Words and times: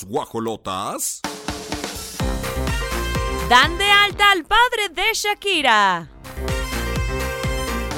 Guajolotas. 0.00 1.20
Dan 3.48 3.76
de 3.76 3.84
alta 3.84 4.30
al 4.30 4.44
padre 4.44 4.88
de 4.90 5.02
Shakira. 5.12 6.08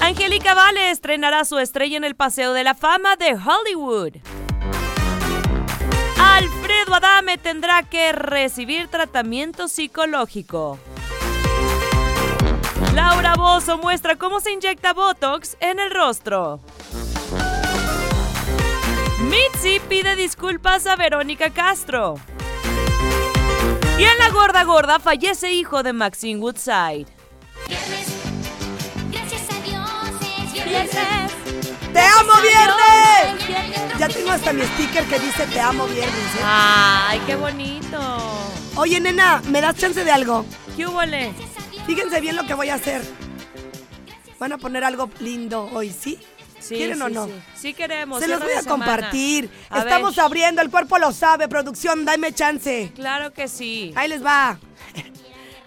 Angélica 0.01 0.55
Vale 0.55 0.91
estrenará 0.91 1.45
su 1.45 1.59
estrella 1.59 1.97
en 1.97 2.05
el 2.05 2.17
Paseo 2.17 2.53
de 2.53 2.65
la 2.65 2.75
Fama 2.75 3.17
de 3.17 3.35
Hollywood. 3.35 4.17
Alfredo 6.19 6.95
Adame 6.95 7.39
tendrá 7.39 7.85
que 7.85 8.13
recibir 8.13 8.89
tratamiento 8.89 9.69
psicológico. 9.69 10.79
Laura 12.95 13.35
Bozo 13.37 13.79
muestra 13.79 14.17
cómo 14.17 14.41
se 14.41 14.53
inyecta 14.53 14.93
Botox 14.93 15.57
en 15.61 15.79
el 15.79 15.91
rostro. 15.91 16.61
Mitzi 19.35 19.81
pide 19.89 20.15
disculpas 20.15 20.87
a 20.87 20.95
Verónica 20.95 21.51
Castro. 21.51 22.15
Y 23.99 24.05
en 24.05 24.19
la 24.19 24.31
gorda 24.31 24.63
gorda 24.63 25.01
fallece 25.01 25.53
hijo 25.53 25.83
de 25.83 25.93
Maxine 25.93 26.39
Woodside. 26.39 27.07
¡Te 31.93 32.01
amo 32.01 32.33
viernes! 32.43 33.99
Ya 33.99 34.09
tengo 34.09 34.31
hasta 34.31 34.53
mi 34.53 34.63
sticker 34.63 35.05
que 35.05 35.19
dice 35.19 35.47
te 35.49 35.59
amo 35.59 35.85
viernes. 35.87 36.35
¿eh? 36.37 36.43
¡Ay, 36.45 37.21
qué 37.27 37.35
bonito! 37.35 37.99
Oye, 38.77 39.01
nena, 39.01 39.43
¿me 39.49 39.61
das 39.61 39.77
chance 39.77 40.05
de 40.05 40.13
algo? 40.13 40.47
¿Qué 40.77 40.87
hubole? 40.87 41.33
Fíjense 41.87 42.21
bien 42.21 42.37
lo 42.37 42.47
que 42.47 42.55
voy 42.55 42.69
a 42.69 42.75
hacer. 42.75 43.03
Van 44.39 44.53
a 44.53 44.59
poner 44.59 44.85
algo 44.85 45.11
lindo 45.19 45.69
hoy, 45.73 45.91
¿sí? 45.91 46.21
Sí, 46.65 46.77
¿Quieren 46.77 47.03
o 47.03 47.09
no? 47.09 47.27
Sí, 47.27 47.33
Sí 47.57 47.75
queremos. 47.75 48.21
Se 48.21 48.29
los 48.29 48.41
voy 48.41 48.53
a 48.53 48.63
semana. 48.63 48.71
compartir. 48.87 49.51
A 49.69 49.81
Estamos 49.81 50.17
ver. 50.17 50.25
abriendo, 50.25 50.63
el 50.63 50.71
cuerpo 50.71 50.99
lo 50.99 51.13
sabe, 51.13 51.47
producción, 51.49 52.05
dame 52.05 52.33
chance. 52.33 52.91
Claro 52.95 53.33
que 53.33 53.49
sí. 53.49 53.93
Ahí 53.97 54.09
les 54.09 54.25
va. 54.25 54.59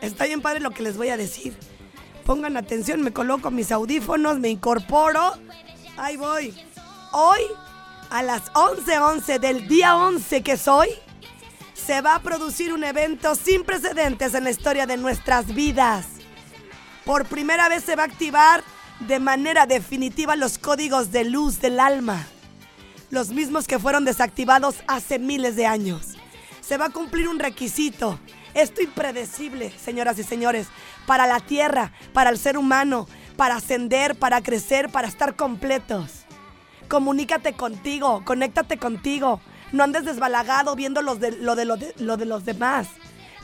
Está 0.01 0.25
bien 0.25 0.41
padre 0.41 0.59
lo 0.59 0.71
que 0.71 0.81
les 0.83 0.97
voy 0.97 1.09
a 1.09 1.17
decir. 1.17 1.57
Pongan 2.25 2.57
atención, 2.57 3.01
me 3.01 3.13
coloco 3.13 3.51
mis 3.51 3.71
audífonos, 3.71 4.39
me 4.39 4.49
incorporo. 4.49 5.33
Ahí 5.97 6.17
voy. 6.17 6.53
Hoy, 7.11 7.41
a 8.09 8.21
las 8.23 8.51
11:11 8.53 9.39
del 9.39 9.67
día 9.67 9.95
11 9.95 10.41
que 10.43 10.57
soy, 10.57 10.89
se 11.73 12.01
va 12.01 12.15
a 12.15 12.21
producir 12.21 12.73
un 12.73 12.83
evento 12.83 13.35
sin 13.35 13.63
precedentes 13.63 14.33
en 14.33 14.43
la 14.43 14.49
historia 14.49 14.85
de 14.85 14.97
nuestras 14.97 15.53
vidas. 15.53 16.05
Por 17.05 17.25
primera 17.25 17.69
vez 17.69 17.83
se 17.83 17.95
va 17.95 18.03
a 18.03 18.07
activar 18.07 18.63
de 19.01 19.19
manera 19.19 19.65
definitiva 19.65 20.35
los 20.35 20.57
códigos 20.57 21.11
de 21.11 21.25
luz 21.25 21.59
del 21.59 21.79
alma. 21.79 22.25
Los 23.09 23.29
mismos 23.29 23.67
que 23.67 23.79
fueron 23.79 24.05
desactivados 24.05 24.75
hace 24.87 25.19
miles 25.19 25.55
de 25.55 25.65
años. 25.65 26.15
Se 26.61 26.77
va 26.77 26.85
a 26.85 26.89
cumplir 26.89 27.27
un 27.29 27.39
requisito. 27.39 28.19
Esto 28.53 28.81
impredecible, 28.81 29.71
señoras 29.77 30.17
y 30.19 30.23
señores, 30.23 30.67
para 31.05 31.27
la 31.27 31.39
tierra, 31.39 31.93
para 32.11 32.31
el 32.31 32.37
ser 32.39 32.57
humano, 32.57 33.07
para 33.37 33.55
ascender, 33.57 34.15
para 34.15 34.41
crecer, 34.41 34.89
para 34.89 35.07
estar 35.07 35.35
completos. 35.35 36.25
Comunícate 36.89 37.53
contigo, 37.53 38.23
conéctate 38.25 38.77
contigo. 38.77 39.39
No 39.71 39.83
andes 39.83 40.05
desbalagado 40.05 40.75
viendo 40.75 41.01
los 41.01 41.19
de, 41.19 41.31
lo, 41.31 41.55
de, 41.55 41.65
lo 41.65 41.77
de- 41.77 41.93
lo 41.99 42.17
de 42.17 42.25
los 42.25 42.45
demás. 42.45 42.87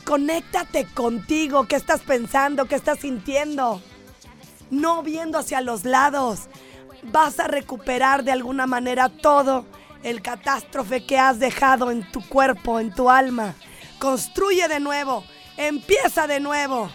Conéctate 0.04 0.84
contigo. 0.86 1.66
¿Qué 1.68 1.76
estás 1.76 2.00
pensando? 2.00 2.66
¿Qué 2.66 2.74
estás 2.74 2.98
sintiendo? 2.98 3.80
No 4.74 5.04
viendo 5.04 5.38
hacia 5.38 5.60
los 5.60 5.84
lados. 5.84 6.48
Vas 7.04 7.38
a 7.38 7.46
recuperar 7.46 8.24
de 8.24 8.32
alguna 8.32 8.66
manera 8.66 9.08
todo 9.08 9.66
el 10.02 10.20
catástrofe 10.20 11.06
que 11.06 11.16
has 11.16 11.38
dejado 11.38 11.92
en 11.92 12.10
tu 12.10 12.28
cuerpo, 12.28 12.80
en 12.80 12.92
tu 12.92 13.08
alma. 13.08 13.54
Construye 14.00 14.66
de 14.66 14.80
nuevo. 14.80 15.24
Empieza 15.56 16.26
de 16.26 16.40
nuevo. 16.40 16.90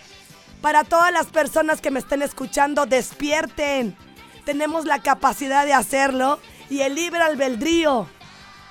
Para 0.61 0.83
todas 0.83 1.13
las 1.13 1.27
personas 1.27 1.79
que 1.79 1.89
me 1.89 1.99
estén 1.99 2.21
escuchando, 2.21 2.85
despierten. 2.85 3.95
Tenemos 4.43 4.83
la 4.83 4.99
capacidad 4.99 5.65
de 5.65 5.71
hacerlo 5.71 6.39
y 6.69 6.81
el 6.81 6.95
libre 6.95 7.21
albedrío 7.21 8.07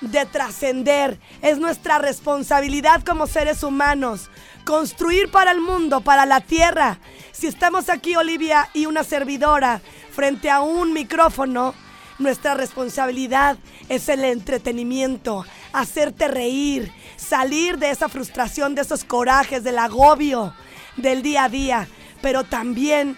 de 0.01 0.27
trascender. 0.27 1.19
Es 1.41 1.57
nuestra 1.57 1.97
responsabilidad 1.97 3.03
como 3.03 3.25
seres 3.25 3.63
humanos. 3.63 4.29
Construir 4.65 5.31
para 5.31 5.51
el 5.51 5.61
mundo, 5.61 6.01
para 6.01 6.27
la 6.27 6.41
tierra. 6.41 6.99
Si 7.39 7.47
estamos 7.47 7.87
aquí, 7.87 8.17
Olivia 8.17 8.69
y 8.73 8.85
una 8.85 9.05
servidora, 9.05 9.81
frente 10.11 10.49
a 10.49 10.59
un 10.59 10.91
micrófono, 10.91 11.73
nuestra 12.17 12.53
responsabilidad 12.53 13.57
es 13.87 14.09
el 14.09 14.25
entretenimiento, 14.25 15.45
hacerte 15.71 16.27
reír, 16.27 16.91
salir 17.15 17.77
de 17.77 17.91
esa 17.91 18.09
frustración, 18.09 18.75
de 18.75 18.81
esos 18.81 19.05
corajes, 19.05 19.63
del 19.63 19.79
agobio 19.79 20.53
del 20.97 21.21
día 21.21 21.45
a 21.45 21.49
día, 21.49 21.87
pero 22.21 22.43
también 22.43 23.17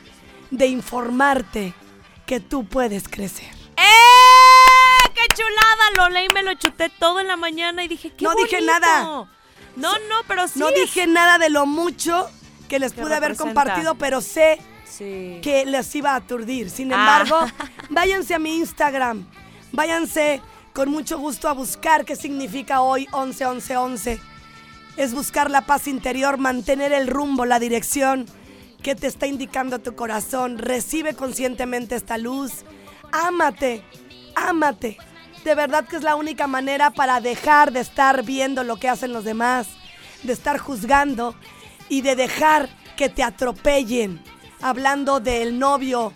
de 0.51 0.67
informarte 0.67 1.73
que 2.27 2.39
tú 2.39 2.65
puedes 2.67 3.07
crecer. 3.09 3.49
¡Eh! 3.75 5.09
¡Qué 5.15 5.33
chulada! 5.33 5.89
Lo 5.97 6.09
leí, 6.09 6.27
me 6.31 6.43
lo 6.43 6.53
chuté 6.53 6.89
todo 6.89 7.19
en 7.21 7.27
la 7.27 7.37
mañana 7.37 7.83
y 7.83 7.87
dije, 7.87 8.11
¡qué 8.15 8.23
No 8.23 8.35
dije 8.35 8.61
nada. 8.61 9.03
No, 9.03 9.27
no, 9.75 10.15
pero 10.27 10.47
sí. 10.47 10.59
No 10.59 10.69
es- 10.69 10.75
dije 10.75 11.07
nada 11.07 11.39
de 11.39 11.49
lo 11.49 11.65
mucho 11.65 12.29
que 12.71 12.79
les 12.79 12.93
pude 12.93 13.13
haber 13.13 13.35
compartido, 13.35 13.95
pero 13.95 14.21
sé 14.21 14.57
Sí. 14.85 15.39
que 15.43 15.65
les 15.65 15.93
iba 15.93 16.11
a 16.13 16.15
aturdir. 16.15 16.69
Sin 16.69 16.93
Ah. 16.93 16.95
embargo, 16.95 17.37
váyanse 17.89 18.33
a 18.33 18.39
mi 18.39 18.55
Instagram. 18.55 19.25
Váyanse 19.73 20.41
con 20.73 20.89
mucho 20.89 21.19
gusto 21.19 21.49
a 21.49 21.53
buscar 21.53 22.05
qué 22.05 22.15
significa 22.15 22.79
hoy 22.79 23.07
11 23.11 23.45
11 23.45 23.75
11. 23.75 24.21
Es 24.95 25.13
buscar 25.13 25.51
la 25.51 25.61
paz 25.65 25.87
interior, 25.87 26.37
mantener 26.37 26.93
el 26.93 27.07
rumbo, 27.07 27.45
la 27.45 27.59
dirección 27.59 28.25
que 28.81 28.95
te 28.95 29.07
está 29.07 29.27
indicando 29.27 29.79
tu 29.79 29.93
corazón. 29.95 30.57
Recibe 30.57 31.13
conscientemente 31.13 31.95
esta 31.95 32.17
luz. 32.17 32.63
Ámate, 33.11 33.83
ámate. 34.35 34.97
De 35.43 35.55
verdad 35.55 35.85
que 35.85 35.97
es 35.97 36.03
la 36.03 36.15
única 36.15 36.47
manera 36.47 36.91
para 36.91 37.19
dejar 37.19 37.73
de 37.73 37.81
estar 37.81 38.23
viendo 38.23 38.63
lo 38.63 38.77
que 38.77 38.87
hacen 38.87 39.11
los 39.11 39.25
demás, 39.25 39.67
de 40.23 40.31
estar 40.33 40.57
juzgando 40.57 41.35
y 41.91 41.99
de 42.01 42.15
dejar 42.15 42.69
que 42.95 43.09
te 43.09 43.21
atropellen. 43.21 44.23
Hablando 44.61 45.19
del 45.19 45.59
novio, 45.59 46.13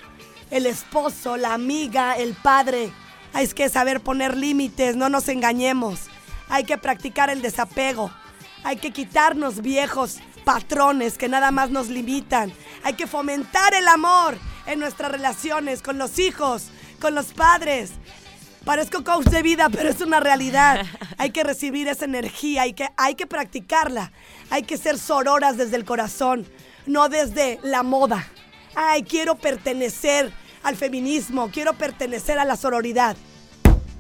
el 0.50 0.68
esposo, 0.68 1.36
la 1.36 1.54
amiga, 1.54 2.14
el 2.14 2.34
padre. 2.34 2.94
Hay 3.34 3.46
que 3.50 3.68
saber 3.68 4.00
poner 4.00 4.38
límites, 4.38 4.96
no 4.96 5.10
nos 5.10 5.28
engañemos. 5.28 6.04
Hay 6.48 6.64
que 6.64 6.78
practicar 6.78 7.30
el 7.30 7.42
desapego. 7.42 8.10
Hay 8.64 8.78
que 8.78 8.92
quitarnos 8.92 9.62
viejos 9.62 10.20
patrones 10.46 11.18
que 11.18 11.28
nada 11.28 11.52
más 11.52 11.72
nos 11.72 11.90
limitan. 11.90 12.54
Hay 12.86 12.94
que 12.94 13.06
fomentar 13.06 13.74
el 13.74 13.90
amor 13.90 14.38
en 14.68 14.80
nuestras 14.80 15.12
relaciones 15.12 15.82
con 15.82 15.98
los 15.98 16.20
hijos, 16.20 16.70
con 17.02 17.16
los 17.16 17.34
padres. 17.34 17.92
Parezco 18.66 19.04
coach 19.04 19.28
de 19.28 19.44
vida, 19.44 19.70
pero 19.70 19.90
es 19.90 20.02
una 20.02 20.20
realidad. 20.20 20.84
Hay 21.20 21.30
que 21.30 21.44
recibir 21.44 21.88
esa 21.88 22.06
energía, 22.06 22.64
hay 22.64 22.74
que, 22.74 22.90
hay 22.98 23.16
que 23.16 23.28
practicarla. 23.28 24.12
Hay 24.50 24.64
que 24.64 24.78
ser 24.78 24.98
sororas 24.98 25.56
desde 25.56 25.76
el 25.76 25.86
corazón, 25.86 26.48
no 26.88 27.08
desde 27.08 27.60
la 27.64 27.84
moda. 27.84 28.28
Ay, 28.76 29.04
quiero 29.04 29.36
pertenecer 29.36 30.34
al 30.64 30.76
feminismo, 30.76 31.50
quiero 31.52 31.74
pertenecer 31.74 32.38
a 32.38 32.46
la 32.46 32.58
sororidad. 32.58 33.16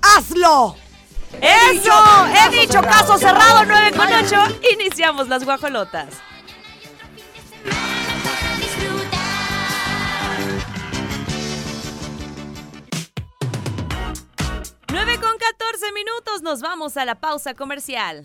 ¡Hazlo! 0.01 0.75
¡Eso! 1.41 1.93
He 2.27 2.61
dicho 2.61 2.81
caso 2.81 3.17
cerrado 3.17 3.65
9 3.65 3.91
con 3.95 4.11
8. 4.11 4.35
Iniciamos 4.73 5.29
las 5.29 5.45
guajolotas. 5.45 6.07
Nueve 14.91 15.19
con 15.19 15.37
14 15.37 15.91
minutos, 15.93 16.41
nos 16.41 16.61
vamos 16.61 16.95
a 16.97 17.05
la 17.05 17.15
pausa 17.15 17.53
comercial. 17.53 18.21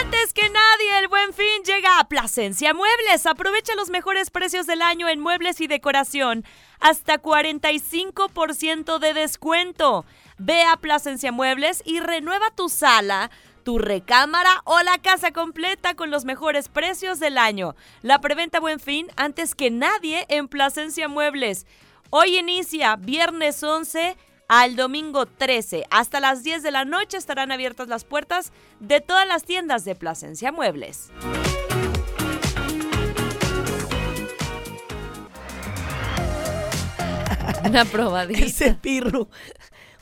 Antes 0.00 0.32
que 0.34 0.48
nadie, 0.48 0.98
el 0.98 1.08
buen 1.08 1.32
fin 1.32 1.62
llega 1.64 1.98
a 1.98 2.08
Plasencia 2.08 2.74
Muebles. 2.74 3.26
Aprovecha 3.26 3.74
los 3.74 3.90
mejores 3.90 4.30
precios 4.30 4.66
del 4.66 4.82
año 4.82 5.08
en 5.08 5.20
muebles 5.20 5.60
y 5.60 5.66
decoración. 5.66 6.44
Hasta 6.78 7.20
45% 7.20 8.98
de 8.98 9.14
descuento. 9.14 10.04
Ve 10.38 10.62
a 10.64 10.76
Plasencia 10.76 11.32
Muebles 11.32 11.82
y 11.84 12.00
renueva 12.00 12.50
tu 12.50 12.68
sala, 12.68 13.30
tu 13.64 13.78
recámara 13.78 14.62
o 14.64 14.80
la 14.82 14.98
casa 14.98 15.32
completa 15.32 15.94
con 15.94 16.10
los 16.10 16.24
mejores 16.24 16.68
precios 16.68 17.18
del 17.18 17.38
año. 17.38 17.74
La 18.02 18.20
preventa 18.20 18.60
buen 18.60 18.80
fin 18.80 19.08
antes 19.16 19.54
que 19.54 19.70
nadie 19.70 20.26
en 20.28 20.48
Plasencia 20.48 21.08
Muebles. 21.08 21.66
Hoy 22.12 22.38
inicia 22.38 22.96
viernes 22.96 23.62
11 23.62 24.16
al 24.48 24.74
domingo 24.74 25.26
13. 25.26 25.86
Hasta 25.90 26.18
las 26.18 26.42
10 26.42 26.64
de 26.64 26.72
la 26.72 26.84
noche 26.84 27.16
estarán 27.16 27.52
abiertas 27.52 27.86
las 27.86 28.02
puertas 28.02 28.50
de 28.80 29.00
todas 29.00 29.28
las 29.28 29.44
tiendas 29.44 29.84
de 29.84 29.94
Plasencia 29.94 30.50
Muebles. 30.50 31.12
Una 37.64 37.84
probadita. 37.84 38.44
Ese 38.44 38.74
pirru. 38.74 39.28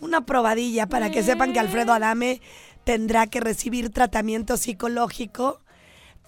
una 0.00 0.24
probadilla 0.24 0.86
para 0.86 1.10
que 1.10 1.22
sepan 1.22 1.52
que 1.52 1.60
Alfredo 1.60 1.92
Adame 1.92 2.40
tendrá 2.84 3.26
que 3.26 3.40
recibir 3.40 3.92
tratamiento 3.92 4.56
psicológico, 4.56 5.60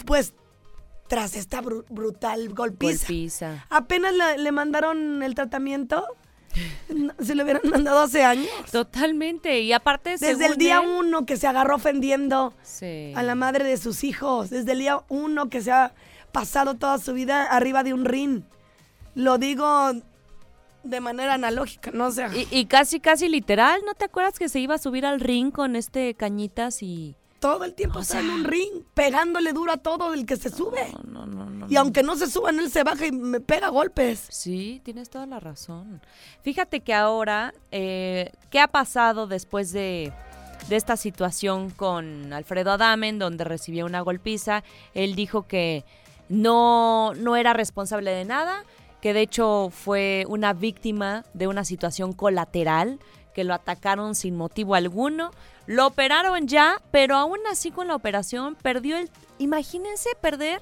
pues 0.05 0.35
tras 1.11 1.35
esta 1.35 1.61
bru- 1.61 1.85
brutal 1.91 2.51
golpiza. 2.55 3.07
Golpiza. 3.09 3.67
Apenas 3.69 4.15
le, 4.15 4.39
le 4.39 4.53
mandaron 4.53 5.25
el 5.25 5.35
tratamiento, 5.35 6.07
se 7.21 7.35
lo 7.35 7.43
hubieran 7.43 7.63
mandado 7.69 7.99
hace 7.99 8.23
años. 8.23 8.47
Totalmente. 8.71 9.61
Y 9.61 9.73
aparte, 9.73 10.11
Desde 10.11 10.27
según 10.37 10.45
el 10.45 10.57
día 10.57 10.79
él- 10.81 10.89
uno 10.89 11.27
que 11.27 11.37
se 11.37 11.49
agarró 11.49 11.75
ofendiendo 11.75 12.55
Sí. 12.63 13.13
a 13.17 13.25
la 13.25 13.35
madre 13.35 13.65
de 13.65 13.77
sus 13.77 14.05
hijos, 14.05 14.51
desde 14.51 14.71
el 14.71 14.79
día 14.79 15.01
uno 15.09 15.49
que 15.49 15.61
se 15.63 15.73
ha 15.73 15.93
pasado 16.31 16.77
toda 16.77 16.99
su 16.99 17.13
vida 17.13 17.43
arriba 17.43 17.83
de 17.83 17.93
un 17.93 18.05
ring. 18.05 18.43
Lo 19.17 19.37
digo 19.39 19.91
de 20.85 21.01
manera 21.01 21.35
analógica, 21.35 21.91
no 21.93 22.07
o 22.07 22.11
sea, 22.13 22.31
Y, 22.35 22.47
y 22.53 22.67
casi, 22.67 23.01
casi 23.01 23.29
literal, 23.29 23.81
¿no 23.85 23.95
te 23.95 24.05
acuerdas 24.05 24.39
que 24.39 24.49
se 24.49 24.61
iba 24.61 24.77
a 24.77 24.79
subir 24.79 25.05
al 25.05 25.19
ring 25.19 25.51
con 25.51 25.75
este 25.75 26.15
cañitas 26.15 26.85
y... 26.85 27.17
todo 27.41 27.65
el 27.65 27.75
tiempo 27.75 27.99
o 27.99 28.03
está 28.03 28.21
en 28.21 28.27
sea- 28.27 28.35
un 28.37 28.45
ring, 28.45 28.85
pegándole 28.95 29.53
duro 29.53 29.73
a 29.73 29.77
todo 29.79 30.15
el 30.15 30.27
que 30.27 30.37
se 30.37 30.51
sube. 30.51 30.93
No, 31.05 31.27
no, 31.27 31.27
no, 31.27 31.51
no. 31.51 31.67
Y 31.69 31.77
aunque 31.77 32.03
no 32.03 32.15
se 32.17 32.27
suban, 32.29 32.59
él 32.61 32.71
se 32.71 32.85
baja 32.85 33.07
y 33.07 33.13
me 33.13 33.41
pega 33.41 33.69
golpes. 33.69 34.27
Sí, 34.31 34.81
tienes 34.85 35.11
toda 35.11 35.27
la 35.27 35.41
razón. 35.41 36.01
Fíjate 36.43 36.81
que 36.81 36.95
ahora, 36.95 37.53
eh, 37.73 38.31
¿qué 38.51 38.61
ha 38.61 38.69
pasado 38.69 39.27
después 39.27 39.73
de, 39.73 40.13
de 40.69 40.77
esta 40.77 40.97
situación 40.97 41.71
con 41.71 42.33
Alfredo 42.33 42.73
Adame, 42.73 43.09
en 43.09 43.19
donde 43.19 43.45
recibió 43.45 43.87
una 43.87 44.01
golpiza? 44.03 44.63
Él 44.95 45.15
dijo 45.15 45.47
que 45.49 45.85
no, 46.29 47.13
no 47.15 47.37
era 47.37 47.53
responsable 47.53 48.11
de 48.13 48.25
nada, 48.25 48.65
que 49.01 49.13
de 49.15 49.23
hecho 49.23 49.71
fue 49.73 50.25
una 50.29 50.53
víctima 50.53 51.25
de 51.35 51.47
una 51.47 51.65
situación 51.65 52.13
colateral, 52.13 52.99
que 53.35 53.45
lo 53.45 53.55
atacaron 53.55 54.15
sin 54.15 54.37
motivo 54.37 54.75
alguno. 54.75 55.31
Lo 55.67 55.87
operaron 55.87 56.49
ya, 56.49 56.81
pero 56.91 57.17
aún 57.17 57.39
así 57.51 57.71
con 57.71 57.89
la 57.89 57.95
operación 57.95 58.57
perdió 58.57 58.97
el... 58.99 59.09
Imagínense 59.39 60.09
perder 60.21 60.61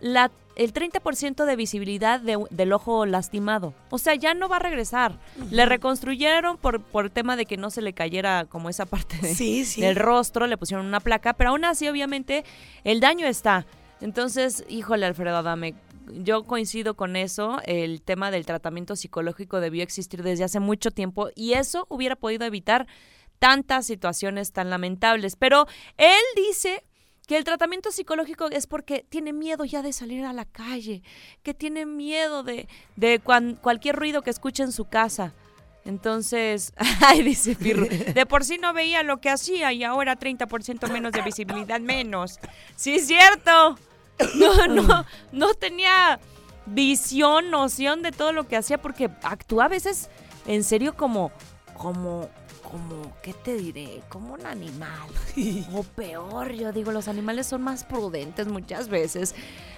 la, 0.00 0.30
el 0.56 0.72
30% 0.72 1.44
de 1.44 1.56
visibilidad 1.56 2.20
de- 2.20 2.44
del 2.50 2.72
ojo 2.72 3.06
lastimado. 3.06 3.74
O 3.90 3.98
sea, 3.98 4.14
ya 4.14 4.34
no 4.34 4.48
va 4.48 4.56
a 4.56 4.60
regresar. 4.60 5.18
Le 5.50 5.66
reconstruyeron 5.66 6.58
por, 6.58 6.80
por 6.80 7.10
tema 7.10 7.36
de 7.36 7.44
que 7.46 7.56
no 7.56 7.70
se 7.70 7.82
le 7.82 7.92
cayera 7.92 8.44
como 8.48 8.68
esa 8.68 8.86
parte 8.86 9.16
de- 9.18 9.34
Sí, 9.34 9.64
sí. 9.64 9.80
del 9.80 9.96
rostro, 9.96 10.46
le 10.46 10.56
pusieron 10.56 10.86
una 10.86 11.00
placa, 11.00 11.32
pero 11.32 11.50
aún 11.50 11.64
así, 11.64 11.88
obviamente, 11.88 12.44
el 12.84 13.00
daño 13.00 13.26
está. 13.26 13.66
Entonces, 14.00 14.64
híjole, 14.68 15.06
Alfredo 15.06 15.38
Adame, 15.38 15.74
yo 16.12 16.44
coincido 16.44 16.96
con 16.96 17.16
eso. 17.16 17.60
El 17.64 18.02
tema 18.02 18.30
del 18.30 18.46
tratamiento 18.46 18.96
psicológico 18.96 19.60
debió 19.60 19.82
existir 19.82 20.22
desde 20.22 20.44
hace 20.44 20.60
mucho 20.60 20.90
tiempo 20.90 21.28
y 21.34 21.54
eso 21.54 21.86
hubiera 21.88 22.16
podido 22.16 22.44
evitar 22.44 22.86
tantas 23.38 23.86
situaciones 23.86 24.52
tan 24.52 24.70
lamentables. 24.70 25.36
Pero 25.36 25.66
él 25.96 26.22
dice 26.34 26.84
que 27.26 27.36
el 27.36 27.44
tratamiento 27.44 27.90
psicológico 27.90 28.48
es 28.50 28.66
porque 28.66 29.04
tiene 29.08 29.32
miedo 29.32 29.64
ya 29.64 29.82
de 29.82 29.92
salir 29.92 30.24
a 30.24 30.32
la 30.32 30.44
calle, 30.44 31.02
que 31.42 31.54
tiene 31.54 31.84
miedo 31.84 32.42
de, 32.42 32.68
de 32.94 33.20
cualquier 33.20 33.96
ruido 33.96 34.22
que 34.22 34.30
escuche 34.30 34.62
en 34.62 34.72
su 34.72 34.84
casa. 34.84 35.34
Entonces, 35.84 36.72
ay, 37.00 37.22
dice 37.22 37.54
de 37.54 38.26
por 38.26 38.44
sí 38.44 38.58
no 38.58 38.72
veía 38.72 39.02
lo 39.02 39.20
que 39.20 39.30
hacía 39.30 39.72
y 39.72 39.84
ahora 39.84 40.18
30% 40.18 40.90
menos 40.90 41.12
de 41.12 41.22
visibilidad 41.22 41.80
menos. 41.80 42.38
Sí, 42.74 42.96
es 42.96 43.06
cierto. 43.06 43.76
No, 44.36 44.66
no, 44.66 45.04
no 45.32 45.54
tenía 45.54 46.18
visión, 46.66 47.50
noción 47.50 48.02
de 48.02 48.12
todo 48.12 48.32
lo 48.32 48.46
que 48.48 48.56
hacía 48.56 48.78
porque 48.80 49.10
actúa 49.22 49.66
a 49.66 49.68
veces 49.68 50.08
en 50.46 50.64
serio 50.64 50.96
como, 50.96 51.30
como, 51.76 52.28
como, 52.62 53.16
¿qué 53.22 53.32
te 53.32 53.54
diré? 53.56 54.02
Como 54.08 54.34
un 54.34 54.46
animal. 54.46 55.08
O 55.74 55.82
peor, 55.82 56.52
yo 56.52 56.72
digo, 56.72 56.92
los 56.92 57.08
animales 57.08 57.46
son 57.46 57.62
más 57.62 57.84
prudentes 57.84 58.48
muchas 58.48 58.88
veces. 58.88 59.34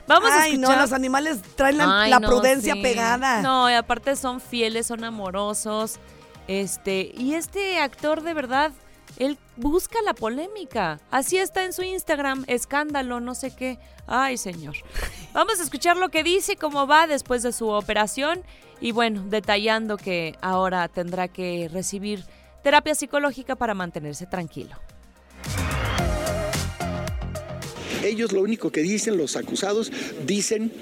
Vamos 0.06 0.30
a 0.30 0.42
Ay, 0.42 0.52
escuchar. 0.52 0.76
no, 0.76 0.82
los 0.82 0.92
animales 0.92 1.40
traen 1.56 1.78
la, 1.78 2.02
Ay, 2.02 2.10
la 2.10 2.20
no, 2.20 2.28
prudencia 2.28 2.74
sí. 2.74 2.82
pegada. 2.82 3.42
No, 3.42 3.68
y 3.68 3.74
aparte 3.74 4.16
son 4.16 4.40
fieles, 4.40 4.86
son 4.86 5.04
amorosos. 5.04 5.98
Este, 6.46 7.12
y 7.14 7.34
este 7.34 7.78
actor 7.80 8.22
de 8.22 8.32
verdad, 8.32 8.72
él 9.18 9.36
busca 9.58 10.00
la 10.02 10.14
polémica. 10.14 11.00
Así 11.10 11.36
está 11.36 11.64
en 11.64 11.72
su 11.72 11.82
Instagram, 11.82 12.44
escándalo, 12.46 13.20
no 13.20 13.34
sé 13.34 13.54
qué. 13.54 13.78
Ay, 14.06 14.38
señor. 14.38 14.76
Vamos 15.34 15.60
a 15.60 15.62
escuchar 15.62 15.96
lo 15.96 16.08
que 16.08 16.22
dice, 16.22 16.56
cómo 16.56 16.86
va 16.86 17.06
después 17.06 17.42
de 17.42 17.52
su 17.52 17.68
operación 17.68 18.42
y 18.80 18.92
bueno, 18.92 19.24
detallando 19.28 19.96
que 19.96 20.36
ahora 20.40 20.88
tendrá 20.88 21.28
que 21.28 21.68
recibir 21.72 22.24
terapia 22.62 22.94
psicológica 22.94 23.56
para 23.56 23.74
mantenerse 23.74 24.26
tranquilo. 24.26 24.76
Ellos 28.04 28.32
lo 28.32 28.42
único 28.42 28.70
que 28.70 28.80
dicen, 28.80 29.16
los 29.16 29.36
acusados, 29.36 29.90
dicen 30.24 30.72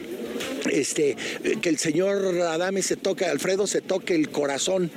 este, 0.70 1.16
que 1.62 1.68
el 1.68 1.78
señor 1.78 2.38
Adame 2.42 2.82
se 2.82 2.96
toca, 2.96 3.30
Alfredo 3.30 3.66
se 3.66 3.80
toque 3.80 4.14
el 4.14 4.30
corazón. 4.30 4.90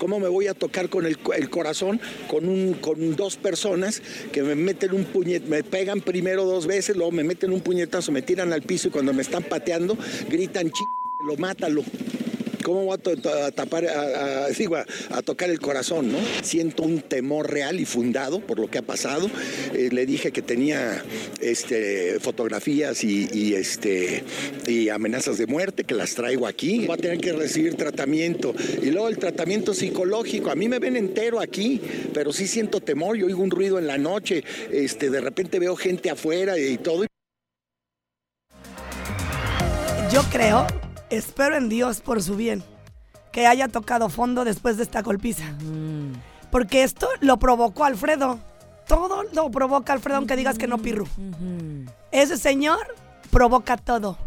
¿Cómo 0.00 0.18
me 0.18 0.28
voy 0.28 0.46
a 0.46 0.54
tocar 0.54 0.88
con 0.88 1.04
el, 1.04 1.18
co- 1.18 1.34
el 1.34 1.50
corazón 1.50 2.00
con, 2.26 2.48
un, 2.48 2.72
con 2.72 3.14
dos 3.16 3.36
personas 3.36 4.02
que 4.32 4.42
me 4.42 4.54
meten 4.54 4.94
un 4.94 5.04
puñet, 5.04 5.44
me 5.46 5.62
pegan 5.62 6.00
primero 6.00 6.46
dos 6.46 6.66
veces, 6.66 6.96
luego 6.96 7.12
me 7.12 7.22
meten 7.22 7.52
un 7.52 7.60
puñetazo, 7.60 8.10
me 8.10 8.22
tiran 8.22 8.50
al 8.54 8.62
piso 8.62 8.88
y 8.88 8.90
cuando 8.90 9.12
me 9.12 9.20
están 9.20 9.42
pateando 9.42 9.98
gritan 10.30 10.70
ch 10.70 10.78
lo 11.22 11.36
mátalo. 11.36 11.84
¿Cómo 12.64 12.84
voy 12.84 12.96
a, 12.98 13.50
tapar, 13.52 13.86
a, 13.86 14.46
a- 14.46 15.22
tocar 15.22 15.50
el 15.50 15.60
corazón, 15.60 16.12
no? 16.12 16.18
Siento 16.42 16.82
un 16.82 17.00
temor 17.00 17.50
real 17.50 17.80
y 17.80 17.84
fundado 17.84 18.40
por 18.40 18.58
lo 18.58 18.68
que 18.70 18.78
ha 18.78 18.82
pasado. 18.82 19.30
Eh, 19.74 19.88
le 19.92 20.06
dije 20.06 20.32
que 20.32 20.42
tenía 20.42 21.02
este, 21.40 22.18
fotografías 22.20 23.02
y, 23.04 23.28
y, 23.32 23.54
este, 23.54 24.24
y 24.66 24.88
amenazas 24.88 25.38
de 25.38 25.46
muerte, 25.46 25.84
que 25.84 25.94
las 25.94 26.14
traigo 26.14 26.46
aquí. 26.46 26.86
Voy 26.86 26.94
a 26.94 27.00
tener 27.00 27.18
que 27.18 27.32
recibir 27.32 27.74
tratamiento. 27.76 28.54
Y 28.82 28.90
luego 28.90 29.08
el 29.08 29.18
tratamiento 29.18 29.74
psicológico. 29.74 30.50
A 30.50 30.54
mí 30.54 30.68
me 30.68 30.78
ven 30.78 30.96
entero 30.96 31.40
aquí, 31.40 31.80
pero 32.12 32.32
sí 32.32 32.46
siento 32.46 32.80
temor. 32.80 33.16
Yo 33.16 33.26
oigo 33.26 33.42
un 33.42 33.50
ruido 33.50 33.78
en 33.78 33.86
la 33.86 33.98
noche. 33.98 34.44
Este, 34.70 35.10
de 35.10 35.20
repente 35.20 35.58
veo 35.58 35.76
gente 35.76 36.10
afuera 36.10 36.58
y 36.58 36.76
todo. 36.78 37.06
Yo 40.12 40.22
creo, 40.32 40.66
espero 41.10 41.56
en 41.56 41.68
Dios 41.68 42.00
por 42.00 42.22
su 42.22 42.36
bien, 42.36 42.62
que 43.32 43.46
haya 43.46 43.68
tocado 43.68 44.08
fondo 44.08 44.44
después 44.44 44.76
de 44.76 44.84
esta 44.84 45.02
golpiza. 45.02 45.44
Mm. 45.60 46.12
Porque 46.50 46.82
esto 46.82 47.08
lo 47.20 47.38
provocó 47.38 47.84
Alfredo. 47.84 48.38
Todo 48.86 49.22
lo 49.32 49.50
provoca 49.50 49.92
Alfredo, 49.92 50.18
aunque 50.18 50.36
digas 50.36 50.58
que 50.58 50.66
no, 50.66 50.78
Pirru. 50.78 51.06
Ese 52.10 52.36
señor 52.36 52.80
provoca 53.30 53.76
todo. 53.76 54.18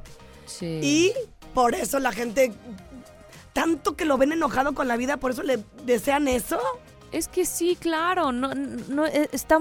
Sí. 0.45 0.79
Y 0.81 1.13
por 1.53 1.75
eso 1.75 1.99
la 1.99 2.13
gente, 2.13 2.53
tanto 3.51 3.97
que 3.97 4.05
lo 4.05 4.17
ven 4.17 4.31
enojado 4.31 4.73
con 4.73 4.87
la 4.87 4.95
vida, 4.95 5.17
por 5.17 5.31
eso 5.31 5.43
le 5.43 5.63
desean 5.85 6.29
eso. 6.29 6.59
Es 7.13 7.27
que 7.27 7.45
sí, 7.45 7.77
claro, 7.79 8.31
no, 8.31 8.55
no 8.55 9.05
e- 9.05 9.29
está 9.31 9.59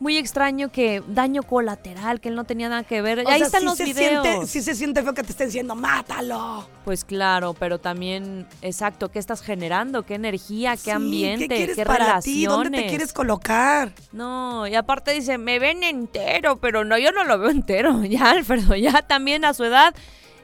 muy 0.00 0.16
extraño 0.16 0.72
que 0.72 1.02
daño 1.06 1.42
colateral, 1.42 2.18
que 2.18 2.30
él 2.30 2.34
no 2.34 2.44
tenía 2.44 2.70
nada 2.70 2.82
que 2.82 3.02
ver. 3.02 3.18
O 3.20 3.28
Ahí 3.28 3.36
sea, 3.38 3.46
están 3.46 3.60
sí 3.60 3.66
los 3.66 3.76
se 3.76 3.84
videos. 3.84 4.22
Siente, 4.26 4.46
sí 4.46 4.62
se 4.62 4.74
siente 4.74 5.02
feo 5.02 5.12
que 5.12 5.22
te 5.22 5.32
estén 5.32 5.48
diciendo, 5.48 5.74
mátalo. 5.74 6.66
Pues 6.86 7.04
claro, 7.04 7.52
pero 7.52 7.78
también, 7.78 8.46
exacto, 8.62 9.10
¿qué 9.10 9.18
estás 9.18 9.42
generando? 9.42 10.04
¿Qué 10.06 10.14
energía? 10.14 10.72
¿Qué 10.76 10.82
Sí, 10.84 10.90
ambiente? 10.90 11.48
¿Qué 11.48 11.56
quieres 11.56 11.76
¿Qué 11.76 11.84
para 11.84 11.98
relaciones? 12.06 12.24
ti? 12.24 12.46
¿Dónde 12.46 12.70
te 12.82 12.86
quieres 12.88 13.12
colocar? 13.12 13.92
No, 14.12 14.66
y 14.66 14.74
aparte 14.74 15.10
dice, 15.12 15.36
me 15.36 15.58
ven 15.58 15.82
entero, 15.82 16.56
pero 16.56 16.84
no, 16.84 16.96
yo 16.96 17.12
no 17.12 17.24
lo 17.24 17.38
veo 17.38 17.50
entero. 17.50 18.02
Ya, 18.08 18.30
Alfredo, 18.30 18.74
ya 18.76 19.02
también 19.02 19.44
a 19.44 19.52
su 19.52 19.64
edad, 19.64 19.94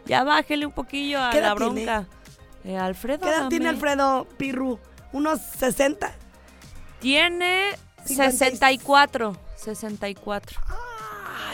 ya 0.05 0.25
bájele 0.25 0.67
un 0.67 0.73
poquillo 0.73 1.23
a 1.23 1.31
¿Qué 1.31 1.39
edad 1.39 1.49
la 1.49 1.55
bronca. 1.55 2.07
Eh, 2.65 2.77
Alfredo. 2.77 3.21
¿Qué 3.23 3.31
edad 3.31 3.49
tiene. 3.49 3.71
Alfredo 3.71 4.27
Pirru? 4.37 4.79
¿Unos 5.13 5.41
60? 5.59 6.15
Tiene 7.01 7.77
56. 8.05 8.39
64. 8.39 9.37
64. 9.57 10.61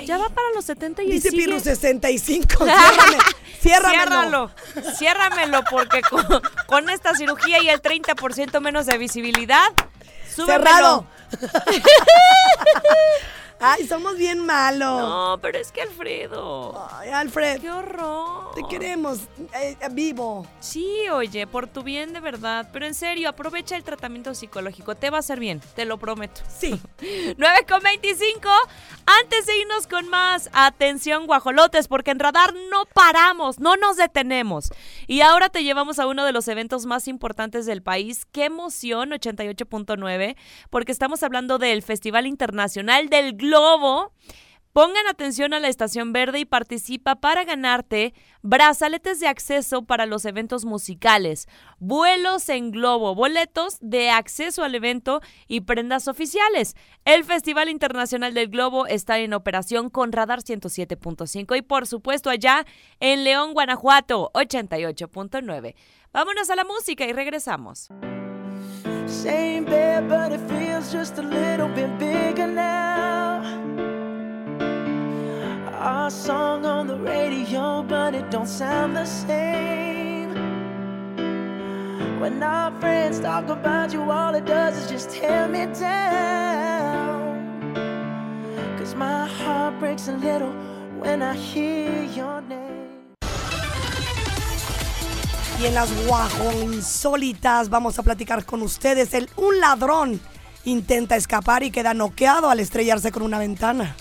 Ya 0.04 0.18
va 0.18 0.28
para 0.28 0.50
los 0.54 0.64
70 0.64 1.02
y 1.04 1.10
Dice 1.12 1.30
sigue- 1.30 1.44
Pirru 1.46 1.60
65. 1.64 2.64
Ciérrame. 2.64 3.18
Ciérramelo. 3.60 4.50
Ciérralo, 4.52 4.94
ciérramelo 4.96 5.60
porque 5.70 6.02
con, 6.02 6.24
con 6.66 6.90
esta 6.90 7.14
cirugía 7.14 7.60
y 7.62 7.68
el 7.68 7.80
30% 7.82 8.60
menos 8.60 8.86
de 8.86 8.98
visibilidad, 8.98 9.72
súbemelo. 10.34 10.64
Cerrado. 10.64 11.06
Ay, 13.58 13.86
somos 13.86 14.16
bien 14.16 14.44
malos. 14.44 15.00
No, 15.00 15.38
pero 15.40 15.58
es 15.58 15.72
que 15.72 15.80
Alfredo. 15.80 16.88
Ay, 16.92 17.10
Alfred, 17.10 17.60
¡Qué 17.60 17.70
horror! 17.70 18.54
te 18.54 18.62
queremos 18.68 19.20
eh, 19.54 19.76
eh, 19.80 19.88
vivo. 19.90 20.46
Sí, 20.60 21.08
oye, 21.12 21.46
por 21.46 21.66
tu 21.66 21.82
bien 21.82 22.12
de 22.12 22.20
verdad. 22.20 22.68
Pero 22.72 22.86
en 22.86 22.94
serio, 22.94 23.28
aprovecha 23.28 23.76
el 23.76 23.84
tratamiento 23.84 24.34
psicológico. 24.34 24.94
Te 24.94 25.10
va 25.10 25.18
a 25.18 25.20
hacer 25.20 25.40
bien, 25.40 25.60
te 25.74 25.84
lo 25.84 25.98
prometo. 25.98 26.40
Sí. 26.48 26.80
9 27.36 27.66
con 27.68 27.82
25. 27.82 28.48
Antes 29.22 29.46
de 29.46 29.58
irnos 29.58 29.86
con 29.86 30.08
más, 30.08 30.50
atención 30.52 31.26
guajolotes, 31.26 31.86
porque 31.86 32.10
en 32.10 32.18
radar 32.18 32.54
no 32.70 32.84
paramos, 32.92 33.60
no 33.60 33.76
nos 33.76 33.96
detenemos. 33.96 34.72
Y 35.06 35.20
ahora 35.20 35.48
te 35.48 35.62
llevamos 35.62 35.98
a 35.98 36.06
uno 36.06 36.24
de 36.24 36.32
los 36.32 36.48
eventos 36.48 36.86
más 36.86 37.08
importantes 37.08 37.66
del 37.66 37.82
país. 37.82 38.26
¡Qué 38.32 38.46
emoción! 38.46 39.10
88.9, 39.10 40.36
porque 40.70 40.92
estamos 40.92 41.22
hablando 41.22 41.58
del 41.58 41.82
Festival 41.82 42.26
Internacional 42.26 43.08
del 43.08 43.36
Globo. 43.46 44.12
Pongan 44.72 45.06
atención 45.06 45.54
a 45.54 45.60
la 45.60 45.68
estación 45.68 46.12
verde 46.12 46.40
y 46.40 46.44
participa 46.44 47.14
para 47.14 47.44
ganarte 47.44 48.12
brazaletes 48.42 49.20
de 49.20 49.28
acceso 49.28 49.86
para 49.86 50.04
los 50.04 50.26
eventos 50.26 50.66
musicales, 50.66 51.48
vuelos 51.78 52.50
en 52.50 52.72
globo, 52.72 53.14
boletos 53.14 53.78
de 53.80 54.10
acceso 54.10 54.64
al 54.64 54.74
evento 54.74 55.22
y 55.48 55.62
prendas 55.62 56.08
oficiales. 56.08 56.76
El 57.06 57.24
Festival 57.24 57.70
Internacional 57.70 58.34
del 58.34 58.48
Globo 58.48 58.86
está 58.86 59.18
en 59.18 59.32
operación 59.32 59.88
con 59.88 60.12
Radar 60.12 60.40
107.5 60.40 61.56
y 61.56 61.62
por 61.62 61.86
supuesto 61.86 62.28
allá 62.28 62.66
en 63.00 63.24
León, 63.24 63.54
Guanajuato 63.54 64.30
88.9. 64.34 65.74
Vámonos 66.12 66.50
a 66.50 66.56
la 66.56 66.64
música 66.64 67.06
y 67.06 67.14
regresamos. 67.14 67.88
Same 69.06 69.62
but 69.62 70.32
it 70.32 70.40
feels 70.50 70.92
just 70.92 71.18
a. 71.18 72.95
Our 75.86 76.10
song 76.10 76.66
on 76.66 76.88
the 76.88 76.96
radio, 76.96 77.80
but 77.84 78.12
it 78.16 78.28
don't 78.28 78.48
sound 78.48 78.96
the 78.96 79.06
same. 79.06 80.34
When 82.18 82.42
our 82.42 82.72
friends 82.80 83.20
talk 83.20 83.48
about 83.48 83.92
you, 83.92 84.10
all 84.10 84.34
it 84.34 84.46
does 84.46 84.76
is 84.78 84.90
just 84.90 85.10
tear 85.10 85.46
me 85.46 85.66
down. 85.78 87.38
Cause 88.76 88.96
my 88.96 89.28
heart 89.28 89.78
breaks 89.78 90.08
a 90.08 90.16
little 90.16 90.50
when 90.98 91.22
I 91.22 91.34
hear 91.36 92.02
your 92.16 92.42
name. 92.42 93.06
Y 95.60 95.66
en 95.66 95.74
las 95.74 95.88
guajo 96.04 96.50
insólitas 96.64 97.68
vamos 97.68 97.96
a 98.00 98.02
platicar 98.02 98.44
con 98.44 98.62
ustedes. 98.62 99.14
El, 99.14 99.30
un 99.36 99.60
ladrón 99.60 100.20
intenta 100.64 101.14
escapar 101.14 101.62
y 101.62 101.70
queda 101.70 101.94
noqueado 101.94 102.50
al 102.50 102.58
estrellarse 102.58 103.12
con 103.12 103.22
una 103.22 103.38
ventana. 103.38 103.94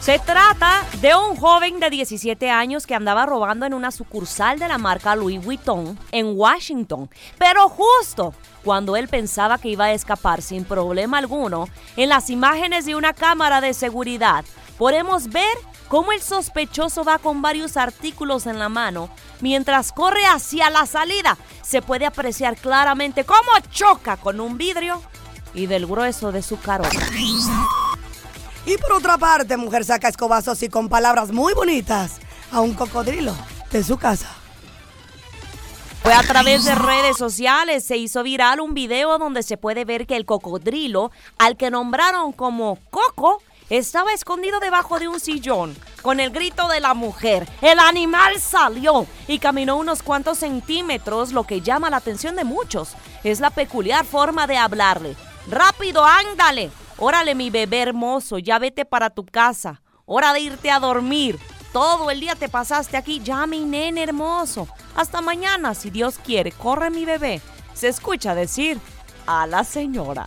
Se 0.00 0.18
trata 0.18 0.82
de 1.02 1.14
un 1.14 1.36
joven 1.36 1.78
de 1.78 1.90
17 1.90 2.50
años 2.50 2.86
que 2.86 2.94
andaba 2.94 3.26
robando 3.26 3.66
en 3.66 3.74
una 3.74 3.90
sucursal 3.90 4.58
de 4.58 4.66
la 4.66 4.78
marca 4.78 5.14
Louis 5.14 5.44
Vuitton 5.44 5.98
en 6.10 6.32
Washington. 6.38 7.10
Pero 7.36 7.68
justo 7.68 8.32
cuando 8.64 8.96
él 8.96 9.08
pensaba 9.08 9.58
que 9.58 9.68
iba 9.68 9.84
a 9.84 9.92
escapar 9.92 10.40
sin 10.40 10.64
problema 10.64 11.18
alguno, 11.18 11.68
en 11.96 12.08
las 12.08 12.30
imágenes 12.30 12.86
de 12.86 12.94
una 12.94 13.12
cámara 13.12 13.60
de 13.60 13.74
seguridad 13.74 14.42
podemos 14.78 15.28
ver 15.28 15.58
cómo 15.88 16.12
el 16.12 16.22
sospechoso 16.22 17.04
va 17.04 17.18
con 17.18 17.42
varios 17.42 17.76
artículos 17.76 18.46
en 18.46 18.58
la 18.58 18.70
mano 18.70 19.10
mientras 19.42 19.92
corre 19.92 20.24
hacia 20.24 20.70
la 20.70 20.86
salida. 20.86 21.36
Se 21.60 21.82
puede 21.82 22.06
apreciar 22.06 22.56
claramente 22.56 23.24
cómo 23.24 23.50
choca 23.70 24.16
con 24.16 24.40
un 24.40 24.56
vidrio 24.56 25.02
y 25.52 25.66
del 25.66 25.86
grueso 25.86 26.32
de 26.32 26.40
su 26.40 26.58
carota. 26.58 26.88
Y 28.66 28.76
por 28.76 28.92
otra 28.92 29.16
parte, 29.16 29.56
mujer 29.56 29.84
saca 29.84 30.08
escobazos 30.08 30.62
y 30.62 30.68
con 30.68 30.88
palabras 30.88 31.32
muy 31.32 31.54
bonitas 31.54 32.20
a 32.52 32.60
un 32.60 32.74
cocodrilo 32.74 33.34
de 33.70 33.82
su 33.82 33.96
casa. 33.96 34.28
Fue 36.02 36.14
a 36.14 36.22
través 36.22 36.64
de 36.64 36.74
redes 36.74 37.18
sociales, 37.18 37.84
se 37.84 37.98
hizo 37.98 38.22
viral 38.22 38.60
un 38.60 38.72
video 38.72 39.18
donde 39.18 39.42
se 39.42 39.58
puede 39.58 39.84
ver 39.84 40.06
que 40.06 40.16
el 40.16 40.24
cocodrilo, 40.24 41.10
al 41.38 41.56
que 41.58 41.70
nombraron 41.70 42.32
como 42.32 42.78
Coco, 42.90 43.42
estaba 43.68 44.12
escondido 44.12 44.60
debajo 44.60 44.98
de 44.98 45.08
un 45.08 45.20
sillón. 45.20 45.76
Con 46.02 46.18
el 46.18 46.30
grito 46.30 46.68
de 46.68 46.80
la 46.80 46.94
mujer, 46.94 47.46
el 47.60 47.78
animal 47.78 48.40
salió 48.40 49.06
y 49.28 49.38
caminó 49.38 49.76
unos 49.76 50.02
cuantos 50.02 50.38
centímetros, 50.38 51.32
lo 51.32 51.44
que 51.44 51.60
llama 51.60 51.90
la 51.90 51.98
atención 51.98 52.34
de 52.34 52.44
muchos. 52.44 52.94
Es 53.22 53.38
la 53.40 53.50
peculiar 53.50 54.04
forma 54.04 54.46
de 54.46 54.56
hablarle. 54.56 55.16
Rápido, 55.48 56.04
ándale. 56.04 56.70
Órale, 57.02 57.34
mi 57.34 57.48
bebé 57.48 57.80
hermoso, 57.80 58.38
ya 58.38 58.58
vete 58.58 58.84
para 58.84 59.08
tu 59.08 59.24
casa. 59.24 59.80
Hora 60.04 60.34
de 60.34 60.40
irte 60.40 60.70
a 60.70 60.78
dormir. 60.78 61.38
Todo 61.72 62.10
el 62.10 62.20
día 62.20 62.34
te 62.34 62.50
pasaste 62.50 62.98
aquí, 62.98 63.20
ya 63.24 63.46
mi 63.46 63.60
nene 63.60 64.02
hermoso. 64.02 64.68
Hasta 64.94 65.22
mañana, 65.22 65.74
si 65.74 65.88
Dios 65.88 66.18
quiere. 66.18 66.52
Corre, 66.52 66.90
mi 66.90 67.06
bebé. 67.06 67.40
Se 67.72 67.88
escucha 67.88 68.34
decir 68.34 68.78
a 69.26 69.46
la 69.46 69.64
señora. 69.64 70.26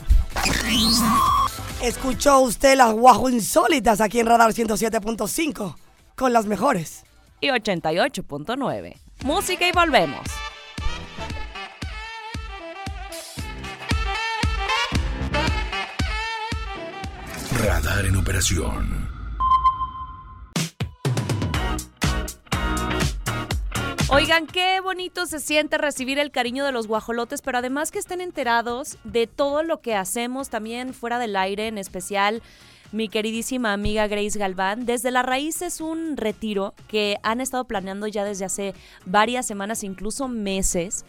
Escuchó 1.80 2.40
usted 2.40 2.76
las 2.76 2.92
guajo 2.94 3.30
insólitas 3.30 4.02
aquí 4.02 4.20
en 4.20 4.26
Radar 4.26 4.52
107.5 4.52 5.76
con 6.16 6.34
las 6.34 6.48
mejores. 6.48 7.04
Y 7.40 7.50
88.9. 7.50 8.98
Música 9.24 9.68
y 9.68 9.72
volvemos. 9.74 10.22
Radar 17.64 18.06
en 18.06 18.18
operación. 18.18 19.10
Oigan, 24.10 24.48
qué 24.48 24.82
bonito 24.82 25.26
se 25.28 25.40
siente 25.40 25.78
recibir 25.78 26.20
el 26.20 26.32
cariño 26.32 26.66
de 26.66 26.74
los 26.74 26.88
guajolotes, 26.88 27.42
pero 27.42 27.60
además 27.60 27.92
que 27.92 28.00
estén 28.00 28.20
enterados 28.20 28.98
de 29.06 29.28
todo 29.28 29.64
lo 29.64 29.80
que 29.80 29.96
hacemos 29.96 30.50
también 30.50 30.94
fuera 30.94 31.20
del 31.20 31.38
aire, 31.38 31.68
en 31.68 31.78
especial 31.78 32.42
mi 32.92 33.08
queridísima 33.08 33.72
amiga 33.72 34.08
Grace 34.08 34.38
Galván. 34.38 34.86
Desde 34.86 35.10
la 35.10 35.24
raíz 35.24 35.62
es 35.62 35.80
un 35.80 36.18
retiro 36.18 36.74
que 36.90 37.16
han 37.24 37.40
estado 37.40 37.64
planeando 37.64 38.08
ya 38.08 38.26
desde 38.26 38.44
hace 38.44 38.74
varias 39.06 39.48
semanas, 39.48 39.86
incluso 39.86 40.28
meses 40.28 41.06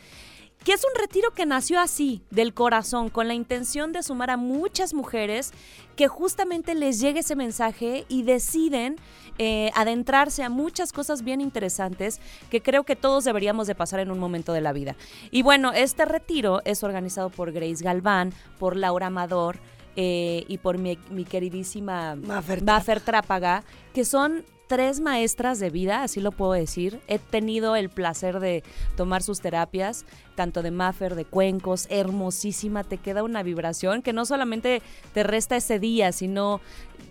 que 0.64 0.72
es 0.72 0.82
un 0.82 0.98
retiro 0.98 1.30
que 1.32 1.44
nació 1.44 1.78
así, 1.78 2.22
del 2.30 2.54
corazón, 2.54 3.10
con 3.10 3.28
la 3.28 3.34
intención 3.34 3.92
de 3.92 4.02
sumar 4.02 4.30
a 4.30 4.38
muchas 4.38 4.94
mujeres 4.94 5.52
que 5.94 6.08
justamente 6.08 6.74
les 6.74 7.00
llegue 7.00 7.20
ese 7.20 7.36
mensaje 7.36 8.06
y 8.08 8.22
deciden 8.22 8.96
eh, 9.38 9.70
adentrarse 9.74 10.42
a 10.42 10.48
muchas 10.48 10.92
cosas 10.92 11.22
bien 11.22 11.42
interesantes 11.42 12.20
que 12.50 12.62
creo 12.62 12.84
que 12.84 12.96
todos 12.96 13.24
deberíamos 13.24 13.66
de 13.66 13.74
pasar 13.74 14.00
en 14.00 14.10
un 14.10 14.18
momento 14.18 14.54
de 14.54 14.62
la 14.62 14.72
vida. 14.72 14.96
Y 15.30 15.42
bueno, 15.42 15.72
este 15.72 16.06
retiro 16.06 16.62
es 16.64 16.82
organizado 16.82 17.28
por 17.28 17.52
Grace 17.52 17.84
Galván, 17.84 18.32
por 18.58 18.76
Laura 18.76 19.08
Amador, 19.08 19.58
eh, 19.96 20.44
y 20.48 20.58
por 20.58 20.78
mi, 20.78 20.98
mi 21.10 21.24
queridísima 21.24 22.16
Mafer 22.16 22.64
Mafer 22.64 23.00
Trápaga, 23.00 23.62
que 23.92 24.04
son 24.04 24.44
tres 24.66 25.00
maestras 25.00 25.58
de 25.58 25.70
vida, 25.70 26.02
así 26.02 26.20
lo 26.20 26.32
puedo 26.32 26.52
decir. 26.52 27.00
He 27.06 27.18
tenido 27.18 27.76
el 27.76 27.90
placer 27.90 28.40
de 28.40 28.62
tomar 28.96 29.22
sus 29.22 29.40
terapias, 29.40 30.04
tanto 30.34 30.62
de 30.62 30.70
Maffer, 30.70 31.14
de 31.14 31.24
cuencos, 31.24 31.86
hermosísima, 31.90 32.84
te 32.84 32.98
queda 32.98 33.22
una 33.22 33.42
vibración 33.42 34.02
que 34.02 34.12
no 34.12 34.24
solamente 34.24 34.82
te 35.12 35.22
resta 35.22 35.56
ese 35.56 35.78
día, 35.78 36.12
sino 36.12 36.60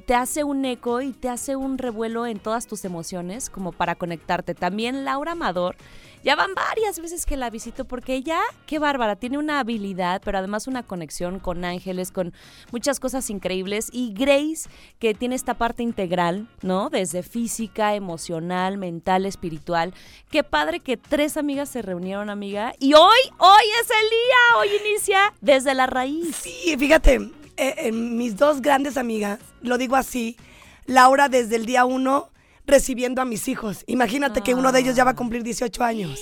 te 0.06 0.16
hace 0.16 0.44
un 0.44 0.66
eco 0.66 1.02
y 1.02 1.14
te 1.14 1.30
hace 1.30 1.56
un 1.56 1.78
revuelo 1.78 2.26
en 2.26 2.40
todas 2.40 2.68
tus 2.68 2.84
emociones, 2.86 3.50
como 3.50 3.72
para 3.72 3.96
conectarte. 3.96 4.54
También 4.54 5.06
Laura 5.06 5.32
Amador, 5.32 5.76
ya 6.24 6.38
van 6.38 6.54
varias 6.56 7.00
veces 7.00 7.26
que 7.26 7.36
la 7.36 7.50
visito 7.50 7.84
porque 7.84 8.16
ella, 8.16 8.40
qué 8.66 8.80
bárbara, 8.80 9.18
tiene 9.18 9.38
una 9.38 9.60
habilidad, 9.60 10.22
pero 10.24 10.38
además 10.38 10.68
una 10.68 10.84
conexión 10.84 11.40
con 11.40 11.66
ángeles, 11.66 12.12
con 12.12 12.34
muchas 12.72 13.02
cosas 13.02 13.30
increíbles. 13.30 13.90
Y 13.92 14.14
Grace, 14.14 14.70
que 15.00 15.14
tiene 15.14 15.36
esta 15.36 15.54
parte 15.54 15.84
integral, 15.84 16.48
¿no? 16.62 16.90
Desde 16.90 17.24
física, 17.24 17.96
emocional, 17.96 18.78
mental, 18.78 19.26
espiritual. 19.26 19.94
Qué 20.30 20.44
padre 20.44 20.80
que 20.80 20.96
tres 20.96 21.36
amigas 21.36 21.68
se 21.68 21.82
reunieron, 21.82 22.30
amiga. 22.30 22.74
Y 22.80 22.94
hoy, 22.94 23.13
hoy 23.38 23.64
es 23.82 23.90
el 23.90 24.10
día, 24.10 24.60
hoy 24.60 24.88
inicia 24.90 25.34
desde 25.42 25.74
la 25.74 25.88
raíz. 25.88 26.36
Sí, 26.36 26.76
fíjate, 26.78 27.16
eh, 27.58 27.76
eh, 27.78 27.92
mis 27.92 28.38
dos 28.38 28.62
grandes 28.62 28.98
amigas, 28.98 29.40
lo 29.62 29.78
digo 29.78 29.96
así, 29.96 30.38
Laura 30.86 31.30
desde 31.30 31.56
el 31.56 31.66
día 31.66 31.86
uno 31.86 32.30
recibiendo 32.66 33.22
a 33.22 33.26
mis 33.26 33.48
hijos. 33.48 33.84
Imagínate 33.88 34.42
que 34.42 34.54
uno 34.54 34.72
de 34.72 34.80
ellos 34.80 34.96
ya 34.96 35.04
va 35.04 35.12
a 35.12 35.16
cumplir 35.16 35.44
18 35.44 35.84
años. 35.84 36.20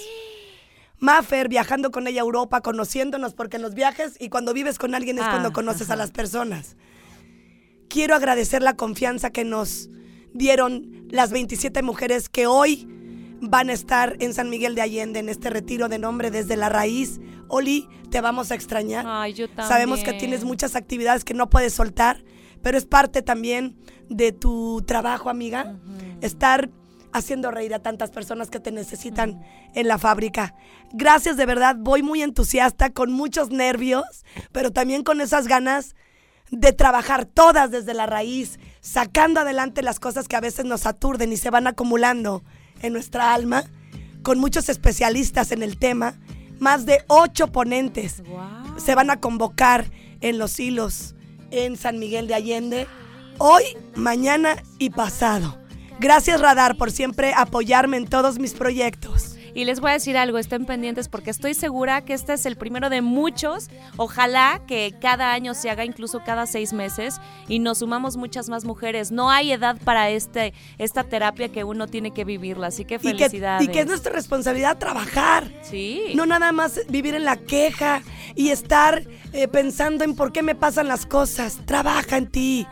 Maffer 1.00 1.50
viajando 1.50 1.90
con 1.92 2.08
ella 2.08 2.22
a 2.22 2.26
Europa, 2.26 2.62
conociéndonos, 2.62 3.34
porque 3.34 3.58
en 3.58 3.64
los 3.64 3.74
viajes 3.74 4.16
y 4.20 4.30
cuando 4.30 4.54
vives 4.54 4.78
con 4.78 4.94
alguien 4.94 5.18
es 5.18 5.26
cuando 5.26 5.50
Ah, 5.50 5.54
conoces 5.54 5.90
a 5.90 5.96
las 5.96 6.12
personas. 6.12 6.76
Quiero 7.90 8.16
agradecer 8.16 8.62
la 8.62 8.76
confianza 8.76 9.32
que 9.32 9.44
nos 9.44 9.90
dieron 10.34 11.08
las 11.10 11.32
27 11.32 11.82
mujeres 11.82 12.30
que 12.30 12.48
hoy 12.48 12.88
van 13.42 13.70
a 13.70 13.74
estar 13.74 14.16
en 14.20 14.34
San 14.34 14.50
Miguel 14.50 14.76
de 14.76 14.82
Allende 14.82 15.20
en 15.20 15.28
este 15.28 15.50
retiro 15.50 15.90
de 15.90 16.00
nombre 16.00 16.32
desde 16.32 16.56
la 16.56 16.70
raíz. 16.70 17.20
Oli, 17.48 17.90
te 18.10 18.22
vamos 18.22 18.52
a 18.52 18.56
extrañar. 18.56 19.06
Ay, 19.08 19.34
yo 19.34 19.48
también. 19.48 19.68
Sabemos 19.68 20.04
que 20.04 20.14
tienes 20.14 20.46
muchas 20.46 20.76
actividades 20.76 21.26
que 21.26 21.34
no 21.34 21.50
puedes 21.50 21.74
soltar, 21.74 22.24
pero 22.62 22.78
es 22.78 22.86
parte 22.86 23.22
también 23.22 23.78
de 24.10 24.32
tu 24.32 24.84
trabajo, 24.86 25.30
amiga. 25.30 25.76
Estar 26.22 26.70
haciendo 27.14 27.52
reír 27.52 27.74
a 27.74 27.80
tantas 27.80 28.12
personas 28.12 28.50
que 28.50 28.60
te 28.60 28.72
necesitan 28.72 29.42
en 29.74 29.88
la 29.88 29.98
fábrica. 29.98 30.54
Gracias 30.94 31.36
de 31.36 31.46
verdad, 31.46 31.76
voy 31.78 32.04
muy 32.04 32.22
entusiasta, 32.22 32.92
con 32.92 33.12
muchos 33.12 33.50
nervios, 33.50 34.06
pero 34.52 34.72
también 34.72 35.04
con 35.04 35.20
esas 35.20 35.48
ganas 35.48 35.96
de 36.52 36.74
trabajar 36.74 37.26
todas 37.26 37.72
desde 37.72 37.94
la 37.94 38.06
raíz, 38.06 38.60
sacando 38.82 39.40
adelante 39.40 39.82
las 39.82 40.00
cosas 40.00 40.28
que 40.28 40.36
a 40.36 40.42
veces 40.42 40.66
nos 40.66 40.86
aturden 40.86 41.32
y 41.34 41.38
se 41.38 41.50
van 41.50 41.68
acumulando 41.68 42.44
en 42.82 42.94
nuestra 42.94 43.34
alma, 43.34 43.64
con 44.24 44.40
muchos 44.40 44.70
especialistas 44.70 45.52
en 45.52 45.64
el 45.64 45.78
tema, 45.78 46.16
más 46.60 46.86
de 46.86 47.04
ocho 47.08 47.48
ponentes 47.48 48.22
Wow. 48.24 48.80
se 48.80 48.96
van 48.96 49.10
a 49.10 49.20
convocar 49.20 49.90
en 50.22 50.38
Los 50.38 50.60
Hilos, 50.60 51.16
en 51.50 51.76
San 51.76 52.00
Miguel 52.00 52.28
de 52.28 52.36
Allende, 52.36 52.88
hoy, 53.40 53.64
mañana 53.96 54.56
y 54.78 54.92
pasado. 54.92 55.58
Gracias 56.00 56.40
Radar 56.42 56.78
por 56.78 56.92
siempre 56.92 57.34
apoyarme 57.36 57.98
en 57.98 58.06
todos 58.06 58.40
mis 58.40 58.54
proyectos. 58.54 59.36
Y 59.54 59.66
les 59.66 59.80
voy 59.80 59.92
a 59.92 59.94
decir 59.94 60.18
algo, 60.18 60.38
estén 60.38 60.66
pendientes 60.66 61.10
porque 61.10 61.30
estoy 61.30 61.54
segura 61.54 62.02
que 62.02 62.14
este 62.14 62.34
es 62.34 62.46
el 62.46 62.56
primero 62.56 62.90
de 62.90 63.02
muchos. 63.02 63.70
Ojalá 63.98 64.62
que 64.68 64.96
cada 65.02 65.34
año 65.34 65.54
se 65.54 65.70
haga 65.70 65.86
incluso 65.86 66.22
cada 66.24 66.46
seis 66.46 66.74
meses 66.74 67.20
y 67.48 67.60
nos 67.60 67.80
sumamos 67.80 68.18
muchas 68.18 68.50
más 68.50 68.66
mujeres. 68.66 69.12
No 69.12 69.30
hay 69.30 69.52
edad 69.52 69.78
para 69.84 70.10
este, 70.10 70.54
esta 70.78 71.04
terapia 71.04 71.50
que 71.50 71.64
uno 71.64 71.88
tiene 71.88 72.12
que 72.12 72.24
vivirla, 72.26 72.68
así 72.68 72.86
que 72.86 72.96
Y 72.96 72.98
que, 73.00 73.10
felicidades. 73.18 73.68
y 73.68 73.72
que 73.72 73.82
es 73.82 73.88
nuestra 73.88 74.14
responsabilidad 74.14 74.78
trabajar. 74.78 75.52
Sí. 75.64 76.02
No 76.16 76.26
nada 76.26 76.52
más 76.52 76.80
vivir 76.90 77.16
en 77.16 77.26
la 77.26 77.38
queja 77.38 78.02
y 78.36 78.50
estar 78.50 79.04
eh, 79.34 79.48
pensando 79.48 80.04
en 80.04 80.16
por 80.16 80.32
qué 80.32 80.44
me 80.44 80.56
pasan 80.56 80.88
las 80.88 81.06
cosas. 81.06 81.60
Trabaja 81.66 82.18
en 82.18 82.28
ti. 82.28 82.68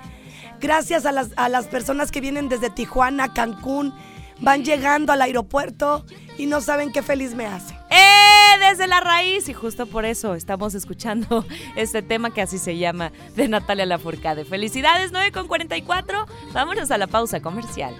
Gracias 0.59 1.05
a 1.05 1.11
las, 1.11 1.29
a 1.37 1.47
las 1.47 1.67
personas 1.67 2.11
que 2.11 2.19
vienen 2.19 2.49
desde 2.49 2.69
Tijuana, 2.69 3.33
Cancún, 3.33 3.93
van 4.41 4.63
llegando 4.63 5.13
al 5.13 5.21
aeropuerto 5.21 6.05
y 6.37 6.45
no 6.45 6.61
saben 6.61 6.91
qué 6.91 7.01
feliz 7.01 7.35
me 7.35 7.45
hace. 7.45 7.75
¡Eh! 7.89 8.19
Desde 8.59 8.87
la 8.87 8.99
raíz. 8.99 9.49
Y 9.49 9.53
justo 9.53 9.85
por 9.85 10.05
eso 10.05 10.35
estamos 10.35 10.75
escuchando 10.75 11.45
este 11.75 12.01
tema 12.01 12.31
que 12.31 12.41
así 12.41 12.57
se 12.57 12.77
llama 12.77 13.11
de 13.35 13.47
Natalia 13.47 13.85
Lafourcade. 13.85 14.45
Felicidades, 14.45 15.11
9 15.11 15.31
con 15.31 15.47
44. 15.47 16.25
Vámonos 16.53 16.91
a 16.91 16.97
la 16.97 17.07
pausa 17.07 17.41
comercial. 17.41 17.95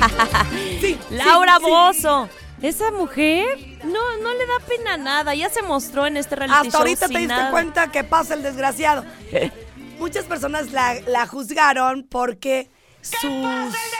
¡Sí! 0.50 0.78
Sí, 0.80 0.98
Laura. 1.10 1.58
Bozo. 1.58 2.28
Esa 2.62 2.90
mujer 2.90 3.44
no, 3.84 4.16
no 4.22 4.32
le 4.32 4.46
da 4.46 4.66
pena 4.66 4.96
nada. 4.96 5.34
Ya 5.34 5.50
se 5.50 5.62
mostró 5.62 6.06
en 6.06 6.16
este 6.16 6.36
reality 6.36 6.56
Hasta 6.68 6.70
show 6.70 6.80
ahorita 6.80 7.06
te 7.08 7.18
diste 7.18 7.26
nada. 7.26 7.50
cuenta 7.50 7.90
que 7.92 8.02
pasa 8.04 8.34
el 8.34 8.42
desgraciado. 8.42 9.04
Muchas 9.98 10.24
personas 10.24 10.72
la, 10.72 10.94
la 11.06 11.26
juzgaron 11.26 12.06
porque 12.10 12.70
sus 13.02 13.22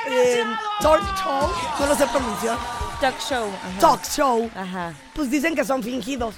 eh, 0.08 0.44
talk 0.80 1.00
show, 1.22 1.50
no 1.80 1.86
lo 1.86 1.94
sé 1.94 2.06
pronunciar, 2.08 2.58
Talk 3.00 3.18
show. 3.20 3.46
ajá. 3.48 3.78
talk 3.80 4.02
show, 4.04 4.50
Ajá. 4.56 4.92
pues 5.14 5.30
dicen 5.30 5.54
que 5.54 5.64
son 5.64 5.82
fingidos, 5.82 6.34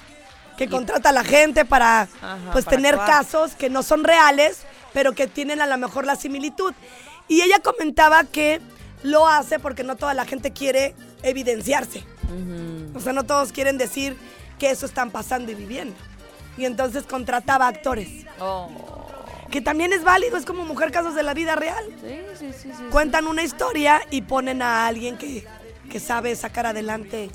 que 0.56 0.68
contrata 0.68 1.08
a 1.08 1.12
la 1.12 1.24
gente 1.24 1.64
para 1.64 2.02
Ajá, 2.02 2.38
pues 2.52 2.66
para 2.66 2.76
tener 2.76 2.94
actuar. 2.96 3.10
casos 3.24 3.54
que 3.54 3.70
no 3.70 3.82
son 3.82 4.04
reales, 4.04 4.62
pero 4.92 5.12
que 5.14 5.26
tienen 5.28 5.60
a 5.62 5.66
lo 5.66 5.78
mejor 5.78 6.04
la 6.04 6.14
similitud. 6.14 6.74
Y 7.26 7.40
ella 7.42 7.58
comentaba 7.60 8.24
que 8.24 8.60
lo 9.02 9.28
hace 9.28 9.58
porque 9.58 9.84
no 9.84 9.96
toda 9.96 10.14
la 10.14 10.24
gente 10.24 10.52
quiere 10.52 10.94
evidenciarse. 11.22 12.04
O 12.94 13.00
sea, 13.00 13.12
no 13.12 13.24
todos 13.24 13.52
quieren 13.52 13.78
decir 13.78 14.16
que 14.58 14.70
eso 14.70 14.86
están 14.86 15.10
pasando 15.10 15.52
y 15.52 15.54
viviendo. 15.54 15.96
Y 16.56 16.64
entonces 16.64 17.04
contrataba 17.04 17.68
actores. 17.68 18.26
Oh. 18.40 18.68
Que 19.50 19.60
también 19.60 19.92
es 19.92 20.04
válido, 20.04 20.36
es 20.36 20.44
como 20.44 20.64
mujer 20.64 20.90
casos 20.90 21.14
de 21.14 21.22
la 21.22 21.32
vida 21.32 21.54
real. 21.54 21.84
Sí, 22.00 22.20
sí, 22.38 22.52
sí, 22.52 22.70
sí. 22.76 22.82
Cuentan 22.90 23.26
una 23.26 23.42
historia 23.42 24.00
y 24.10 24.22
ponen 24.22 24.60
a 24.60 24.86
alguien 24.86 25.16
que, 25.16 25.46
que 25.90 26.00
sabe 26.00 26.34
sacar 26.36 26.66
adelante. 26.66 27.30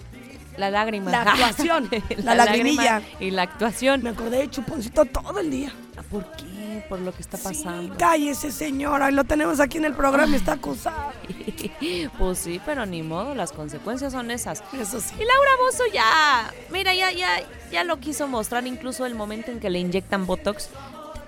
La 0.57 0.69
lágrima. 0.69 1.09
La 1.09 1.21
actuación, 1.21 1.89
la 2.17 2.35
lágrima 2.35 2.35
lagrimilla. 2.35 3.01
Y 3.19 3.31
la 3.31 3.43
actuación. 3.43 4.03
Me 4.03 4.09
acordé 4.09 4.37
de 4.37 4.49
Chuponcito 4.49 5.05
todo 5.05 5.39
el 5.39 5.49
día. 5.49 5.73
¿Por 6.13 6.31
qué? 6.37 6.85
Por 6.87 6.99
lo 7.01 7.11
que 7.11 7.21
está 7.23 7.37
pasando. 7.39 7.95
Cállese, 7.97 8.51
señora. 8.51 9.09
Lo 9.09 9.23
tenemos 9.23 9.59
aquí 9.59 9.79
en 9.79 9.85
el 9.85 9.93
programa, 9.95 10.35
está 10.35 10.53
acusado. 10.53 11.11
pues 12.19 12.37
sí, 12.37 12.61
pero 12.65 12.85
ni 12.85 13.01
modo, 13.01 13.33
las 13.35 13.51
consecuencias 13.51 14.13
son 14.13 14.29
esas. 14.29 14.63
Eso 14.79 15.01
sí. 15.01 15.13
Y 15.15 15.25
Laura 15.25 15.51
Bozo 15.59 15.83
ya, 15.91 16.53
mira, 16.71 16.93
ya, 16.93 17.11
ya, 17.11 17.41
ya 17.71 17.83
lo 17.83 17.97
quiso 17.99 18.27
mostrar, 18.27 18.65
incluso 18.67 19.05
el 19.07 19.15
momento 19.15 19.49
en 19.51 19.59
que 19.59 19.69
le 19.71 19.79
inyectan 19.79 20.25
Botox. 20.27 20.69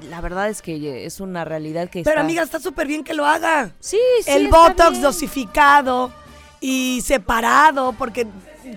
La 0.09 0.21
verdad 0.21 0.49
es 0.49 0.61
que 0.61 1.05
es 1.07 1.19
una 1.19 1.45
realidad 1.45 1.89
que 1.89 2.03
Pero 2.03 2.17
está- 2.17 2.21
amiga, 2.21 2.43
está 2.43 2.59
súper 2.59 2.85
bien 2.87 3.03
que 3.03 3.15
lo 3.15 3.25
haga. 3.25 3.71
Sí, 3.79 3.97
sí, 4.23 4.29
el 4.31 4.45
está 4.45 4.57
Botox 4.69 4.91
bien. 4.91 5.01
dosificado 5.01 6.11
y 6.61 7.01
separado, 7.03 7.93
porque 7.93 8.27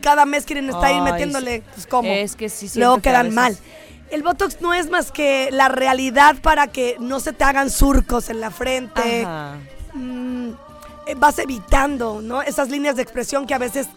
cada 0.00 0.24
mes 0.24 0.44
quieren 0.46 0.70
estar 0.70 0.86
ahí 0.86 1.00
metiéndole, 1.02 1.62
pues 1.74 1.86
cómo. 1.86 2.10
Es 2.10 2.34
que 2.34 2.48
sí 2.48 2.70
Luego 2.78 2.96
que 2.96 3.02
quedan 3.02 3.24
veces- 3.26 3.34
mal. 3.34 3.58
El 4.10 4.22
Botox 4.22 4.60
no 4.60 4.74
es 4.74 4.88
más 4.90 5.12
que 5.12 5.50
la 5.52 5.68
realidad 5.68 6.36
para 6.40 6.68
que 6.68 6.96
no 6.98 7.20
se 7.20 7.32
te 7.32 7.44
hagan 7.44 7.70
surcos 7.70 8.30
en 8.30 8.40
la 8.40 8.50
frente. 8.50 9.22
Ajá. 9.22 9.56
Mm, 9.92 10.50
eh, 11.06 11.14
vas 11.16 11.38
evitando, 11.38 12.20
¿no? 12.22 12.42
Esas 12.42 12.70
líneas 12.70 12.96
de 12.96 13.02
expresión 13.02 13.46
que 13.46 13.54
a 13.54 13.58
veces 13.58 13.88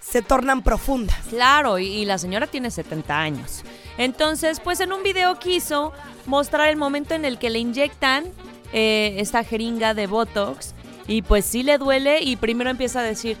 se 0.00 0.22
tornan 0.22 0.62
profundas. 0.62 1.18
Claro, 1.30 1.78
y, 1.78 1.86
y 1.86 2.04
la 2.04 2.18
señora 2.18 2.46
tiene 2.46 2.70
70 2.70 3.18
años. 3.18 3.62
Entonces, 3.96 4.60
pues 4.60 4.80
en 4.80 4.92
un 4.92 5.02
video 5.02 5.38
quiso 5.38 5.92
mostrar 6.26 6.68
el 6.68 6.76
momento 6.76 7.14
en 7.14 7.24
el 7.24 7.38
que 7.38 7.50
le 7.50 7.58
inyectan 7.58 8.24
eh, 8.72 9.14
esta 9.18 9.44
jeringa 9.44 9.94
de 9.94 10.06
Botox 10.06 10.74
y 11.06 11.22
pues 11.22 11.44
sí 11.44 11.62
le 11.62 11.78
duele 11.78 12.22
y 12.22 12.36
primero 12.36 12.70
empieza 12.70 13.00
a 13.00 13.02
decir, 13.02 13.36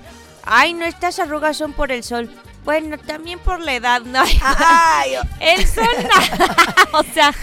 ay, 0.46 0.72
no, 0.74 0.84
estas 0.84 1.18
arrugas 1.18 1.56
son 1.56 1.72
por 1.72 1.92
el 1.92 2.02
sol. 2.04 2.30
Bueno, 2.64 2.96
también 2.96 3.38
por 3.38 3.60
la 3.60 3.74
edad, 3.74 4.00
¿no? 4.02 4.20
Ay, 4.42 5.12
El 5.38 5.66
sol, 5.66 5.84
no. 6.02 6.98
o 6.98 7.02
sea, 7.12 7.34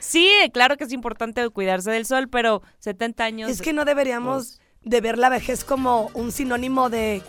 sí, 0.00 0.28
claro 0.52 0.76
que 0.76 0.82
es 0.82 0.92
importante 0.92 1.48
cuidarse 1.50 1.92
del 1.92 2.06
sol, 2.06 2.28
pero 2.28 2.60
70 2.80 3.24
años... 3.24 3.50
es 3.52 3.62
que 3.62 3.72
no 3.72 3.84
deberíamos 3.84 4.60
de 4.82 5.00
ver 5.00 5.16
la 5.16 5.28
vejez 5.28 5.62
como 5.64 6.10
un 6.14 6.32
sinónimo 6.32 6.90
de, 6.90 7.22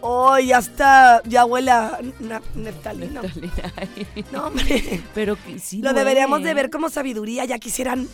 oh, 0.00 0.38
ya 0.38 0.58
está, 0.58 1.20
ya 1.24 1.44
huele 1.44 1.72
a 1.72 1.98
na- 2.20 2.40
neftalina. 2.54 3.20
No, 4.30 4.46
hombre. 4.46 5.02
pero 5.12 5.36
que 5.44 5.58
sí 5.58 5.78
Lo 5.78 5.90
duele. 5.90 5.98
deberíamos 5.98 6.42
de 6.44 6.54
ver 6.54 6.70
como 6.70 6.88
sabiduría, 6.88 7.44
ya 7.46 7.58
quisieran... 7.58 8.06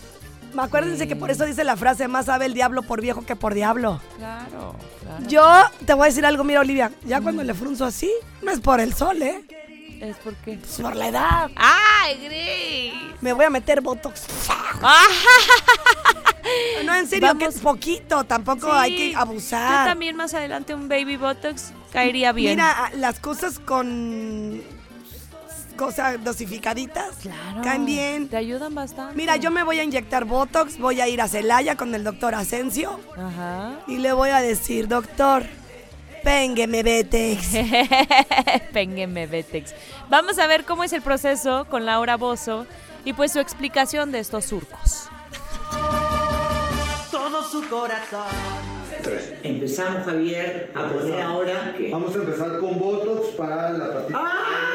Acuérdense 0.57 1.07
que 1.09 1.17
por 1.17 1.31
eso 1.31 1.45
dice 1.45 1.65
la 1.65 1.77
frase, 1.77 2.09
más 2.09 2.27
sabe 2.27 2.47
el 2.47 2.55
diablo 2.55 2.83
por 2.83 3.01
viejo 3.01 3.25
que 3.25 3.37
por 3.37 3.55
diablo. 3.55 4.01
Claro, 4.17 4.75
claro. 5.01 5.27
Yo 5.29 5.47
te 5.87 5.95
voy 5.95 6.05
a 6.05 6.07
decir 6.07 6.25
algo, 6.27 6.45
mira 6.45 6.61
Olivia, 6.61 6.91
ya 7.05 7.21
cuando 7.21 7.43
le 7.45 7.55
frunzo 7.55 7.85
así, 7.85 8.11
no 8.43 8.51
es 8.51 8.61
por 8.61 8.81
el 8.81 8.95
sol, 8.95 9.21
¿eh? 9.23 9.45
Es 10.01 10.17
porque... 10.23 10.55
Es 10.55 10.79
por 10.81 10.95
la 10.95 11.09
edad. 11.09 11.51
¡Ay, 11.57 12.19
Grace! 12.23 13.17
Me 13.21 13.33
voy 13.33 13.45
a 13.47 13.51
meter 13.51 13.81
botox. 13.81 14.27
No, 16.85 16.95
en 16.95 17.07
serio, 17.09 17.29
Vamos. 17.29 17.43
que 17.43 17.49
es 17.49 17.61
poquito, 17.61 18.25
tampoco 18.25 18.67
Sí, 18.71 18.73
hay 18.79 18.97
que 18.97 19.13
Yo 19.13 19.19
abusar. 19.19 19.87
también 19.89 20.17
más 20.17 20.33
adelante 20.35 20.75
un 20.75 20.89
baby 20.89 21.17
botox 21.17 21.73
caería 21.93 22.33
bien. 22.33 22.53
Mira, 22.57 22.91
las 22.95 23.19
cosas 23.21 23.59
con 23.59 24.63
cosas 25.79 26.23
dosificaditas 26.23 27.17
claro, 27.23 27.63
caen 27.63 27.87
bien. 27.87 28.29
Te 28.29 28.37
ayudan 28.37 28.75
bastante. 28.75 29.15
Mira, 29.15 29.37
yo 29.37 29.51
me 29.51 29.63
voy 29.63 29.79
a 29.79 29.85
inyectar 29.85 30.27
botox, 30.27 30.79
voy 30.79 31.01
a 31.01 31.09
ir 31.09 31.23
a 31.23 31.29
Celaya 31.29 31.77
con 31.77 31.95
el 31.95 32.05
doctor 32.05 32.35
Asensio 32.35 33.01
Ajá. 33.17 33.79
y 33.87 33.97
le 33.97 34.13
voy 34.13 34.31
a 34.31 34.41
decir, 34.41 34.89
doctor, 34.89 35.45
péngueme 36.23 36.83
Betex. 36.83 37.49
Péngueme 38.73 39.27
Betex. 39.27 39.75
Vamos 40.11 40.39
a 40.39 40.47
ver 40.47 40.65
cómo 40.65 40.85
es 40.85 40.93
el 40.93 41.01
proceso 41.01 41.65
con 41.71 41.87
Laura 41.87 42.17
Bozo 42.17 42.67
y 43.05 43.13
pues 43.15 43.33
su 43.33 43.39
explicación 43.39 44.13
de 44.13 44.19
estos 44.19 44.45
surcos. 44.47 45.09
todo 47.11 47.43
su 47.45 47.67
corazón. 47.69 48.27
Empezamos, 49.43 50.05
Javier, 50.05 50.73
a 50.75 50.89
poner 50.89 51.23
ahora 51.23 51.73
que... 51.79 51.91
Vamos 51.91 52.15
a 52.15 52.19
empezar 52.19 52.59
con 52.59 52.79
Botox 52.79 53.29
para 53.37 53.71
la 53.71 53.95
patita. 53.95 54.19
¡Ah! 54.21 54.68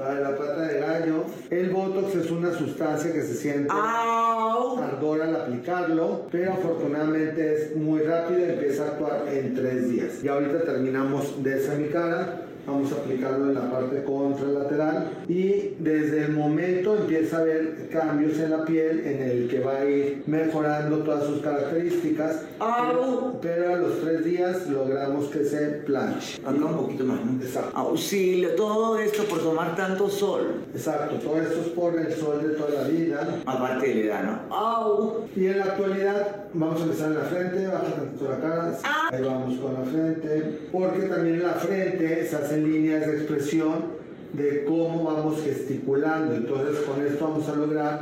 Para 0.00 0.18
la 0.18 0.34
pata 0.34 0.62
de 0.62 0.80
gallo, 0.80 1.26
el 1.50 1.68
Botox 1.68 2.14
es 2.14 2.30
una 2.30 2.54
sustancia 2.54 3.12
que 3.12 3.20
se 3.20 3.34
siente 3.34 3.70
ardor 3.70 5.20
al 5.20 5.36
aplicarlo, 5.36 6.22
pero 6.32 6.54
afortunadamente 6.54 7.54
es 7.54 7.76
muy 7.76 8.00
rápido 8.00 8.40
y 8.40 8.44
empieza 8.44 8.84
a 8.84 8.86
actuar 8.92 9.28
en 9.28 9.54
tres 9.54 9.90
días. 9.90 10.24
Y 10.24 10.28
ahorita 10.28 10.62
terminamos 10.62 11.42
de 11.42 11.58
esa 11.58 11.74
mi 11.74 11.88
cara. 11.88 12.46
Vamos 12.66 12.92
a 12.92 12.96
aplicarlo 12.96 13.48
en 13.48 13.54
la 13.54 13.70
parte 13.70 14.04
contralateral 14.04 15.10
y 15.28 15.74
desde 15.78 16.24
el 16.24 16.32
momento 16.32 16.96
empieza 16.96 17.38
a 17.38 17.40
haber 17.40 17.88
cambios 17.88 18.38
en 18.38 18.50
la 18.50 18.64
piel 18.64 19.00
en 19.06 19.22
el 19.22 19.48
que 19.48 19.60
va 19.60 19.78
a 19.78 19.84
ir 19.84 20.22
mejorando 20.26 20.98
todas 20.98 21.24
sus 21.24 21.40
características. 21.40 22.44
Pero, 22.58 23.38
pero 23.40 23.74
a 23.74 23.76
los 23.76 24.00
tres 24.00 24.24
días 24.24 24.68
logramos 24.68 25.26
que 25.28 25.44
se 25.44 25.66
planche. 25.86 26.40
Acá 26.44 26.64
un 26.64 26.76
poquito 26.76 27.04
más, 27.04 27.24
¿no? 27.24 27.42
Exacto. 27.42 27.76
Auxilio, 27.76 28.54
todo 28.54 28.98
esto 28.98 29.24
por 29.24 29.40
tomar 29.40 29.74
tanto 29.76 30.08
sol. 30.08 30.62
Exacto, 30.74 31.16
todo 31.16 31.40
esto 31.40 31.60
es 31.60 31.68
por 31.68 31.98
el 31.98 32.12
sol 32.12 32.42
de 32.42 32.50
toda 32.50 32.82
la 32.82 32.88
vida. 32.88 33.40
Aparte 33.46 33.88
de 33.88 33.94
la 33.94 34.00
edad, 34.00 34.22
¿no? 34.22 34.54
¡Au! 34.54 35.24
Y 35.34 35.46
en 35.46 35.58
la 35.58 35.64
actualidad 35.64 36.39
vamos 36.52 36.80
a 36.80 36.84
empezar 36.84 37.08
en 37.12 37.18
la 37.18 37.24
frente, 37.24 37.66
baja 37.66 37.94
tantito 37.94 38.28
la 38.28 38.40
cara, 38.40 38.78
ahí 39.12 39.22
vamos 39.24 39.58
con 39.60 39.74
la 39.74 39.80
frente, 39.90 40.68
porque 40.72 41.00
también 41.02 41.36
en 41.36 41.42
la 41.44 41.54
frente 41.54 42.26
se 42.26 42.36
hacen 42.36 42.70
líneas 42.70 43.06
de 43.06 43.12
expresión 43.18 43.98
de 44.32 44.64
cómo 44.64 45.04
vamos 45.04 45.42
gesticulando, 45.42 46.34
entonces 46.34 46.84
con 46.84 47.04
esto 47.04 47.28
vamos 47.28 47.48
a 47.48 47.54
lograr 47.56 48.00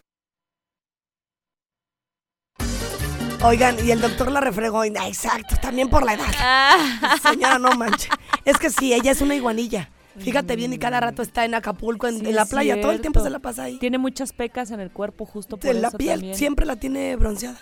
Oigan, 3.45 3.77
y 3.87 3.93
el 3.93 4.01
doctor 4.01 4.33
la 4.33 4.41
refregó. 4.41 4.81
ah, 4.81 5.07
exacto, 5.09 5.55
también 5.63 5.89
por 5.89 6.05
la 6.05 6.15
edad. 6.15 6.27
Ah, 6.41 7.17
Señora, 7.23 7.59
no 7.61 7.71
manche. 7.73 8.09
Es 8.45 8.59
que 8.59 8.69
sí, 8.69 8.93
ella 8.93 9.13
es 9.13 9.21
una 9.21 9.37
iguanilla. 9.37 9.91
Fíjate 10.19 10.57
bien, 10.57 10.73
y 10.73 10.79
cada 10.79 10.99
rato 10.99 11.23
está 11.23 11.45
en 11.45 11.55
Acapulco, 11.55 12.09
en, 12.09 12.19
Sí, 12.19 12.27
en 12.27 12.35
la 12.35 12.47
playa. 12.47 12.81
Todo 12.81 12.91
el 12.91 13.01
tiempo 13.01 13.21
se 13.21 13.31
la 13.31 13.39
pasa 13.39 13.63
ahí. 13.63 13.79
tiene 13.79 13.99
muchas 13.99 14.33
pecas 14.33 14.73
en 14.73 14.81
el 14.81 14.91
cuerpo 14.91 15.25
justo 15.25 15.57
por 15.57 15.71
En 15.71 15.81
la 15.81 15.93
piel, 15.93 16.15
también. 16.15 16.35
siempre 16.35 16.67
la 16.67 16.75
tiene 16.75 17.15
bronceada. 17.15 17.61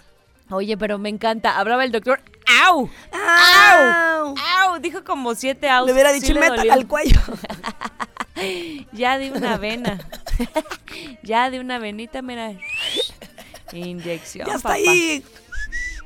Oye, 0.50 0.76
pero 0.76 0.98
me 0.98 1.08
encanta. 1.08 1.58
Hablaba 1.58 1.84
el 1.84 1.92
doctor. 1.92 2.20
¡Au! 2.64 2.88
¡Au! 3.12 4.34
¡Au! 4.36 4.78
Dijo 4.80 5.02
como 5.04 5.34
siete 5.34 5.68
au. 5.68 5.86
Le 5.86 5.92
hubiera 5.92 6.12
Sí 6.12 6.20
dicho, 6.20 6.34
le 6.34 6.46
dolió. 6.46 6.72
al 6.72 6.86
cuello. 6.86 7.20
Ya 8.92 9.16
de 9.16 9.32
una 9.32 9.56
vena. 9.56 9.98
ya 11.22 11.48
de 11.50 11.58
una 11.58 11.78
venita, 11.78 12.20
mira. 12.20 12.52
Inyección. 13.72 14.46
ya 14.46 14.56
está 14.56 14.68
papá. 14.68 14.74
ahí. 14.74 15.24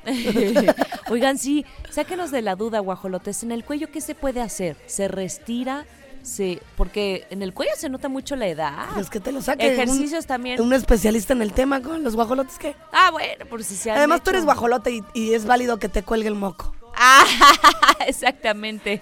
Oigan, 1.11 1.39
sí, 1.39 1.67
sáquenos 1.91 2.31
de 2.31 2.43
la 2.43 2.55
duda, 2.55 2.79
guajolotes. 2.79 3.43
En 3.43 3.51
el 3.51 3.65
cuello, 3.65 3.91
¿qué 3.91 4.01
se 4.01 4.15
puede 4.15 4.41
hacer? 4.41 4.77
¿Se 4.87 5.09
restira? 5.09 5.87
Se, 6.23 6.61
porque 6.77 7.27
en 7.31 7.43
el 7.43 7.55
cuello 7.55 7.73
se 7.77 7.89
nota 7.89 8.09
mucho 8.09 8.37
la 8.37 8.47
edad. 8.47 8.89
Pues 8.95 9.09
que 9.11 9.21
te 9.21 9.33
lo 9.33 9.41
saque. 9.41 9.73
Ejercicios 9.73 10.25
un, 10.25 10.29
también. 10.29 10.61
Un 10.61 10.73
especialista 10.73 11.33
en 11.33 11.43
el 11.43 11.53
tema 11.53 11.81
con 11.81 12.03
los 12.05 12.15
guajolotes 12.15 12.59
que. 12.59 12.77
Ah, 12.93 13.11
bueno, 13.11 13.47
por 13.47 13.65
si 13.65 13.75
se 13.75 13.91
han 13.91 13.99
Además, 13.99 14.23
tú 14.23 14.31
eres 14.31 14.45
guajolote 14.45 14.91
y, 14.91 15.05
y 15.15 15.35
es 15.35 15.47
válido 15.47 15.79
que 15.79 15.89
te 15.89 16.03
cuelgue 16.03 16.29
el 16.29 16.35
moco. 16.35 16.75
Ah, 16.95 17.25
exactamente. 18.07 19.01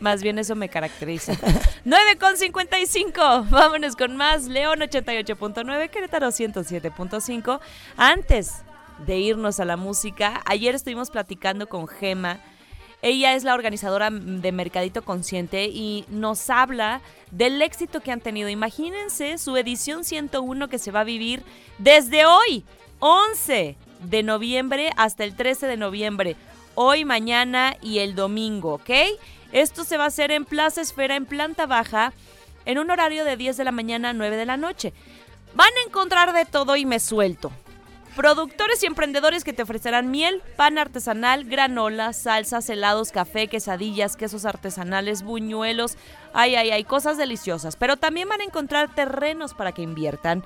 Más 0.00 0.22
bien 0.22 0.38
eso 0.38 0.54
me 0.54 0.68
caracteriza. 0.68 1.32
9 1.84 2.18
con 2.18 2.36
55. 2.36 3.46
Vámonos 3.50 3.96
con 3.96 4.16
más. 4.16 4.44
León 4.44 4.80
88.9, 4.80 5.90
Querétaro 5.90 6.28
107.5. 6.28 7.60
Antes 7.96 8.52
de 9.04 9.18
irnos 9.18 9.60
a 9.60 9.64
la 9.64 9.76
música, 9.76 10.40
ayer 10.46 10.74
estuvimos 10.74 11.10
platicando 11.10 11.68
con 11.68 11.88
Gema. 11.88 12.40
Ella 13.02 13.34
es 13.34 13.44
la 13.44 13.54
organizadora 13.54 14.10
de 14.10 14.52
Mercadito 14.52 15.04
Consciente 15.04 15.66
y 15.66 16.04
nos 16.08 16.50
habla 16.50 17.00
del 17.30 17.60
éxito 17.62 18.00
que 18.00 18.10
han 18.10 18.20
tenido. 18.20 18.48
Imagínense 18.48 19.38
su 19.38 19.56
edición 19.56 20.04
101 20.04 20.68
que 20.68 20.78
se 20.78 20.90
va 20.90 21.00
a 21.00 21.04
vivir 21.04 21.42
desde 21.78 22.26
hoy, 22.26 22.64
11 23.00 23.76
de 24.00 24.22
noviembre 24.22 24.90
hasta 24.96 25.24
el 25.24 25.36
13 25.36 25.66
de 25.66 25.76
noviembre 25.76 26.36
hoy, 26.74 27.04
mañana 27.04 27.76
y 27.82 27.98
el 27.98 28.14
domingo, 28.14 28.74
¿ok? 28.74 28.90
Esto 29.52 29.84
se 29.84 29.96
va 29.96 30.04
a 30.04 30.08
hacer 30.08 30.30
en 30.30 30.44
Plaza 30.44 30.82
Esfera, 30.82 31.16
en 31.16 31.26
planta 31.26 31.66
baja, 31.66 32.12
en 32.64 32.78
un 32.78 32.90
horario 32.90 33.24
de 33.24 33.36
10 33.36 33.56
de 33.56 33.64
la 33.64 33.72
mañana 33.72 34.10
a 34.10 34.12
9 34.12 34.36
de 34.36 34.46
la 34.46 34.56
noche. 34.56 34.92
Van 35.54 35.68
a 35.68 35.88
encontrar 35.88 36.32
de 36.32 36.44
todo 36.44 36.76
y 36.76 36.84
me 36.84 37.00
suelto. 37.00 37.50
Productores 38.16 38.82
y 38.82 38.86
emprendedores 38.86 39.44
que 39.44 39.52
te 39.52 39.62
ofrecerán 39.62 40.10
miel, 40.10 40.42
pan 40.56 40.78
artesanal, 40.78 41.44
granola, 41.44 42.14
salsas, 42.14 42.70
helados, 42.70 43.12
café, 43.12 43.46
quesadillas, 43.46 44.16
quesos 44.16 44.46
artesanales, 44.46 45.22
buñuelos, 45.22 45.98
ay, 46.32 46.54
ay, 46.54 46.70
ay, 46.70 46.84
cosas 46.84 47.18
deliciosas. 47.18 47.76
Pero 47.76 47.98
también 47.98 48.26
van 48.26 48.40
a 48.40 48.44
encontrar 48.44 48.94
terrenos 48.94 49.52
para 49.52 49.72
que 49.72 49.82
inviertan. 49.82 50.44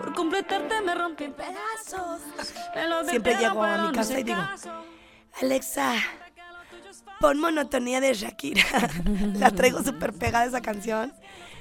Por 0.00 0.14
completarte 0.14 0.80
me 0.82 0.94
rompí 0.94 1.24
en 1.24 1.32
pedazos. 1.34 2.20
Me 2.74 2.88
lo 2.88 3.04
Siempre 3.04 3.34
llego 3.36 3.62
a 3.62 3.86
mi 3.88 3.92
casa 3.92 4.18
y 4.18 4.22
digo. 4.24 4.40
Alexa, 5.40 5.94
pon 7.20 7.38
monotonía 7.40 8.00
de 8.00 8.14
Shakira. 8.14 8.64
La 9.34 9.50
traigo 9.50 9.82
súper 9.82 10.12
pegada 10.12 10.44
esa 10.46 10.60
canción. 10.60 11.12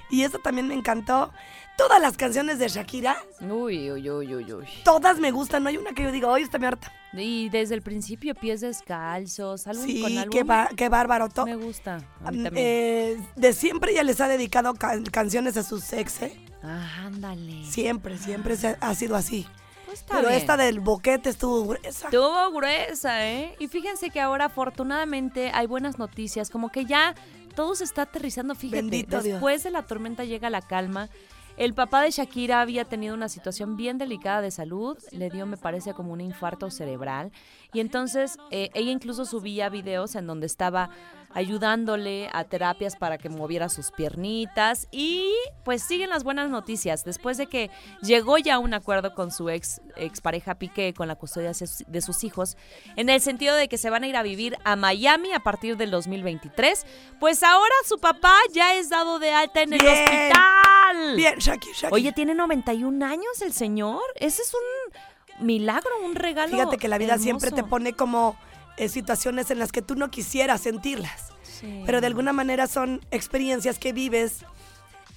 Y 0.10 0.23
eso 0.23 0.39
también 0.39 0.67
me 0.67 0.73
encantó. 0.73 1.32
Todas 1.78 2.02
las 2.02 2.17
canciones 2.17 2.60
de 2.60 2.67
Shakira, 2.67 3.15
Uy, 3.39 3.89
uy, 3.89 4.10
uy, 4.10 4.36
uy, 4.36 4.54
uy. 4.54 4.65
todas 4.84 5.17
me 5.17 5.32
gustan. 5.32 5.63
No 5.63 5.69
hay 5.69 5.78
una 5.78 5.93
que 5.93 6.04
yo 6.04 6.12
diga, 6.12 6.28
hoy 6.28 6.41
está 6.41 6.58
mi 6.58 6.65
harta. 6.65 6.91
Y 7.13 7.47
desde 7.49 7.73
el 7.75 7.82
principio, 7.82 8.36
pies 8.36 8.60
descalzos, 8.60 9.65
álbum 9.65 9.84
con 9.86 10.10
Sí, 10.10 10.17
álbum. 10.17 10.30
qué, 10.69 10.75
qué 10.75 10.89
bárbaro. 10.89 11.30
To- 11.30 11.45
Me 11.45 11.56
gusta. 11.56 12.02
A 12.25 12.32
mí 12.32 12.39
Mm, 12.39 12.43
también. 12.43 12.65
eh, 12.67 13.17
de 13.38 13.54
siempre 13.54 13.93
ya 13.93 14.04
les 14.04 14.19
ha 14.19 14.28
dedicado 14.28 14.73
ca- 14.73 14.99
canciones 15.10 15.56
a 15.56 15.63
sus 15.63 15.93
ex, 15.93 16.21
¿eh? 16.23 16.45
Ah, 16.63 17.06
ándale. 17.06 17.63
Siempre, 17.65 18.17
siempre 18.17 18.56
se- 18.56 18.78
ha 18.80 18.95
sido 18.95 19.15
así. 19.15 19.45
Pues 19.86 20.00
está 20.02 20.15
Pero 20.17 20.28
bien. 20.30 20.39
esta 20.39 20.56
del 20.58 20.80
boquete 20.82 21.30
estuvo 21.30 21.65
gruesa. 21.65 22.08
Estuvo 22.08 22.52
gruesa, 22.52 23.26
¿eh? 23.28 23.56
Y 23.60 23.67
fíjense 23.67 24.10
que 24.10 24.19
ahora 24.19 24.45
afortunadamente 24.45 25.52
hay 25.54 25.65
buenas 25.67 25.98
noticias, 25.98 26.50
como 26.50 26.69
que 26.69 26.86
ya 26.86 27.15
todo 27.56 27.76
se 27.76 27.84
está 27.86 28.04
aterrizando, 28.04 28.56
fíjate. 28.56 28.82
Bendito 28.82 29.22
Dios. 29.22 29.34
Después 29.36 29.63
de 29.63 29.72
la 29.72 29.84
tormenta 29.84 30.24
llega 30.26 30.50
la 30.50 30.62
calma. 30.62 31.10
El 31.58 31.74
papá 31.74 32.02
de 32.04 32.12
Shakira 32.12 32.62
había 32.62 32.86
tenido 32.86 33.13
una 33.13 33.28
situación 33.28 33.76
bien 33.76 33.98
delicada 33.98 34.39
de 34.41 34.50
salud, 34.52 34.98
le 35.12 35.30
dio, 35.30 35.45
me 35.45 35.58
parece, 35.58 35.93
como 35.93 36.13
un 36.13 36.22
infarto 36.22 36.69
cerebral. 36.72 37.32
Y 37.74 37.82
entonces 37.82 38.38
eh, 38.52 38.69
ella 38.74 38.91
incluso 38.91 39.26
subía 39.26 39.67
videos 39.67 40.15
en 40.15 40.26
donde 40.26 40.45
estaba 40.45 40.89
ayudándole 41.32 42.30
a 42.34 42.44
terapias 42.44 42.96
para 42.96 43.18
que 43.18 43.30
moviera 43.30 43.70
sus 43.70 43.92
piernitas. 43.92 44.88
Y 44.92 45.32
pues 45.63 45.84
siguen 45.84 46.10
las 46.10 46.24
buenas 46.24 46.50
noticias. 46.50 47.04
Después 47.06 47.38
de 47.38 47.48
que 47.48 47.70
llegó 48.02 48.38
ya 48.38 48.56
a 48.56 48.60
un 48.60 48.74
acuerdo 48.74 49.13
con 49.13 49.32
su 49.32 49.50
ex, 49.50 49.82
expareja 49.96 50.56
Piqué 50.56 50.94
con 50.94 51.08
la 51.08 51.15
custodia 51.15 51.52
de 51.88 52.02
sus- 52.02 52.24
hijos, 52.24 52.58
en 52.96 53.10
el 53.10 53.22
sentido 53.22 53.56
de 53.56 53.68
que 53.70 53.78
se 53.78 53.89
van 53.89 54.04
a 54.04 54.08
ir 54.08 54.18
a 54.18 54.24
vivir 54.24 54.58
a 54.63 54.76
Miami 54.76 55.32
a 55.32 55.39
partir 55.39 55.78
del 55.78 55.92
2023, 55.92 56.86
pues 57.20 57.44
ahora 57.44 57.74
su 57.88 57.98
papá 58.00 58.34
ya 58.52 58.76
es 58.76 58.89
dado 58.89 59.20
de 59.20 59.32
alta 59.32 59.62
en 59.62 59.74
el 59.74 59.80
Bien. 59.80 59.94
hospital. 59.94 61.15
Bien, 61.15 61.36
Shakira, 61.38 61.74
Shakira. 61.74 61.89
Oye, 61.92 62.12
tiene 62.12 62.34
91 62.34 63.06
años 63.06 63.42
el 63.42 63.54
señor. 63.54 64.02
Ese 64.15 64.42
es 64.42 64.54
un 64.54 65.46
milagro, 65.46 65.89
un 66.04 66.15
regalo. 66.15 66.52
Fíjate 66.52 66.78
que 66.78 66.88
la 66.88 66.98
vida 66.98 67.18
siempre 67.18 67.52
te 67.52 67.63
pone 67.63 67.94
como 67.94 68.36
eh, 68.80 68.89
situaciones 68.89 69.52
en 69.52 69.60
las 69.60 69.72
que 69.72 69.82
tú 69.84 69.96
no 69.96 70.10
quisieras 70.10 70.62
sentirlas. 70.62 71.28
Sí. 71.60 71.84
pero 71.86 72.00
de 72.00 72.08
alguna 72.08 72.32
manera 72.32 72.68
son 72.68 73.02
experiencias 73.12 73.78
que 73.80 73.92
vives, 73.92 74.46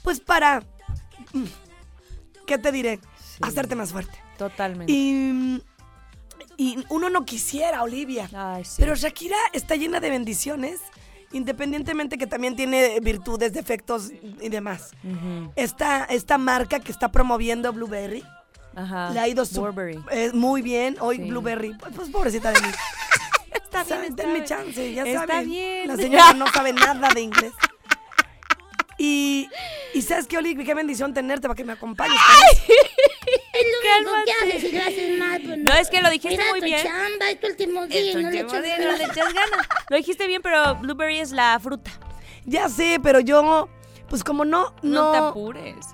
pues 0.03 0.19
para, 0.19 0.65
mm, 1.33 1.45
¿qué 2.49 2.59
te 2.59 2.73
diré? 2.73 2.99
Hacerte 3.41 3.77
más 3.77 3.93
fuerte. 3.93 4.19
Totalmente. 4.39 4.93
Y, 4.93 5.63
y 6.57 6.85
uno 6.91 7.11
no 7.11 7.25
quisiera, 7.25 7.85
Olivia. 7.85 8.29
Ay, 8.35 8.65
sí. 8.65 8.75
Pero 8.79 8.97
Shakira 8.97 9.37
está 9.53 9.77
llena 9.77 10.01
de 10.01 10.11
bendiciones, 10.11 10.81
independientemente 11.31 12.19
que 12.19 12.27
también 12.27 12.57
tiene 12.57 12.99
virtudes, 13.01 13.53
defectos 13.53 14.11
y 14.41 14.49
demás. 14.49 14.91
Esta, 15.55 16.05
esta 16.07 16.39
marca 16.39 16.81
que 16.81 16.91
está 16.91 17.13
promoviendo 17.13 17.73
Blueberry 17.73 18.25
Ajá. 18.75 19.11
le 19.11 19.21
ha 19.21 19.29
ido 19.29 19.45
su- 19.45 19.65
eh, 20.11 20.33
muy 20.35 20.61
bien. 20.63 20.97
Hoy 21.01 21.19
Sí. 21.19 21.23
Blueberry, 21.29 21.75
pues, 21.95 22.11
pobrecita 22.11 22.51
de 22.51 22.61
mí. 22.63 22.69
Está 23.81 23.85
bien, 23.85 23.89
Sabe, 23.89 24.07
está 24.09 24.23
denme 24.23 24.35
bien. 24.35 24.45
chance, 24.47 24.93
ya 24.93 25.03
Está 25.05 25.27
saben. 25.27 25.49
bien. 25.51 25.89
La 25.89 25.97
señora 25.97 26.33
no 26.35 26.47
sabe 26.49 26.73
nada 26.75 27.09
de 27.15 27.21
inglés. 27.23 27.53
Y, 28.99 29.49
y 29.95 30.03
sabes 30.03 30.27
qué, 30.29 30.37
Oli, 30.39 30.55
qué 30.65 30.75
bendición 30.75 31.13
tenerte 31.15 31.49
para 31.49 31.57
que 31.57 31.65
me 31.65 31.73
acompañes. 31.73 32.17
Es 33.55 33.67
lo 34.03 34.11
único 34.13 34.71
que 34.71 34.79
haces 34.81 35.19
mal, 35.19 35.41
pues 35.43 35.59
No, 35.59 35.73
es 35.75 35.89
que 35.91 36.01
lo 36.01 36.11
dijiste 36.11 36.37
Mira 36.39 36.51
muy 36.51 36.61
tu 36.61 36.67
bien. 36.67 36.83
chamba, 36.83 37.31
es 37.31 37.39
tu 37.41 37.47
último 37.47 37.87
día, 37.87 38.15
no 38.21 38.31
le 38.31 38.41
echas 38.41 38.53
no 38.55 38.61
le 38.61 38.69
ganas. 38.77 39.01
echas 39.01 39.35
ganas. 39.35 39.67
Lo 39.91 39.97
dijiste 39.97 40.27
bien, 40.27 40.43
pero 40.43 40.75
blueberry 40.77 41.19
es 41.21 41.33
la 41.33 41.61
fruta. 41.61 41.91
Ya 42.45 42.69
sé, 42.69 42.99
pero 43.03 43.21
yo, 43.21 43.69
pues 44.09 44.25
como 44.25 44.45
no, 44.45 44.75
No, 44.83 45.13
te 45.13 45.19
no, 45.19 45.27
apures. 45.29 45.87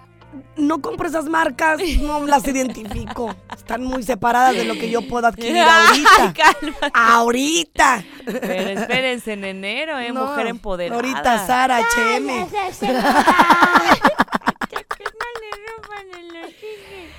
No 0.56 0.80
compro 0.82 1.08
esas 1.08 1.24
marcas, 1.26 1.80
no 2.00 2.26
las 2.26 2.46
identifico. 2.46 3.34
Están 3.56 3.84
muy 3.84 4.02
separadas 4.02 4.54
de 4.54 4.64
lo 4.64 4.74
que 4.74 4.90
yo 4.90 5.02
puedo 5.08 5.26
adquirir 5.26 5.58
Ay, 5.66 6.04
ahorita. 6.04 6.34
cálmate. 6.34 6.90
Ahorita. 6.94 8.04
Pero 8.24 8.80
espérense 8.80 9.32
en 9.32 9.44
enero, 9.44 9.98
¿eh? 9.98 10.12
No, 10.12 10.26
Mujer 10.26 10.46
empoderada. 10.48 10.96
Ahorita 10.96 11.46
Sara, 11.46 11.80
HM. 11.80 12.28
Va. 12.28 13.24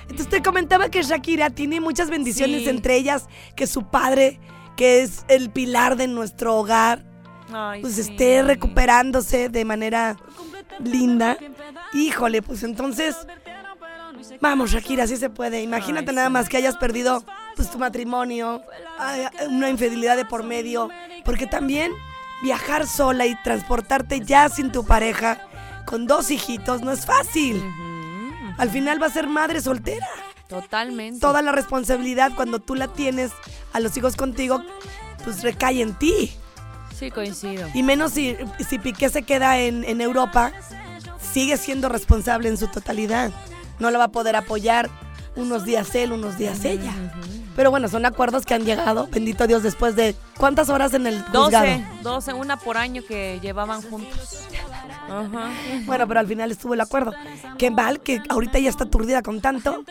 Entonces 0.02 0.28
te 0.28 0.42
comentaba 0.42 0.88
que 0.88 1.02
Shakira 1.02 1.50
tiene 1.50 1.80
muchas 1.80 2.10
bendiciones, 2.10 2.62
Sí. 2.64 2.68
entre 2.68 2.96
ellas 2.96 3.26
que 3.56 3.66
su 3.66 3.84
padre, 3.84 4.40
que 4.76 5.02
es 5.02 5.24
el 5.28 5.50
pilar 5.50 5.96
de 5.96 6.08
nuestro 6.08 6.56
hogar, 6.56 7.04
Ay, 7.52 7.80
pues 7.80 7.94
sí. 7.94 8.02
esté 8.02 8.42
recuperándose 8.42 9.48
de 9.48 9.64
manera 9.64 10.16
linda. 10.84 11.36
Híjole, 11.92 12.42
pues 12.42 12.62
entonces, 12.62 13.16
vamos 14.40 14.70
Shakira, 14.70 15.06
sí 15.06 15.16
se 15.16 15.30
puede. 15.30 15.62
Imagínate 15.62 16.10
Ay, 16.10 16.16
nada 16.16 16.28
sí. 16.28 16.32
más 16.32 16.48
que 16.48 16.56
hayas 16.56 16.76
perdido 16.76 17.24
pues 17.56 17.70
tu 17.70 17.78
matrimonio, 17.78 18.62
una 19.48 19.68
infidelidad 19.68 20.16
de 20.16 20.24
por 20.24 20.44
medio, 20.44 20.88
porque 21.24 21.46
también 21.46 21.92
viajar 22.42 22.86
sola 22.86 23.26
y 23.26 23.34
transportarte 23.42 24.20
ya 24.20 24.48
sin 24.48 24.72
tu 24.72 24.84
pareja, 24.84 25.46
con 25.84 26.06
dos 26.06 26.30
hijitos, 26.30 26.82
no 26.82 26.92
es 26.92 27.04
fácil. 27.04 27.62
Al 28.56 28.70
final 28.70 29.02
va 29.02 29.06
a 29.06 29.10
ser 29.10 29.26
madre 29.26 29.60
soltera. 29.60 30.06
Totalmente. 30.48 31.20
Toda 31.20 31.42
la 31.42 31.52
responsabilidad 31.52 32.32
cuando 32.34 32.58
tú 32.58 32.74
la 32.74 32.88
tienes 32.88 33.30
a 33.72 33.80
los 33.80 33.96
hijos 33.96 34.16
contigo, 34.16 34.62
pues 35.24 35.42
recae 35.42 35.80
en 35.80 35.94
ti. 35.94 36.32
Sí, 37.00 37.10
coincido. 37.10 37.66
Y 37.72 37.82
menos 37.82 38.12
si, 38.12 38.36
si 38.68 38.78
Piqué 38.78 39.08
se 39.08 39.22
queda 39.22 39.58
en, 39.58 39.84
en 39.84 40.02
Europa, 40.02 40.52
sigue 41.32 41.56
siendo 41.56 41.88
responsable 41.88 42.50
en 42.50 42.58
su 42.58 42.68
totalidad. 42.68 43.30
No 43.78 43.90
lo 43.90 43.98
va 43.98 44.04
a 44.04 44.08
poder 44.12 44.36
apoyar 44.36 44.90
unos 45.34 45.64
días 45.64 45.94
él, 45.94 46.12
unos 46.12 46.36
días 46.36 46.62
ella. 46.66 46.92
Pero 47.56 47.70
bueno, 47.70 47.88
son 47.88 48.04
acuerdos 48.04 48.44
que 48.44 48.52
han 48.52 48.66
llegado, 48.66 49.08
bendito 49.10 49.46
Dios, 49.46 49.62
después 49.62 49.96
de 49.96 50.14
cuántas 50.36 50.68
horas 50.68 50.92
en 50.92 51.06
el 51.06 51.22
juzgado. 51.22 51.66
12, 51.66 51.84
12, 52.02 52.34
una 52.34 52.58
por 52.58 52.76
año 52.76 53.02
que 53.06 53.38
llevaban 53.40 53.80
juntos. 53.80 54.46
Ajá. 55.08 55.50
Bueno, 55.86 56.06
pero 56.06 56.20
al 56.20 56.26
final 56.26 56.50
estuvo 56.50 56.74
el 56.74 56.80
acuerdo. 56.82 57.14
Qué 57.56 57.70
mal 57.70 58.00
que 58.00 58.22
ahorita 58.28 58.58
ya 58.58 58.68
está 58.68 58.84
aturdida 58.84 59.22
con 59.22 59.40
tanto 59.40 59.84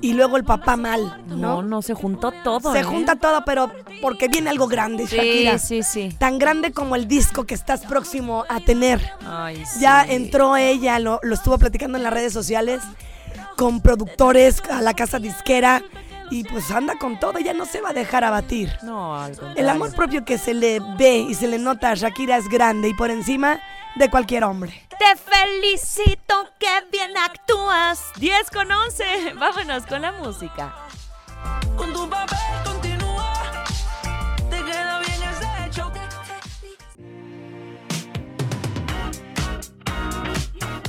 y 0.00 0.12
luego 0.14 0.36
el 0.36 0.44
papá 0.44 0.76
mal, 0.76 1.22
¿no? 1.28 1.36
No, 1.36 1.62
no, 1.62 1.82
se 1.82 1.94
juntó 1.94 2.32
todo. 2.42 2.72
Se 2.72 2.80
¿eh? 2.80 2.84
junta 2.84 3.16
todo, 3.16 3.44
pero 3.44 3.70
porque 4.02 4.28
viene 4.28 4.50
algo 4.50 4.66
grande, 4.68 5.06
Shakira. 5.06 5.58
Sí, 5.58 5.82
sí, 5.82 6.08
sí. 6.10 6.16
Tan 6.18 6.38
grande 6.38 6.72
como 6.72 6.96
el 6.96 7.08
disco 7.08 7.44
que 7.44 7.54
estás 7.54 7.82
próximo 7.86 8.44
a 8.48 8.60
tener. 8.60 9.00
Ay, 9.26 9.62
Ya 9.80 10.04
sí. 10.04 10.14
entró 10.14 10.56
ella, 10.56 10.98
lo, 10.98 11.20
lo 11.22 11.34
estuvo 11.34 11.58
platicando 11.58 11.96
en 11.98 12.04
las 12.04 12.12
redes 12.12 12.32
sociales, 12.32 12.80
con 13.56 13.80
productores 13.80 14.62
a 14.70 14.80
la 14.82 14.94
casa 14.94 15.18
disquera. 15.18 15.82
Y 16.30 16.42
pues 16.44 16.70
anda 16.70 16.94
con 16.98 17.20
todo, 17.20 17.38
ella 17.38 17.52
no 17.52 17.66
se 17.66 17.82
va 17.82 17.90
a 17.90 17.92
dejar 17.92 18.24
abatir. 18.24 18.72
No, 18.82 19.14
al 19.14 19.36
El 19.56 19.68
amor 19.68 19.94
propio 19.94 20.24
que 20.24 20.38
se 20.38 20.54
le 20.54 20.80
ve 20.98 21.18
y 21.18 21.34
se 21.34 21.46
le 21.46 21.58
nota 21.58 21.90
a 21.90 21.94
Shakira 21.94 22.38
es 22.38 22.48
grande 22.48 22.88
y 22.88 22.94
por 22.94 23.10
encima 23.10 23.60
de 23.94 24.10
cualquier 24.10 24.44
hombre. 24.44 24.86
Te 24.98 25.16
felicito, 25.16 26.48
que 26.58 26.84
bien 26.90 27.16
actúas. 27.16 28.12
10 28.16 28.50
con 28.50 28.70
11. 28.70 29.34
Vámonos 29.38 29.86
con 29.86 30.02
la 30.02 30.12
música. 30.12 30.74
Con 31.76 31.92
tu 31.92 32.08
papel 32.08 32.38
continúa. 32.64 33.64
Te 34.50 34.62
queda 34.64 35.00
bien 35.00 35.22
ese 35.22 35.66
hecho. 35.66 35.92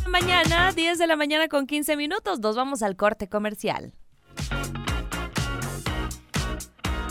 Mañana, 0.08 0.72
10 0.72 0.98
de 0.98 1.08
la 1.08 1.16
mañana 1.16 1.48
con 1.48 1.68
15 1.68 1.98
minutos, 1.98 2.40
nos 2.40 2.56
vamos 2.56 2.82
al 2.84 2.96
corte 2.96 3.28
comercial. 3.28 3.94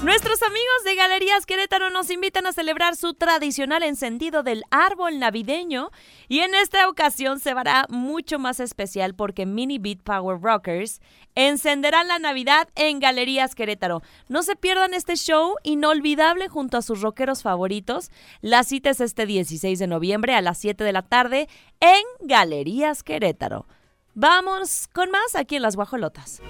Nuestros 0.04 0.42
amigos 0.42 0.84
de 0.84 0.96
Galerías 0.96 1.46
Querétaro 1.46 1.88
nos 1.88 2.10
invitan 2.10 2.46
a 2.46 2.52
celebrar 2.52 2.94
su 2.94 3.14
tradicional 3.14 3.82
encendido 3.82 4.42
del 4.42 4.62
árbol 4.70 5.18
navideño 5.18 5.92
y 6.28 6.40
en 6.40 6.54
esta 6.54 6.90
ocasión 6.90 7.40
se 7.40 7.52
hará 7.52 7.86
mucho 7.88 8.38
más 8.38 8.60
especial 8.60 9.14
porque 9.14 9.46
Mini 9.46 9.78
Beat 9.78 10.02
Power 10.02 10.42
Rockers 10.42 11.00
encenderán 11.34 12.06
la 12.08 12.18
Navidad 12.18 12.68
en 12.74 13.00
Galerías 13.00 13.54
Querétaro. 13.54 14.02
No 14.28 14.42
se 14.42 14.56
pierdan 14.56 14.92
este 14.92 15.16
show 15.16 15.54
inolvidable 15.62 16.48
junto 16.48 16.76
a 16.76 16.82
sus 16.82 17.00
rockeros 17.00 17.42
favoritos. 17.42 18.10
La 18.42 18.62
cita 18.62 18.90
es 18.90 19.00
este 19.00 19.24
16 19.24 19.78
de 19.78 19.86
noviembre 19.86 20.34
a 20.34 20.42
las 20.42 20.58
7 20.58 20.84
de 20.84 20.92
la 20.92 21.00
tarde 21.00 21.48
en 21.80 22.04
Galerías 22.20 23.02
Querétaro. 23.02 23.66
Vamos 24.12 24.86
con 24.92 25.10
más 25.10 25.34
aquí 25.34 25.56
en 25.56 25.62
Las 25.62 25.76
Guajolotas. 25.76 26.42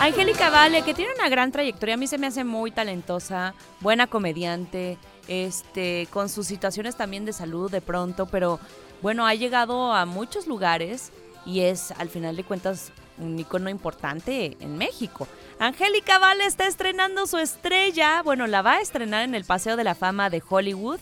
Angélica 0.00 0.48
Vale, 0.48 0.82
que 0.82 0.94
tiene 0.94 1.12
una 1.18 1.28
gran 1.28 1.52
trayectoria, 1.52 1.96
a 1.96 1.98
mí 1.98 2.06
se 2.06 2.18
me 2.18 2.28
hace 2.28 2.44
muy 2.44 2.70
talentosa, 2.70 3.54
buena 3.80 4.06
comediante, 4.06 4.96
este, 5.26 6.08
con 6.10 6.28
sus 6.28 6.46
situaciones 6.46 6.96
también 6.96 7.24
de 7.24 7.32
salud 7.32 7.70
de 7.70 7.80
pronto, 7.80 8.26
pero 8.26 8.58
bueno, 9.02 9.26
ha 9.26 9.34
llegado 9.34 9.92
a 9.92 10.06
muchos 10.06 10.46
lugares 10.46 11.12
y 11.44 11.60
es 11.60 11.90
al 11.92 12.08
final 12.08 12.36
de 12.36 12.44
cuentas 12.44 12.92
un 13.18 13.38
icono 13.38 13.68
importante 13.68 14.56
en 14.60 14.78
México. 14.78 15.28
Angélica 15.58 16.18
Vale 16.18 16.46
está 16.46 16.66
estrenando 16.66 17.26
su 17.26 17.36
estrella, 17.38 18.22
bueno, 18.22 18.46
la 18.46 18.62
va 18.62 18.74
a 18.74 18.80
estrenar 18.80 19.24
en 19.24 19.34
el 19.34 19.44
Paseo 19.44 19.76
de 19.76 19.84
la 19.84 19.94
Fama 19.94 20.30
de 20.30 20.42
Hollywood. 20.48 21.00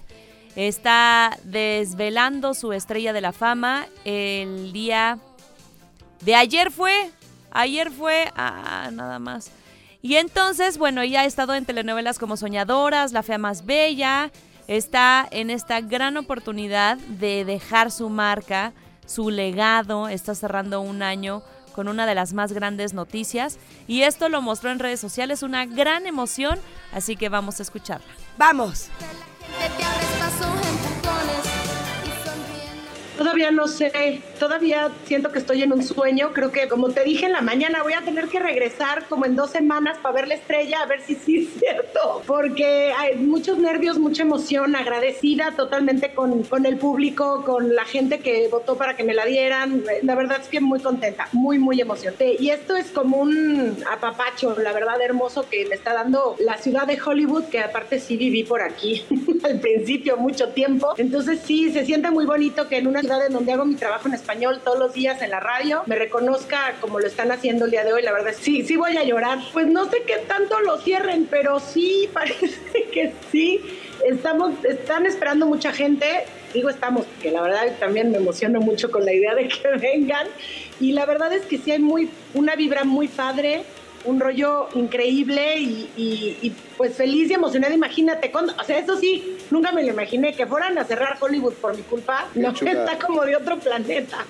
Está 0.57 1.39
desvelando 1.45 2.55
su 2.55 2.73
estrella 2.73 3.13
de 3.13 3.21
la 3.21 3.33
fama 3.33 3.87
el 4.05 4.73
día 4.73 5.19
de 6.21 6.35
ayer 6.35 6.71
fue, 6.73 7.11
ayer 7.51 7.91
fue, 7.91 8.33
ah, 8.37 8.91
nada 8.93 9.19
más. 9.19 9.51
Y 10.03 10.17
entonces, 10.17 10.79
bueno, 10.79 11.03
ella 11.03 11.21
ha 11.21 11.25
estado 11.25 11.55
en 11.55 11.65
telenovelas 11.65 12.19
como 12.19 12.37
Soñadoras, 12.37 13.13
La 13.13 13.23
Fea 13.23 13.39
Más 13.39 13.67
Bella, 13.67 14.31
está 14.67 15.27
en 15.31 15.51
esta 15.51 15.81
gran 15.81 16.17
oportunidad 16.17 16.97
de 16.97 17.45
dejar 17.45 17.91
su 17.91 18.09
marca, 18.09 18.73
su 19.07 19.31
legado, 19.31 20.09
está 20.09 20.35
cerrando 20.35 20.81
un 20.81 21.03
año 21.03 21.43
con 21.75 21.89
una 21.89 22.07
de 22.07 22.15
las 22.15 22.33
más 22.33 22.53
grandes 22.53 22.95
noticias 22.95 23.59
y 23.87 24.03
esto 24.03 24.29
lo 24.29 24.41
mostró 24.41 24.71
en 24.71 24.79
redes 24.79 24.99
sociales, 24.99 25.43
una 25.43 25.67
gran 25.67 26.07
emoción, 26.07 26.59
así 26.93 27.17
que 27.17 27.29
vamos 27.29 27.61
a 27.61 27.63
escucharla. 27.63 28.07
Vamos. 28.39 28.89
Te 29.47 30.86
Todavía 33.17 33.51
no 33.51 33.67
sé, 33.67 34.21
todavía 34.39 34.91
siento 35.05 35.33
que 35.33 35.39
estoy 35.39 35.63
en 35.63 35.73
un 35.73 35.83
sueño. 35.83 36.33
Creo 36.33 36.53
que, 36.53 36.69
como 36.69 36.91
te 36.91 37.03
dije 37.03 37.27
en 37.27 37.33
la 37.33 37.41
mañana, 37.41 37.83
voy 37.83 37.95
a 37.95 38.03
tener 38.03 38.29
que 38.29 38.39
regresar 38.39 39.05
como 39.09 39.25
en 39.25 39.37
dos 39.37 39.51
semanas 39.51 39.97
para 40.03 40.15
ver 40.15 40.29
la 40.29 40.35
estrella, 40.35 40.83
a 40.83 40.87
ver 40.87 41.01
si 41.01 41.15
sí 41.15 41.39
es 41.39 41.61
cierto. 41.61 42.23
Porque 42.27 42.93
hay 42.97 43.17
muchos 43.17 43.59
nervios, 43.59 43.99
mucha 43.99 44.23
emoción, 44.23 44.77
agradecida 44.77 45.53
totalmente 45.57 46.13
con, 46.13 46.43
con 46.43 46.67
el 46.67 46.77
público, 46.77 47.43
con 47.45 47.75
la 47.75 47.85
gente 47.85 48.19
que 48.19 48.49
votó 48.49 48.77
para 48.77 48.97
que 48.97 49.05
me 49.05 49.15
la 49.15 49.25
dieran. 49.25 49.83
La 50.03 50.15
verdad 50.15 50.39
es 50.43 50.49
que 50.49 50.61
muy 50.61 50.81
contenta, 50.81 51.29
muy, 51.33 51.59
muy 51.59 51.81
emocionante. 51.81 52.37
Y 52.39 52.51
esto 52.51 52.77
es 52.77 52.91
como 52.91 53.19
un 53.19 53.77
apapacho, 53.91 54.57
la 54.59 54.73
verdad, 54.73 55.01
hermoso 55.01 55.49
que 55.49 55.65
me 55.67 55.75
está 55.75 55.95
dando 55.95 56.37
la 56.39 56.59
ciudad 56.59 56.87
de 56.87 57.01
Hollywood, 57.01 57.45
que 57.45 57.61
aparte 57.61 57.99
sí 57.99 58.17
viví 58.17 58.45
por 58.45 58.61
aquí. 58.61 59.05
al 59.45 59.61
principio 59.61 60.17
mucho 60.17 60.49
tiempo. 60.49 60.95
Entonces 60.97 61.41
sí, 61.45 61.73
se 61.73 61.85
siente 61.85 62.11
muy 62.11 62.27
bonito 62.27 62.69
que 62.69 62.79
en 62.79 62.87
una 62.87 63.03
ciudad 63.07 63.25
en 63.25 63.35
donde 63.35 63.53
hago 63.53 63.65
mi 63.65 63.77
trabajo 63.77 64.09
en 64.09 64.15
español 64.15 64.61
todos 64.65 64.81
los 64.81 64.93
días 64.93 65.23
en 65.23 65.31
la 65.31 65.39
radio, 65.39 65.85
me 65.87 65.95
reconozca 65.95 66.75
como 66.81 66.99
lo 66.99 67.07
están 67.07 67.31
haciendo 67.31 67.67
el 67.67 67.71
día 67.71 67.85
de 67.85 67.93
hoy. 67.93 68.03
La 68.03 68.13
verdad, 68.13 68.33
sí, 68.37 68.65
sí 68.65 68.77
voy 68.77 68.97
a 68.97 69.05
llorar. 69.05 69.39
Pues 69.53 69.69
no 69.69 69.89
sé 69.89 70.03
qué 70.05 70.17
tanto 70.27 70.59
lo 70.61 70.79
cierren, 70.79 71.29
pero 71.31 71.61
sí, 71.61 72.11
parece 72.13 72.89
que 72.93 73.13
sí. 73.31 73.61
Estamos, 74.05 74.53
están 74.65 75.07
esperando 75.07 75.47
mucha 75.47 75.73
gente. 75.73 76.25
Digo 76.53 76.69
estamos, 76.69 77.07
porque 77.07 77.31
la 77.31 77.43
verdad 77.43 77.77
también 77.79 78.11
me 78.11 78.17
emociono 78.17 78.61
mucho 78.61 78.91
con 78.91 79.05
la 79.05 79.13
idea 79.13 79.37
de 79.37 79.47
que 79.47 79.69
vengan. 79.81 80.27
Y 80.81 80.91
la 80.91 81.07
verdad 81.07 81.33
es 81.33 81.47
que 81.47 81.59
sí 81.59 81.71
hay 81.71 81.79
muy, 81.79 82.11
una 82.35 82.57
vibra 82.57 82.83
muy 82.83 83.07
padre 83.07 83.63
un 84.07 84.19
rollo 84.21 84.69
increíble 84.75 85.59
y, 85.59 85.91
y, 85.97 86.39
y, 86.43 86.51
pues 86.77 86.97
feliz 86.97 87.31
y 87.31 87.35
emocionada. 87.35 87.75
Imagínate, 87.75 88.31
cuando, 88.31 88.55
o 88.59 88.65
sea, 88.65 88.79
eso 88.79 88.97
sí, 88.99 89.37
nunca 89.51 89.73
me 89.73 89.83
lo 89.85 89.91
imaginé, 89.91 90.35
que 90.35 90.47
fueran 90.47 90.79
a 90.79 90.85
cerrar 90.85 91.19
Hollywood 91.21 91.55
por 91.55 91.77
mi 91.77 91.83
culpa. 91.83 92.27
No, 92.35 92.51
está 92.51 92.99
como 92.99 93.25
de 93.25 93.37
otro 93.37 93.59
planeta. 93.59 94.27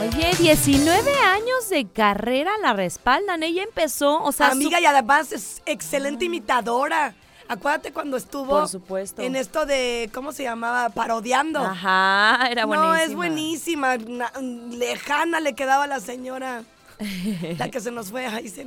Oye, 0.00 0.32
19 0.38 1.14
años 1.20 1.68
de 1.70 1.86
carrera 1.88 2.52
la 2.60 2.72
respaldan. 2.72 3.42
Ella 3.42 3.62
empezó, 3.62 4.22
o 4.22 4.32
sea. 4.32 4.48
Amiga, 4.48 4.78
su- 4.78 4.82
y 4.82 4.86
además 4.86 5.32
es 5.32 5.62
excelente 5.66 6.24
imitadora. 6.24 7.14
Acuérdate 7.50 7.92
cuando 7.92 8.18
estuvo 8.18 8.46
Por 8.60 8.68
supuesto. 8.68 9.22
en 9.22 9.34
esto 9.34 9.64
de, 9.64 10.10
¿cómo 10.12 10.32
se 10.32 10.42
llamaba? 10.42 10.90
Parodiando. 10.90 11.60
Ajá, 11.60 12.46
era 12.50 12.66
buenísima. 12.66 12.94
No, 12.94 13.02
es 13.02 13.14
buenísima. 13.14 13.96
Na- 13.96 14.32
lejana 14.70 15.40
le 15.40 15.54
quedaba 15.54 15.84
a 15.84 15.86
la 15.86 16.00
señora. 16.00 16.62
la 17.58 17.70
que 17.70 17.80
se 17.80 17.90
nos 17.90 18.10
fue. 18.10 18.26
Ahí 18.26 18.48
se. 18.48 18.66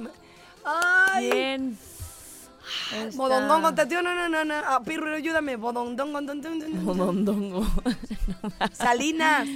Ay. 0.65 1.30
Bien. 1.32 1.78
Bodondongo, 3.15 3.74
te 3.74 3.86
no, 3.86 4.02
no, 4.02 4.30
no, 4.30 4.46
no. 4.46 4.54
Ah, 4.54 4.82
Pirro, 4.84 5.13
ayúdame. 5.13 5.56
Bodondongo, 5.56 6.22
don, 6.22 6.41
don, 6.41 6.60
don, 6.60 6.60
don. 6.60 6.86
Bodondongo. 6.86 7.67
Salinas. 8.74 9.48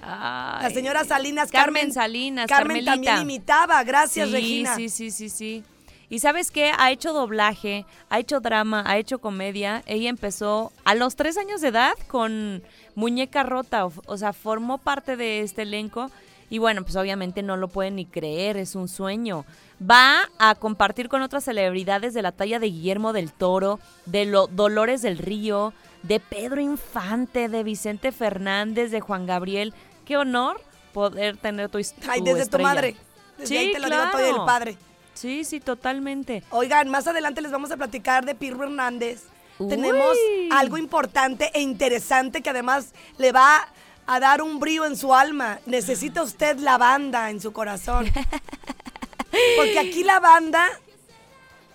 La 0.00 0.70
señora 0.72 1.04
Salinas, 1.04 1.50
Carmen 1.50 1.74
Carmen. 1.74 1.92
Salinas, 1.92 2.46
Carmen 2.46 2.84
Carmelita. 2.84 2.92
también 2.92 3.22
imitaba. 3.22 3.82
Gracias, 3.84 4.28
sí, 4.28 4.32
Regina. 4.34 4.76
Sí, 4.76 4.88
sí, 4.88 5.10
sí, 5.10 5.28
sí. 5.28 5.64
Y 6.08 6.20
sabes 6.20 6.52
qué? 6.52 6.72
Ha 6.78 6.92
hecho 6.92 7.12
doblaje, 7.12 7.84
ha 8.10 8.20
hecho 8.20 8.38
drama, 8.38 8.84
ha 8.86 8.96
hecho 8.98 9.18
comedia. 9.18 9.82
Ella 9.86 10.08
empezó 10.08 10.70
a 10.84 10.94
los 10.94 11.16
tres 11.16 11.36
años 11.36 11.60
de 11.60 11.68
edad 11.68 11.94
con 12.06 12.62
Muñeca 12.94 13.42
Rota, 13.42 13.86
o, 13.86 13.92
o 14.06 14.16
sea, 14.16 14.32
formó 14.32 14.78
parte 14.78 15.16
de 15.16 15.40
este 15.40 15.62
elenco. 15.62 16.10
Y 16.48 16.58
bueno, 16.58 16.82
pues 16.82 16.94
obviamente 16.96 17.42
no 17.42 17.56
lo 17.56 17.68
pueden 17.68 17.96
ni 17.96 18.06
creer, 18.06 18.56
es 18.56 18.74
un 18.74 18.88
sueño. 18.88 19.44
Va 19.82 20.28
a 20.38 20.54
compartir 20.54 21.08
con 21.08 21.22
otras 21.22 21.44
celebridades 21.44 22.14
de 22.14 22.22
la 22.22 22.32
talla 22.32 22.58
de 22.58 22.68
Guillermo 22.68 23.12
del 23.12 23.32
Toro, 23.32 23.80
de 24.06 24.26
lo, 24.26 24.46
Dolores 24.46 25.02
del 25.02 25.18
Río, 25.18 25.72
de 26.02 26.20
Pedro 26.20 26.60
Infante, 26.60 27.48
de 27.48 27.64
Vicente 27.64 28.12
Fernández, 28.12 28.90
de 28.90 29.00
Juan 29.00 29.26
Gabriel. 29.26 29.74
Qué 30.04 30.16
honor 30.16 30.60
poder 30.92 31.36
tener 31.36 31.68
tu, 31.68 31.78
his- 31.78 31.94
Ay, 32.08 32.20
desde 32.22 32.46
tu 32.46 32.58
madre. 32.60 32.96
Desde 33.36 33.46
sí, 33.48 33.56
ahí 33.56 33.72
te 33.72 33.80
lo 33.80 33.88
claro. 33.88 34.02
digo 34.06 34.12
todo 34.18 34.26
y 34.26 34.30
el 34.40 34.46
padre. 34.46 34.76
Sí, 35.14 35.44
sí, 35.44 35.60
totalmente. 35.60 36.42
Oigan, 36.50 36.88
más 36.88 37.06
adelante 37.06 37.40
les 37.40 37.50
vamos 37.50 37.70
a 37.70 37.76
platicar 37.76 38.24
de 38.24 38.34
Pirro 38.34 38.64
Hernández. 38.64 39.24
Tenemos 39.58 40.14
algo 40.52 40.76
importante 40.76 41.50
e 41.54 41.60
interesante 41.62 42.42
que 42.42 42.50
además 42.50 42.92
le 43.16 43.32
va 43.32 43.66
a 44.06 44.20
dar 44.20 44.42
un 44.42 44.58
brillo 44.60 44.84
en 44.84 44.96
su 44.96 45.14
alma. 45.14 45.58
Necesita 45.66 46.22
usted 46.22 46.58
la 46.58 46.78
banda 46.78 47.30
en 47.30 47.40
su 47.40 47.52
corazón. 47.52 48.06
Porque 49.56 49.78
aquí 49.78 50.02
la 50.04 50.20
banda 50.20 50.66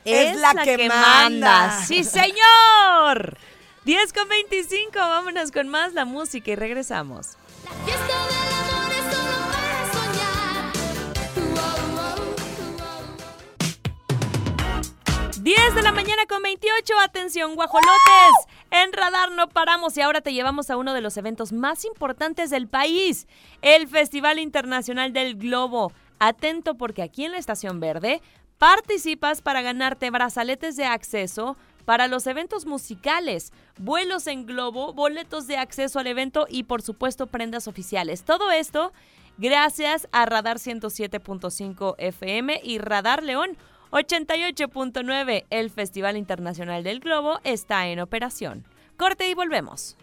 es, 0.06 0.40
la, 0.40 0.54
que, 0.64 0.88
manda. 0.88 1.84
Sí, 1.86 2.04
señor. 2.06 3.38
10 3.86 4.14
con 4.14 4.28
25, 4.30 4.92
vámonos 4.94 5.52
con 5.52 5.68
más 5.68 5.94
la 5.94 6.06
música 6.06 6.52
y 6.52 6.56
regresamos. 6.56 7.38
Fiesta 7.86 8.31
10 15.42 15.74
de 15.74 15.82
la 15.82 15.92
mañana 15.92 16.28
con 16.30 16.44
28, 16.44 16.94
atención 17.04 17.56
guajolotes. 17.56 18.46
En 18.70 18.94
Radar 18.94 19.32
no 19.32 19.50
paramos 19.50 19.98
y 19.98 20.02
ahora 20.02 20.22
te 20.22 20.34
llevamos 20.34 20.70
a 20.70 20.78
uno 20.78 20.94
de 20.94 21.02
los 21.02 21.18
eventos 21.18 21.52
más 21.52 21.84
importantes 21.84 22.52
del 22.52 22.68
país, 22.68 23.28
el 23.64 23.88
Festival 23.88 24.38
Internacional 24.38 25.14
del 25.14 25.36
Globo. 25.36 25.94
Atento 26.20 26.76
porque 26.76 27.02
aquí 27.02 27.26
en 27.26 27.32
la 27.32 27.40
Estación 27.40 27.80
Verde 27.80 28.22
participas 28.60 29.42
para 29.42 29.64
ganarte 29.64 30.12
brazaletes 30.12 30.76
de 30.76 30.86
acceso 30.86 31.58
para 31.86 32.08
los 32.08 32.28
eventos 32.28 32.68
musicales, 32.68 33.52
vuelos 33.80 34.28
en 34.28 34.46
globo, 34.46 34.94
boletos 34.94 35.48
de 35.48 35.58
acceso 35.58 35.98
al 35.98 36.06
evento 36.06 36.46
y 36.48 36.66
por 36.66 36.84
supuesto 36.84 37.26
prendas 37.26 37.68
oficiales. 37.68 38.22
Todo 38.26 38.52
esto 38.52 38.94
gracias 39.40 40.08
a 40.12 40.28
Radar 40.28 40.58
107.5 40.58 41.96
FM 41.98 42.62
y 42.64 42.78
Radar 42.78 43.24
León 43.24 43.58
88.9. 43.92 45.46
El 45.50 45.70
Festival 45.70 46.18
Internacional 46.18 46.84
del 46.84 47.00
Globo 47.02 47.40
está 47.44 47.88
en 47.88 48.00
operación. 48.00 48.66
Corte 48.98 49.30
y 49.30 49.34
volvemos. 49.34 49.98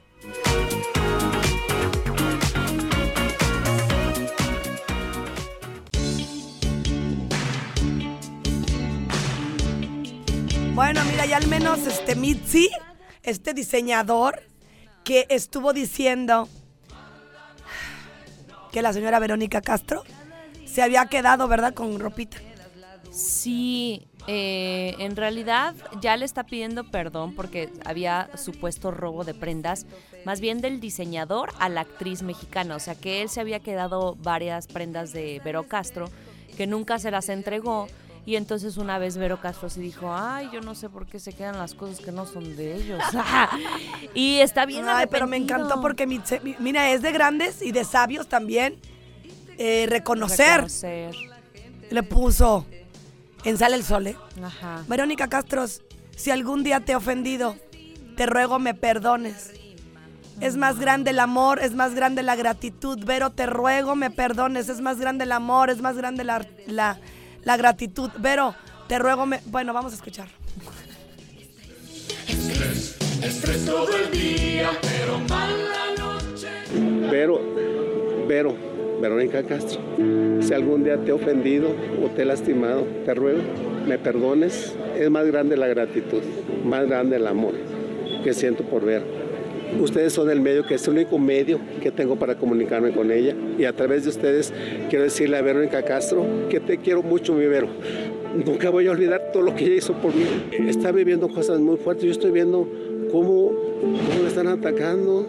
Bueno, 10.75 11.01
mira, 11.11 11.27
ya 11.27 11.39
al 11.39 11.49
menos 11.49 11.87
este 11.87 12.15
Mitzi, 12.15 12.69
este 13.23 13.53
diseñador 13.53 14.43
que 15.03 15.27
estuvo 15.29 15.73
diciendo 15.73 16.49
que 18.71 18.83
la 18.83 18.93
señora 18.93 19.19
Verónica 19.19 19.61
Castro 19.61 20.05
se 20.67 20.83
había 20.83 21.07
quedado, 21.07 21.49
¿verdad?, 21.49 21.75
con 21.75 21.99
ropita. 21.99 22.39
Sí, 23.11 24.07
eh, 24.27 24.95
en 24.99 25.17
realidad 25.17 25.75
ya 26.01 26.17
le 26.17 26.25
está 26.25 26.45
pidiendo 26.45 26.85
perdón 26.91 27.35
porque 27.35 27.71
había 27.85 28.29
supuesto 28.37 28.91
robo 28.91 29.25
de 29.25 29.35
prendas, 29.35 29.87
más 30.25 30.41
bien 30.41 30.61
del 30.61 30.81
diseñador 30.81 31.51
a 31.59 31.69
la 31.69 31.83
actriz 31.83 32.23
mexicana. 32.23 32.77
O 32.77 32.81
sea 32.81 32.95
que 32.95 33.23
él 33.23 33.29
se 33.29 33.41
había 33.41 33.61
quedado 33.61 34.17
varias 34.17 34.67
prendas 34.67 35.13
de 35.13 35.41
Vero 35.45 35.67
Castro 35.67 36.11
que 36.57 36.67
nunca 36.67 36.99
se 36.99 37.11
las 37.11 37.29
entregó. 37.29 37.89
Y 38.27 38.37
entonces 38.37 38.77
una 38.77 38.99
vez 38.99 39.17
Vero 39.17 39.41
Castro 39.41 39.71
se 39.71 39.81
dijo, 39.81 40.13
ay, 40.13 40.51
yo 40.53 40.61
no 40.61 40.75
sé 40.75 40.91
por 40.91 41.07
qué 41.07 41.19
se 41.19 41.33
quedan 41.33 41.57
las 41.57 41.75
cosas 41.75 41.99
que 42.05 42.13
no 42.13 42.27
son 42.27 42.57
de 42.57 42.77
ellos. 42.77 43.01
y 44.15 44.41
está 44.41 44.67
bien 44.67 44.85
Ay, 44.87 45.07
pero 45.11 45.27
me 45.27 45.39
encantó 45.39 45.81
porque, 45.81 46.07
mi- 46.07 46.21
mira, 46.59 46.91
es 46.93 47.01
de 47.01 47.11
grandes 47.13 47.63
y 47.63 47.73
de 47.73 47.85
sabios 47.85 48.29
también 48.29 48.77
eh, 49.57 49.87
reconocer. 49.89 50.57
Reconocer. 50.57 51.15
Le 51.91 52.03
puso 52.03 52.67
en 53.45 53.57
Sale 53.59 53.77
el 53.77 53.85
Sol, 53.85 54.07
¿eh? 54.09 54.17
Ajá. 54.43 54.85
Verónica 54.89 55.29
Castros, 55.29 55.83
si 56.17 56.31
algún 56.31 56.65
día 56.65 56.81
te 56.81 56.93
he 56.93 56.97
ofendido, 56.97 57.57
te 58.17 58.27
ruego 58.27 58.59
me 58.59 58.75
perdones. 58.75 59.53
Es 60.41 60.57
más 60.57 60.79
grande 60.79 61.11
el 61.11 61.19
amor, 61.19 61.61
es 61.61 61.75
más 61.75 61.95
grande 61.95 62.23
la 62.23 62.37
gratitud. 62.37 62.99
Vero, 63.05 63.31
te 63.31 63.47
ruego 63.47 63.97
me 63.97 64.11
perdones. 64.11 64.69
Es 64.69 64.81
más 64.81 64.99
grande 64.99 65.25
el 65.25 65.33
amor, 65.33 65.69
es 65.71 65.81
más 65.81 65.97
grande 65.97 66.23
la, 66.23 66.47
la, 66.67 67.01
la 67.43 67.57
gratitud. 67.57 68.11
Vero, 68.19 68.55
te 68.87 68.99
ruego 68.99 69.27
me... 69.27 69.41
Bueno, 69.47 69.73
vamos 69.73 69.93
a 69.93 69.97
escuchar. 69.97 70.29
Estrés 73.23 73.65
todo 73.67 73.97
el 73.97 74.11
día, 74.13 74.71
pero 74.81 75.19
mala 75.29 75.87
noche. 75.99 76.49
Vero, 77.11 77.41
Vero, 78.29 78.55
Verónica 79.01 79.43
Castro, 79.43 79.81
si 80.41 80.53
algún 80.55 80.85
día 80.85 80.97
te 80.99 81.11
he 81.11 81.13
ofendido 81.13 81.69
o 82.05 82.09
te 82.09 82.23
he 82.23 82.25
lastimado, 82.25 82.85
te 83.05 83.15
ruego, 83.15 83.41
me 83.87 83.99
perdones. 83.99 84.75
Es 84.99 85.11
más 85.11 85.27
grande 85.27 85.57
la 85.57 85.69
gratitud, 85.69 86.21
más 86.65 86.89
grande 86.89 87.17
el 87.17 87.27
amor 87.27 87.55
que 88.25 88.33
siento 88.33 88.65
por 88.65 88.85
ver. 88.85 89.03
Ustedes 89.81 90.15
son 90.15 90.31
el 90.31 90.41
medio, 90.41 90.67
que 90.67 90.75
es 90.75 90.89
el 90.89 90.95
único 90.95 91.19
medio 91.19 91.61
que 91.83 91.91
tengo 91.91 92.17
para 92.17 92.37
comunicarme 92.37 92.91
con 92.93 93.11
ella. 93.11 93.35
Y 93.59 93.65
a 93.65 93.73
través 93.73 94.05
de 94.05 94.11
ustedes 94.11 94.53
quiero 94.89 95.05
decirle 95.05 95.37
a 95.37 95.43
Verónica 95.43 95.83
Castro 95.83 96.27
que 96.49 96.59
te 96.59 96.79
quiero 96.79 97.03
mucho, 97.03 97.35
mi 97.35 97.47
Vero. 97.47 97.69
Nunca 98.45 98.71
voy 98.71 98.87
a 98.87 98.91
olvidar 98.91 99.31
todo 99.33 99.43
lo 99.43 99.55
que 99.55 99.67
ella 99.67 99.77
hizo 99.77 99.93
por 99.95 100.15
mí. 100.15 100.25
Está 100.69 100.91
viviendo 100.91 101.29
cosas 101.29 101.61
muy 101.61 101.77
fuertes. 101.77 102.05
Yo 102.05 102.13
estoy 102.13 102.31
viendo 102.31 102.69
cómo, 103.13 103.53
cómo 103.81 104.27
están 104.27 104.49
atacando. 104.49 105.27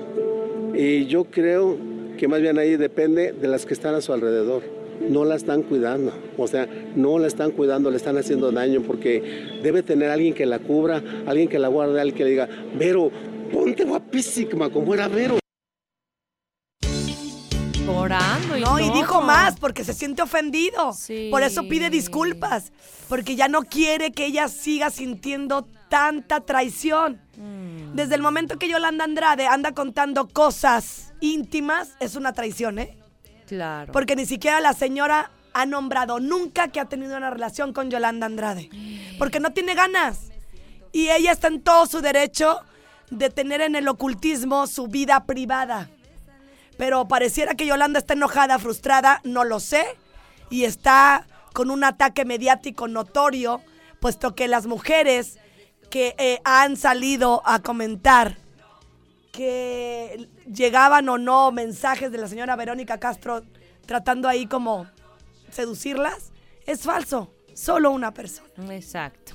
Y 0.73 1.05
yo 1.07 1.25
creo 1.25 1.77
que 2.19 2.27
más 2.27 2.41
bien 2.41 2.59
ahí 2.59 2.75
depende 2.75 3.31
de 3.31 3.47
las 3.47 3.65
que 3.65 3.73
están 3.73 3.95
a 3.95 4.01
su 4.01 4.11
alrededor. 4.11 4.61
No 5.09 5.23
la 5.23 5.35
están 5.35 5.63
cuidando, 5.63 6.11
o 6.37 6.47
sea, 6.47 6.67
no 6.93 7.17
la 7.17 7.27
están 7.27 7.51
cuidando, 7.51 7.89
le 7.89 7.95
están 7.95 8.17
haciendo 8.17 8.51
daño 8.51 8.81
porque 8.81 9.61
debe 9.63 9.83
tener 9.83 10.11
alguien 10.11 10.33
que 10.33 10.45
la 10.45 10.59
cubra, 10.59 11.01
alguien 11.25 11.47
que 11.47 11.57
la 11.57 11.69
guarde, 11.69 12.01
alguien 12.01 12.17
que 12.17 12.25
le 12.25 12.29
diga, 12.31 12.49
Vero, 12.77 13.09
ponte 13.53 13.85
guapísima 13.85 14.69
como 14.69 14.93
era 14.93 15.07
Vero. 15.07 15.39
Orando 17.87 18.57
y 18.57 18.61
No, 18.61 18.79
y 18.79 18.83
todo. 18.83 18.93
dijo 18.93 19.21
más 19.21 19.57
porque 19.57 19.85
se 19.85 19.93
siente 19.93 20.21
ofendido. 20.21 20.91
Sí. 20.91 21.29
Por 21.31 21.41
eso 21.41 21.63
pide 21.69 21.89
disculpas. 21.89 22.73
Porque 23.07 23.37
ya 23.37 23.47
no 23.47 23.61
quiere 23.63 24.11
que 24.11 24.25
ella 24.25 24.49
siga 24.49 24.89
sintiendo 24.89 25.65
tanta 25.89 26.41
traición. 26.41 27.21
Mm. 27.37 27.95
Desde 27.95 28.15
el 28.15 28.21
momento 28.21 28.59
que 28.59 28.69
Yolanda 28.69 29.05
Andrade 29.05 29.47
anda 29.47 29.71
contando 29.71 30.27
cosas 30.27 31.08
íntimas, 31.21 31.95
es 31.99 32.15
una 32.15 32.33
traición, 32.33 32.79
¿eh? 32.79 32.97
Claro. 33.47 33.91
Porque 33.91 34.15
ni 34.15 34.25
siquiera 34.25 34.59
la 34.59 34.73
señora 34.73 35.31
ha 35.53 35.65
nombrado 35.65 36.19
nunca 36.19 36.67
que 36.69 36.79
ha 36.79 36.85
tenido 36.85 37.17
una 37.17 37.29
relación 37.29 37.73
con 37.73 37.89
Yolanda 37.89 38.25
Andrade. 38.25 38.69
Porque 39.17 39.39
no 39.39 39.51
tiene 39.51 39.75
ganas. 39.75 40.31
Y 40.91 41.09
ella 41.09 41.31
está 41.31 41.47
en 41.47 41.61
todo 41.61 41.85
su 41.85 42.01
derecho 42.01 42.61
de 43.09 43.29
tener 43.29 43.61
en 43.61 43.75
el 43.75 43.87
ocultismo 43.87 44.67
su 44.67 44.87
vida 44.87 45.25
privada. 45.25 45.89
Pero 46.77 47.07
pareciera 47.07 47.55
que 47.55 47.65
Yolanda 47.65 47.99
está 47.99 48.13
enojada, 48.13 48.59
frustrada, 48.59 49.21
no 49.23 49.43
lo 49.43 49.59
sé. 49.59 49.97
Y 50.49 50.63
está 50.63 51.27
con 51.53 51.71
un 51.71 51.83
ataque 51.83 52.25
mediático 52.25 52.87
notorio, 52.87 53.61
puesto 53.99 54.35
que 54.35 54.47
las 54.47 54.65
mujeres 54.65 55.39
que 55.89 56.15
eh, 56.17 56.39
han 56.43 56.77
salido 56.77 57.41
a 57.45 57.59
comentar 57.59 58.37
que 59.31 60.29
llegaban 60.51 61.07
o 61.09 61.17
no 61.17 61.51
mensajes 61.51 62.11
de 62.11 62.17
la 62.17 62.27
señora 62.27 62.55
Verónica 62.55 62.99
Castro 62.99 63.43
tratando 63.85 64.27
ahí 64.27 64.45
como 64.45 64.87
seducirlas, 65.51 66.31
es 66.65 66.81
falso. 66.83 67.33
Solo 67.53 67.91
una 67.91 68.13
persona. 68.13 68.73
Exacto. 68.73 69.33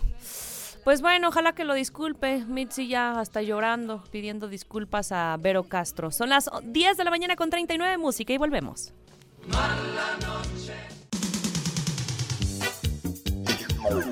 Pues 0.84 1.00
bueno, 1.00 1.28
ojalá 1.28 1.54
que 1.54 1.64
lo 1.64 1.74
disculpe. 1.74 2.44
Mitzi 2.46 2.88
ya 2.88 3.18
hasta 3.18 3.42
llorando, 3.42 4.04
pidiendo 4.10 4.48
disculpas 4.48 5.12
a 5.12 5.36
Vero 5.38 5.64
Castro. 5.64 6.10
Son 6.10 6.28
las 6.28 6.48
10 6.62 6.96
de 6.96 7.04
la 7.04 7.10
mañana 7.10 7.36
con 7.36 7.50
39 7.50 7.98
música 7.98 8.32
y 8.32 8.38
volvemos. 8.38 8.92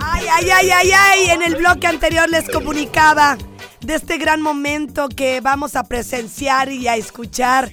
Ay, 0.00 0.26
ay, 0.30 0.50
ay, 0.50 0.70
ay, 0.70 0.90
ay. 0.92 1.30
En 1.30 1.42
el 1.42 1.56
bloque 1.56 1.86
anterior 1.86 2.28
les 2.28 2.50
comunicaba 2.50 3.38
de 3.82 3.94
este 3.94 4.16
gran 4.16 4.40
momento 4.40 5.08
que 5.08 5.40
vamos 5.40 5.74
a 5.74 5.84
presenciar 5.84 6.70
y 6.70 6.86
a 6.86 6.96
escuchar 6.96 7.70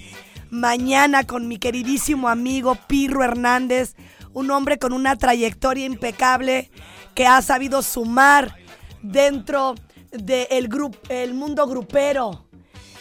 mañana 0.49 1.25
con 1.25 1.47
mi 1.47 1.57
queridísimo 1.57 2.29
amigo 2.29 2.75
Pirro 2.87 3.23
Hernández, 3.23 3.95
un 4.33 4.49
hombre 4.49 4.79
con 4.79 4.93
una 4.93 5.15
trayectoria 5.17 5.85
impecable 5.85 6.71
que 7.13 7.27
ha 7.27 7.41
sabido 7.41 7.83
sumar 7.83 8.55
dentro 9.03 9.75
del 10.11 10.67
grupo, 10.67 10.97
el 11.09 11.35
mundo 11.35 11.67
grupero. 11.67 12.45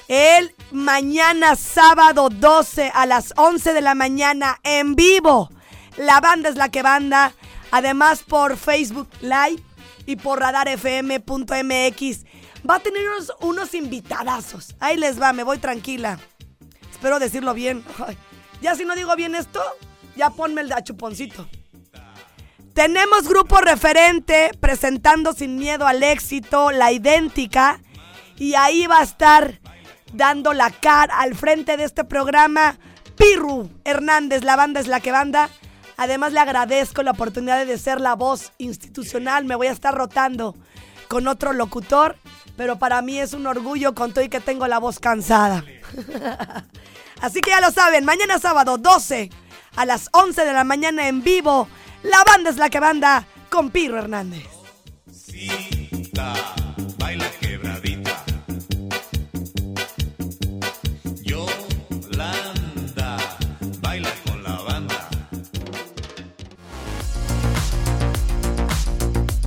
Él 0.09 0.55
mañana 0.71 1.57
sábado 1.57 2.29
12 2.29 2.93
a 2.95 3.07
las 3.07 3.33
11 3.37 3.73
de 3.73 3.81
la 3.81 3.95
mañana 3.95 4.59
en 4.65 4.95
vivo. 4.95 5.51
La 5.97 6.21
banda 6.21 6.51
es 6.51 6.57
la 6.57 6.69
que 6.69 6.83
banda. 6.83 7.33
Además 7.71 8.23
por 8.23 8.57
Facebook 8.57 9.09
Live 9.21 9.63
y 10.07 10.17
por 10.17 10.41
radarfm.mx. 10.41 12.25
Va 12.69 12.77
a 12.77 12.81
tener 12.81 13.09
unos, 13.09 13.33
unos 13.41 13.75
invitadazos. 13.75 14.75
Ahí 14.81 14.97
les 14.97 15.21
va, 15.21 15.33
me 15.33 15.43
voy 15.43 15.59
tranquila. 15.59 16.19
Espero 16.91 17.19
decirlo 17.19 17.55
bien. 17.55 17.85
Ya 18.61 18.75
si 18.75 18.85
no 18.85 18.97
digo 18.97 19.15
bien 19.15 19.37
esto, 19.37 19.63
ya 20.17 20.31
ponme 20.31 20.63
el 20.63 20.69
de 20.69 20.83
chuponcito. 20.83 21.49
Tenemos 22.75 23.29
grupo 23.29 23.59
referente 23.59 24.51
presentando 24.59 25.33
sin 25.33 25.59
miedo 25.59 25.87
al 25.87 26.03
éxito, 26.03 26.73
la 26.73 26.91
idéntica. 26.91 27.81
Y 28.37 28.55
ahí 28.55 28.89
va 28.89 28.99
a 28.99 29.05
estar 29.05 29.61
dando 30.13 30.55
la 30.55 30.71
cara 30.71 31.21
al 31.21 31.37
frente 31.37 31.77
de 31.77 31.85
este 31.85 32.03
programa 32.03 32.79
Pirru 33.17 33.71
Hernández, 33.85 34.45
la 34.45 34.57
banda 34.57 34.81
es 34.81 34.87
la 34.87 35.01
que 35.01 35.13
banda. 35.13 35.51
Además 35.97 36.33
le 36.33 36.41
agradezco 36.41 37.03
la 37.03 37.11
oportunidad 37.11 37.65
de 37.67 37.79
ser 37.79 38.01
la 38.01 38.15
voz 38.15 38.53
institucional. 38.59 39.45
Me 39.45 39.57
voy 39.57 39.67
a 39.67 39.73
estar 39.73 39.95
rotando 39.95 40.55
con 41.09 41.27
otro 41.27 41.53
locutor, 41.53 42.17
pero 42.59 42.77
para 42.77 43.01
mí 43.03 43.21
es 43.21 43.35
un 43.35 43.47
orgullo 43.47 43.95
con 43.95 44.13
todo 44.13 44.25
y 44.25 44.29
que 44.29 44.41
tengo 44.41 44.67
la 44.67 44.81
voz 44.81 44.99
cansada. 44.99 45.65
Así 47.23 47.41
que 47.41 47.51
ya 47.51 47.61
lo 47.61 47.71
saben, 47.71 48.05
mañana 48.05 48.41
sábado 48.41 48.79
12 48.79 49.31
a 49.77 49.87
las 49.87 50.09
11 50.11 50.45
de 50.45 50.53
la 50.53 50.65
mañana 50.65 51.07
en 51.07 51.23
vivo, 51.23 51.69
la 52.03 52.23
banda 52.25 52.51
es 52.51 52.57
la 52.57 52.69
que 52.69 52.81
banda 52.81 53.27
con 53.49 53.71
Pirro 53.71 53.99
Hernández. 53.99 54.45
baila 55.17 55.78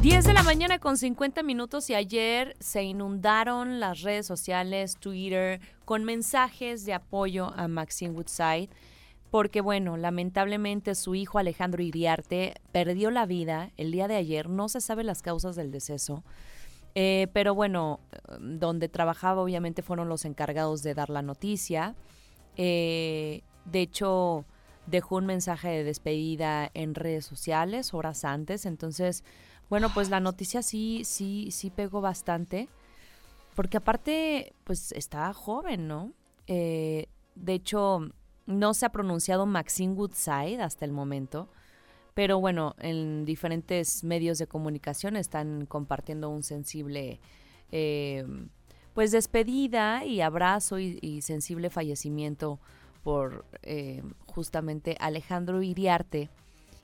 10 0.02 0.26
de 0.26 0.34
la 0.34 0.42
mañana 0.42 0.80
con 0.80 0.98
50 0.98 1.44
minutos 1.44 1.92
y 1.92 1.94
ayer 1.94 2.56
se 2.60 2.82
inundaron 2.82 3.80
las 3.80 4.02
redes 4.02 4.26
sociales, 4.26 4.98
Twitter, 5.00 5.62
con 5.86 6.06
mensajes 6.06 6.86
de 6.86 6.96
apoyo 6.96 7.54
a 7.56 7.68
Maxine 7.68 8.16
Woodside, 8.16 8.70
porque 9.30 9.62
bueno, 9.62 9.98
lamentablemente 9.98 10.96
su 10.96 11.14
hijo 11.14 11.38
Alejandro 11.38 11.84
Iriarte 11.84 12.56
perdió 12.72 13.12
la 13.12 13.28
vida 13.28 13.74
el 13.78 13.92
día 13.92 14.08
de 14.08 14.16
ayer, 14.16 14.50
no 14.50 14.70
se 14.70 14.82
sabe 14.82 15.04
las 15.04 15.22
causas 15.22 15.56
del 15.56 15.70
deceso, 15.70 16.24
eh, 16.96 17.28
pero 17.32 17.54
bueno, 17.54 18.00
donde 18.40 18.90
trabajaba 18.90 19.44
obviamente 19.44 19.84
fueron 19.84 20.10
los 20.10 20.26
encargados 20.26 20.82
de 20.82 20.96
dar 20.96 21.12
la 21.12 21.22
noticia, 21.22 21.96
Eh, 22.58 23.44
de 23.66 23.82
hecho 23.82 24.46
dejó 24.88 25.18
un 25.18 25.26
mensaje 25.28 25.70
de 25.70 25.84
despedida 25.84 26.72
en 26.74 26.96
redes 26.96 27.24
sociales 27.24 27.94
horas 27.94 28.26
antes, 28.26 28.66
entonces... 28.66 29.24
Bueno, 29.72 29.90
pues 29.94 30.10
la 30.10 30.20
noticia 30.20 30.64
sí, 30.64 31.04
sí, 31.06 31.48
sí 31.50 31.70
pegó 31.70 32.02
bastante. 32.02 32.68
Porque 33.56 33.78
aparte, 33.78 34.54
pues 34.66 34.92
estaba 34.92 35.34
joven, 35.34 35.88
¿no? 35.88 36.12
Eh, 36.46 37.08
de 37.36 37.54
hecho, 37.54 38.12
no 38.48 38.74
se 38.74 38.86
ha 38.86 38.90
pronunciado 38.90 39.46
Maxine 39.46 39.94
Woodside 39.94 40.62
hasta 40.62 40.84
el 40.84 40.92
momento. 40.92 41.48
Pero 42.14 42.42
bueno, 42.42 42.76
en 42.80 43.24
diferentes 43.24 44.04
medios 44.04 44.40
de 44.40 44.48
comunicación 44.48 45.16
están 45.16 45.66
compartiendo 45.68 46.30
un 46.30 46.44
sensible, 46.44 47.22
eh, 47.72 48.26
pues 48.94 49.12
despedida 49.12 50.04
y 50.04 50.20
abrazo 50.20 50.80
y, 50.80 51.00
y 51.02 51.22
sensible 51.22 51.70
fallecimiento 51.70 52.60
por 53.04 53.46
eh, 53.64 54.04
justamente 54.26 54.98
Alejandro 55.00 55.64
Iriarte, 55.64 56.30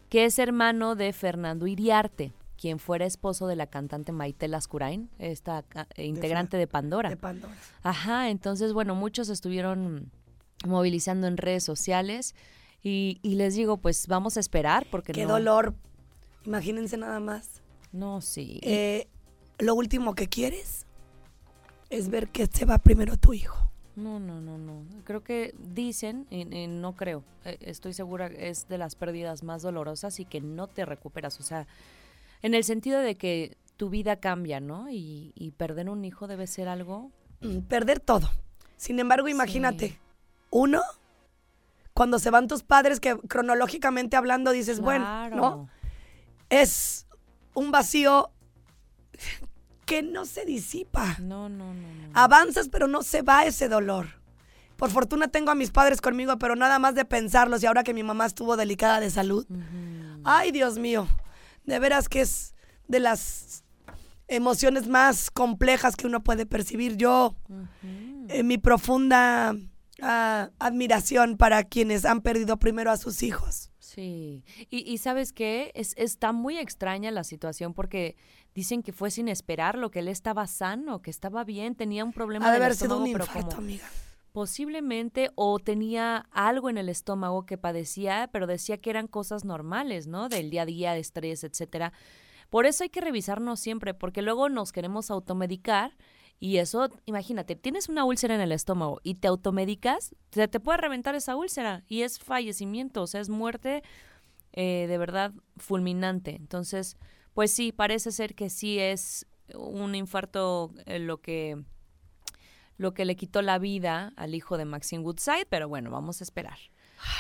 que 0.07 0.23
es 0.23 0.39
hermano 0.39 0.95
de 0.95 1.11
Fernando 1.11 1.67
Iriarte 1.67 2.31
quien 2.59 2.79
fuera 2.79 3.05
esposo 3.05 3.47
de 3.47 3.55
la 3.55 3.67
cantante 3.67 4.11
Maite 4.11 4.47
Lascurain, 4.47 5.09
esta 5.19 5.63
eh, 5.95 6.05
integrante 6.05 6.57
de 6.57 6.67
Pandora. 6.67 7.09
De 7.09 7.17
Pandora. 7.17 7.53
Ajá, 7.83 8.29
entonces, 8.29 8.73
bueno, 8.73 8.95
muchos 8.95 9.29
estuvieron 9.29 10.11
movilizando 10.65 11.27
en 11.27 11.37
redes 11.37 11.63
sociales 11.63 12.35
y, 12.81 13.19
y 13.21 13.35
les 13.35 13.55
digo, 13.55 13.77
pues 13.77 14.07
vamos 14.07 14.37
a 14.37 14.39
esperar 14.39 14.87
porque 14.89 15.13
Qué 15.13 15.25
no... 15.25 15.33
dolor. 15.33 15.75
Imagínense 16.45 16.97
nada 16.97 17.19
más. 17.19 17.61
No, 17.91 18.21
sí. 18.21 18.59
Eh, 18.63 19.07
lo 19.59 19.75
último 19.75 20.15
que 20.15 20.27
quieres 20.27 20.85
es 21.89 22.09
ver 22.09 22.29
que 22.29 22.47
se 22.47 22.65
va 22.65 22.77
primero 22.77 23.17
tu 23.17 23.33
hijo. 23.33 23.71
No, 23.95 24.19
no, 24.19 24.39
no, 24.41 24.57
no. 24.57 24.83
Creo 25.05 25.23
que 25.23 25.55
dicen, 25.57 26.27
y, 26.29 26.41
y 26.55 26.67
no 26.67 26.95
creo, 26.95 27.23
eh, 27.45 27.57
estoy 27.61 27.93
segura, 27.93 28.27
es 28.27 28.67
de 28.67 28.77
las 28.77 28.95
pérdidas 28.95 29.41
más 29.41 29.63
dolorosas 29.63 30.19
y 30.19 30.25
que 30.25 30.39
no 30.39 30.67
te 30.67 30.85
recuperas. 30.85 31.39
O 31.39 31.43
sea, 31.43 31.65
en 32.41 32.53
el 32.53 32.63
sentido 32.63 32.99
de 32.99 33.15
que 33.15 33.57
tu 33.77 33.89
vida 33.89 34.17
cambia, 34.17 34.59
¿no? 34.59 34.89
Y, 34.89 35.33
y 35.35 35.51
perder 35.51 35.89
un 35.89 36.03
hijo 36.05 36.27
debe 36.27 36.47
ser 36.47 36.67
algo... 36.67 37.11
Perder 37.69 37.99
todo. 37.99 38.31
Sin 38.77 38.99
embargo, 38.99 39.27
imagínate, 39.27 39.99
uno, 40.49 40.81
cuando 41.93 42.19
se 42.19 42.29
van 42.29 42.47
tus 42.47 42.63
padres, 42.63 42.99
que 42.99 43.17
cronológicamente 43.17 44.15
hablando 44.15 44.51
dices, 44.51 44.79
bueno, 44.79 45.29
¿no? 45.29 45.69
Es 46.49 47.07
un 47.53 47.71
vacío 47.71 48.31
que 49.85 50.03
no 50.03 50.25
se 50.25 50.45
disipa. 50.45 51.17
No, 51.19 51.49
no, 51.49 51.73
no. 51.73 51.81
no. 51.81 52.09
Avanzas, 52.13 52.69
pero 52.69 52.87
no 52.87 53.01
se 53.01 53.23
va 53.23 53.45
ese 53.45 53.67
dolor. 53.67 54.21
Por 54.75 54.91
fortuna 54.91 55.27
tengo 55.27 55.49
a 55.49 55.55
mis 55.55 55.71
padres 55.71 56.01
conmigo, 56.01 56.37
pero 56.37 56.55
nada 56.55 56.77
más 56.77 56.93
de 56.93 57.03
pensarlos 57.03 57.63
y 57.63 57.65
ahora 57.65 57.83
que 57.83 57.95
mi 57.95 58.03
mamá 58.03 58.27
estuvo 58.27 58.57
delicada 58.57 58.99
de 58.99 59.09
salud. 59.09 59.47
Ay, 60.23 60.51
Dios 60.51 60.77
mío. 60.77 61.07
De 61.67 61.77
veras 61.77 62.09
que 62.09 62.21
es 62.21 62.55
de 62.87 62.99
las 62.99 63.63
emociones 64.27 64.87
más 64.87 65.29
complejas 65.31 65.95
que 65.95 66.07
uno 66.07 66.23
puede 66.23 66.45
percibir. 66.45 66.97
Yo, 66.97 67.35
eh, 68.29 68.43
mi 68.43 68.57
profunda 68.57 69.55
ah, 70.01 70.49
admiración 70.59 71.37
para 71.37 71.63
quienes 71.63 72.05
han 72.05 72.21
perdido 72.21 72.57
primero 72.57 72.91
a 72.91 72.97
sus 72.97 73.21
hijos. 73.23 73.71
Sí, 73.79 74.43
y, 74.69 74.91
y 74.91 74.97
¿sabes 74.97 75.33
qué? 75.33 75.71
Es, 75.73 75.93
está 75.97 76.31
muy 76.31 76.57
extraña 76.57 77.09
la 77.09 77.23
situación 77.23 77.73
porque 77.73 78.17
dicen 78.53 78.83
que 78.83 78.91
fue 78.91 79.11
sin 79.11 79.27
esperarlo, 79.27 79.91
que 79.91 79.99
él 79.99 80.07
estaba 80.07 80.45
sano, 80.47 81.01
que 81.01 81.09
estaba 81.09 81.43
bien, 81.43 81.75
tenía 81.75 82.03
un 82.03 82.11
problema 82.11 82.47
Ha 82.47 82.51
de 82.51 82.57
haber 82.57 82.75
sido 82.75 82.97
un 82.99 83.07
infarto, 83.07 83.55
como 83.55 83.61
amiga. 83.61 83.89
Posiblemente, 84.37 85.31
o 85.33 85.57
tenía 85.57 86.27
algo 86.29 86.69
en 86.69 86.77
el 86.77 86.89
estómago 86.89 87.47
que 87.47 87.57
padecía, 87.57 88.29
pero 88.31 88.45
decía 88.45 88.77
que 88.77 88.91
eran 88.91 89.07
cosas 89.07 89.45
normales, 89.45 90.05
¿no? 90.05 90.29
Del 90.29 90.51
día 90.51 90.61
a 90.61 90.65
día, 90.67 90.95
estrés, 90.95 91.43
etcétera. 91.43 91.91
Por 92.51 92.67
eso 92.67 92.83
hay 92.83 92.91
que 92.91 93.01
revisarnos 93.01 93.59
siempre, 93.59 93.95
porque 93.95 94.21
luego 94.21 94.47
nos 94.47 94.71
queremos 94.71 95.09
automedicar 95.09 95.97
y 96.39 96.57
eso, 96.57 96.87
imagínate, 97.07 97.55
tienes 97.55 97.89
una 97.89 98.05
úlcera 98.05 98.35
en 98.35 98.41
el 98.41 98.51
estómago 98.51 98.99
y 99.01 99.15
te 99.15 99.27
automedicas, 99.27 100.15
se 100.29 100.47
te 100.47 100.59
puede 100.59 100.77
reventar 100.77 101.15
esa 101.15 101.35
úlcera 101.35 101.83
y 101.87 102.03
es 102.03 102.19
fallecimiento, 102.19 103.01
o 103.01 103.07
sea, 103.07 103.21
es 103.21 103.29
muerte 103.29 103.81
eh, 104.53 104.85
de 104.87 104.97
verdad 104.99 105.33
fulminante. 105.55 106.35
Entonces, 106.35 106.95
pues 107.33 107.49
sí, 107.49 107.71
parece 107.71 108.11
ser 108.11 108.35
que 108.35 108.51
sí 108.51 108.77
es 108.77 109.25
un 109.55 109.95
infarto 109.95 110.75
eh, 110.85 110.99
lo 110.99 111.21
que 111.21 111.63
lo 112.77 112.93
que 112.93 113.05
le 113.05 113.15
quitó 113.15 113.41
la 113.41 113.59
vida 113.59 114.13
al 114.15 114.35
hijo 114.35 114.57
de 114.57 114.65
Maxine 114.65 115.03
Woodside, 115.03 115.47
pero 115.49 115.67
bueno, 115.67 115.91
vamos 115.91 116.21
a 116.21 116.23
esperar. 116.23 116.57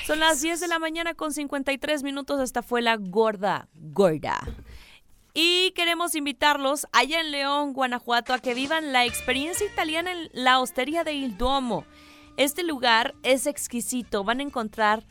Son 0.05 0.19
las 0.19 0.41
10 0.41 0.59
de 0.59 0.67
la 0.67 0.79
mañana 0.79 1.13
con 1.13 1.33
53 1.33 2.03
minutos. 2.03 2.39
Esta 2.41 2.63
fue 2.63 2.81
la 2.81 2.97
gorda, 2.97 3.67
gorda. 3.75 4.39
Y 5.33 5.71
queremos 5.75 6.15
invitarlos 6.15 6.87
allá 6.91 7.21
en 7.21 7.31
León, 7.31 7.73
Guanajuato, 7.73 8.33
a 8.33 8.39
que 8.39 8.55
vivan 8.55 8.91
la 8.91 9.05
experiencia 9.05 9.67
italiana 9.67 10.11
en 10.11 10.29
la 10.33 10.59
Hostería 10.59 11.03
de 11.03 11.13
Il 11.13 11.37
Duomo. 11.37 11.85
Este 12.37 12.63
lugar 12.63 13.13
es 13.21 13.45
exquisito. 13.45 14.23
Van 14.23 14.39
a 14.39 14.43
encontrar 14.43 15.03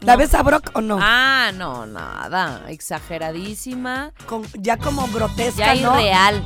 ¿La 0.00 0.16
ves 0.16 0.30
Sabrok 0.30 0.70
o 0.74 0.80
no? 0.80 0.98
Ah, 1.00 1.50
no, 1.54 1.86
nada. 1.86 2.64
Exageradísima. 2.68 4.12
Con, 4.26 4.42
ya 4.54 4.76
como 4.76 5.06
Ya 5.06 5.12
grotesca, 5.12 5.74
¿no? 5.76 5.98
irreal. 5.98 6.44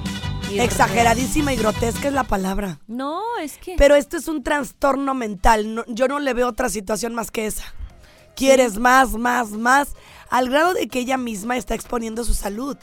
Exageradísima 0.53 1.53
y 1.53 1.57
grotesca 1.57 2.09
es 2.09 2.15
la 2.15 2.25
palabra. 2.25 2.79
No, 2.87 3.21
es 3.43 3.59
que. 3.59 3.75
Pero 3.77 3.97
esto 3.97 4.17
es 4.17 4.29
un 4.29 4.43
trastorno 4.43 5.15
mental. 5.15 5.75
no- 5.75 5.85
yo 5.89 6.07
no 6.09 6.19
le 6.21 6.33
veo 6.33 6.49
otra 6.49 6.69
situación 6.69 7.15
más 7.15 7.31
que 7.31 7.47
esa. 7.47 7.65
Quieres 8.37 8.79
más, 8.79 9.13
más, 9.13 9.51
más, 9.51 9.89
al 10.31 10.49
grado 10.49 10.75
de 10.75 10.89
que 10.89 11.01
ella 11.01 11.17
misma 11.17 11.57
está 11.57 11.75
exponiendo 11.75 12.25
su 12.25 12.35
salud. 12.35 12.77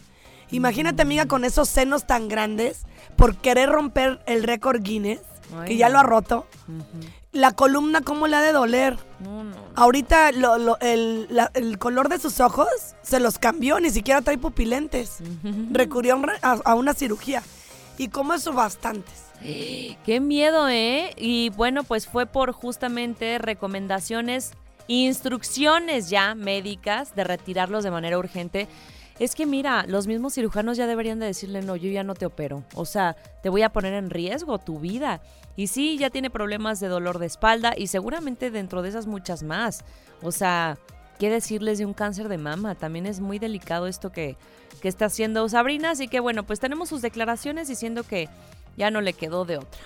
Imagínate, 0.53 1.01
amiga, 1.01 1.25
con 1.25 1.43
esos 1.45 1.67
senos 1.67 2.05
tan 2.07 2.27
grandes, 2.29 2.83
por 3.15 3.35
querer 3.37 3.69
romper 3.69 4.21
el 4.25 4.43
récord 4.43 4.81
Guinness, 4.81 5.19
Ay, 5.59 5.67
que 5.67 5.77
ya 5.77 5.87
no. 5.87 5.93
lo 5.93 5.99
ha 5.99 6.03
roto. 6.03 6.47
La 7.31 7.51
columna, 7.51 8.01
¿cómo 8.01 8.27
le 8.27 8.35
ha 8.35 8.41
de 8.41 8.51
doler? 8.51 8.97
No, 9.19 9.43
no. 9.43 9.55
Ahorita 9.75 10.31
lo- 10.31 10.57
lo- 10.59 10.79
el, 10.79 11.27
la- 11.31 11.49
el 11.55 11.79
color 11.79 12.07
de 12.09 12.19
sus 12.19 12.39
ojos 12.39 12.67
se 13.01 13.19
los 13.19 13.39
cambió, 13.39 13.79
ni 13.79 13.89
siquiera 13.89 14.21
trae 14.21 14.37
pupilentes. 14.37 15.17
Recurrió 15.71 16.21
a, 16.43 16.51
a 16.63 16.75
una 16.75 16.93
cirugía. 16.93 17.41
¿Y 17.97 18.07
cómo 18.09 18.33
eso 18.35 18.53
bastantes? 18.53 19.23
Qué 19.41 20.19
miedo, 20.21 20.69
¿eh? 20.69 21.13
Y 21.17 21.49
bueno, 21.49 21.83
pues 21.83 22.07
fue 22.07 22.25
por 22.27 22.51
justamente 22.51 23.39
recomendaciones, 23.39 24.51
instrucciones 24.87 26.09
ya 26.09 26.35
médicas 26.35 27.15
de 27.15 27.23
retirarlos 27.23 27.83
de 27.83 27.91
manera 27.91 28.17
urgente. 28.19 28.67
Es 29.23 29.35
que 29.35 29.45
mira, 29.45 29.85
los 29.87 30.05
mismos 30.05 30.33
cirujanos 30.33 30.75
ya 30.75 30.85
deberían 30.85 31.17
de 31.17 31.27
decirle, 31.27 31.61
no, 31.61 31.77
yo 31.77 31.89
ya 31.89 32.03
no 32.03 32.13
te 32.13 32.25
opero. 32.25 32.65
O 32.75 32.83
sea, 32.83 33.15
te 33.41 33.47
voy 33.47 33.61
a 33.61 33.69
poner 33.69 33.93
en 33.93 34.09
riesgo 34.09 34.59
tu 34.59 34.81
vida. 34.81 35.21
Y 35.55 35.67
sí, 35.67 35.97
ya 35.97 36.09
tiene 36.09 36.29
problemas 36.29 36.81
de 36.81 36.89
dolor 36.89 37.19
de 37.19 37.27
espalda 37.27 37.73
y 37.77 37.87
seguramente 37.87 38.51
dentro 38.51 38.81
de 38.81 38.89
esas 38.89 39.07
muchas 39.07 39.41
más. 39.41 39.85
O 40.21 40.33
sea, 40.33 40.77
¿qué 41.19 41.29
decirles 41.29 41.77
de 41.77 41.85
un 41.85 41.93
cáncer 41.93 42.27
de 42.27 42.37
mama? 42.37 42.75
También 42.75 43.05
es 43.05 43.21
muy 43.21 43.39
delicado 43.39 43.87
esto 43.87 44.11
que, 44.11 44.35
que 44.81 44.89
está 44.89 45.05
haciendo 45.05 45.47
Sabrina. 45.47 45.91
Así 45.91 46.09
que 46.09 46.19
bueno, 46.19 46.43
pues 46.43 46.59
tenemos 46.59 46.89
sus 46.89 47.01
declaraciones 47.01 47.69
diciendo 47.69 48.03
que 48.03 48.27
ya 48.75 48.91
no 48.91 48.99
le 48.99 49.13
quedó 49.13 49.45
de 49.45 49.59
otra. 49.59 49.79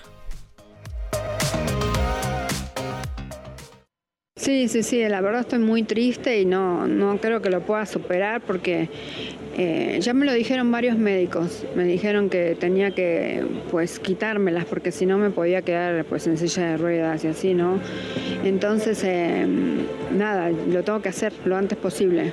Sí, 4.38 4.68
sí, 4.68 4.84
sí, 4.84 5.02
la 5.08 5.20
verdad 5.20 5.40
estoy 5.40 5.58
muy 5.58 5.82
triste 5.82 6.40
y 6.40 6.44
no, 6.44 6.86
no 6.86 7.18
creo 7.20 7.42
que 7.42 7.50
lo 7.50 7.62
pueda 7.62 7.84
superar 7.86 8.40
porque 8.40 8.88
eh, 9.56 9.98
ya 10.00 10.14
me 10.14 10.24
lo 10.26 10.32
dijeron 10.32 10.70
varios 10.70 10.96
médicos. 10.96 11.66
Me 11.74 11.82
dijeron 11.82 12.30
que 12.30 12.54
tenía 12.54 12.92
que 12.92 13.44
pues 13.72 13.98
quitármelas 13.98 14.64
porque 14.64 14.92
si 14.92 15.06
no 15.06 15.18
me 15.18 15.30
podía 15.30 15.62
quedar 15.62 16.04
pues 16.04 16.28
en 16.28 16.38
silla 16.38 16.70
de 16.70 16.76
ruedas 16.76 17.24
y 17.24 17.26
así, 17.26 17.52
¿no? 17.52 17.80
Entonces, 18.44 19.02
eh, 19.02 19.44
nada, 20.16 20.50
lo 20.50 20.84
tengo 20.84 21.02
que 21.02 21.08
hacer 21.08 21.32
lo 21.44 21.56
antes 21.56 21.76
posible. 21.76 22.32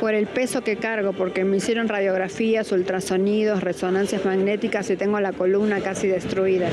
Por 0.00 0.14
el 0.14 0.26
peso 0.26 0.64
que 0.64 0.74
cargo, 0.74 1.12
porque 1.12 1.44
me 1.44 1.58
hicieron 1.58 1.86
radiografías, 1.86 2.72
ultrasonidos, 2.72 3.62
resonancias 3.62 4.24
magnéticas 4.24 4.90
y 4.90 4.96
tengo 4.96 5.20
la 5.20 5.32
columna 5.32 5.80
casi 5.80 6.08
destruida. 6.08 6.68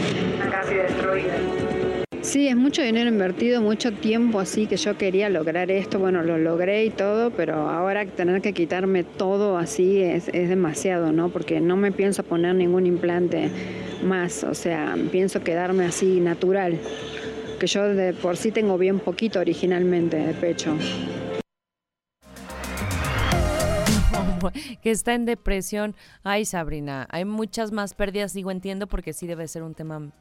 Casi 0.52 0.74
destruida. 0.74 1.36
Sí, 2.22 2.48
es 2.48 2.56
mucho 2.56 2.84
dinero 2.84 3.10
invertido, 3.10 3.64
mucho 3.64 3.92
tiempo 3.92 4.40
así 4.40 4.68
que 4.68 4.78
yo 4.78 4.96
quería 4.96 5.28
lograr 5.28 5.72
esto. 5.72 5.98
Bueno, 5.98 6.22
lo 6.22 6.38
logré 6.38 6.86
y 6.86 6.92
todo, 6.92 7.32
pero 7.32 7.68
ahora 7.68 8.06
tener 8.06 8.44
que 8.44 8.54
quitarme 8.54 9.04
todo 9.04 9.58
así 9.58 10.00
es, 10.00 10.28
es 10.28 10.48
demasiado, 10.48 11.12
¿no? 11.12 11.30
Porque 11.30 11.60
no 11.60 11.76
me 11.78 11.92
pienso 11.92 12.22
poner 12.22 12.54
ningún 12.54 12.86
implante 12.86 13.50
más, 14.04 14.44
o 14.44 14.54
sea, 14.54 14.96
pienso 15.12 15.44
quedarme 15.44 15.86
así 15.86 16.20
natural. 16.20 16.80
Que 17.60 17.66
yo 17.66 17.88
de 17.90 18.14
por 18.14 18.38
sí 18.38 18.52
tengo 18.52 18.78
bien 18.78 19.00
poquito 19.00 19.40
originalmente 19.40 20.18
de 20.18 20.34
pecho. 20.36 20.78
que 24.84 24.92
está 24.92 25.16
en 25.16 25.26
depresión. 25.26 25.96
Ay, 26.22 26.46
Sabrina, 26.46 27.08
hay 27.10 27.26
muchas 27.26 27.72
más 27.72 27.96
pérdidas, 27.96 28.34
digo, 28.34 28.52
entiendo, 28.52 28.86
porque 28.86 29.12
sí 29.12 29.26
debe 29.26 29.48
ser 29.48 29.64
un 29.64 29.74
tema 29.74 30.12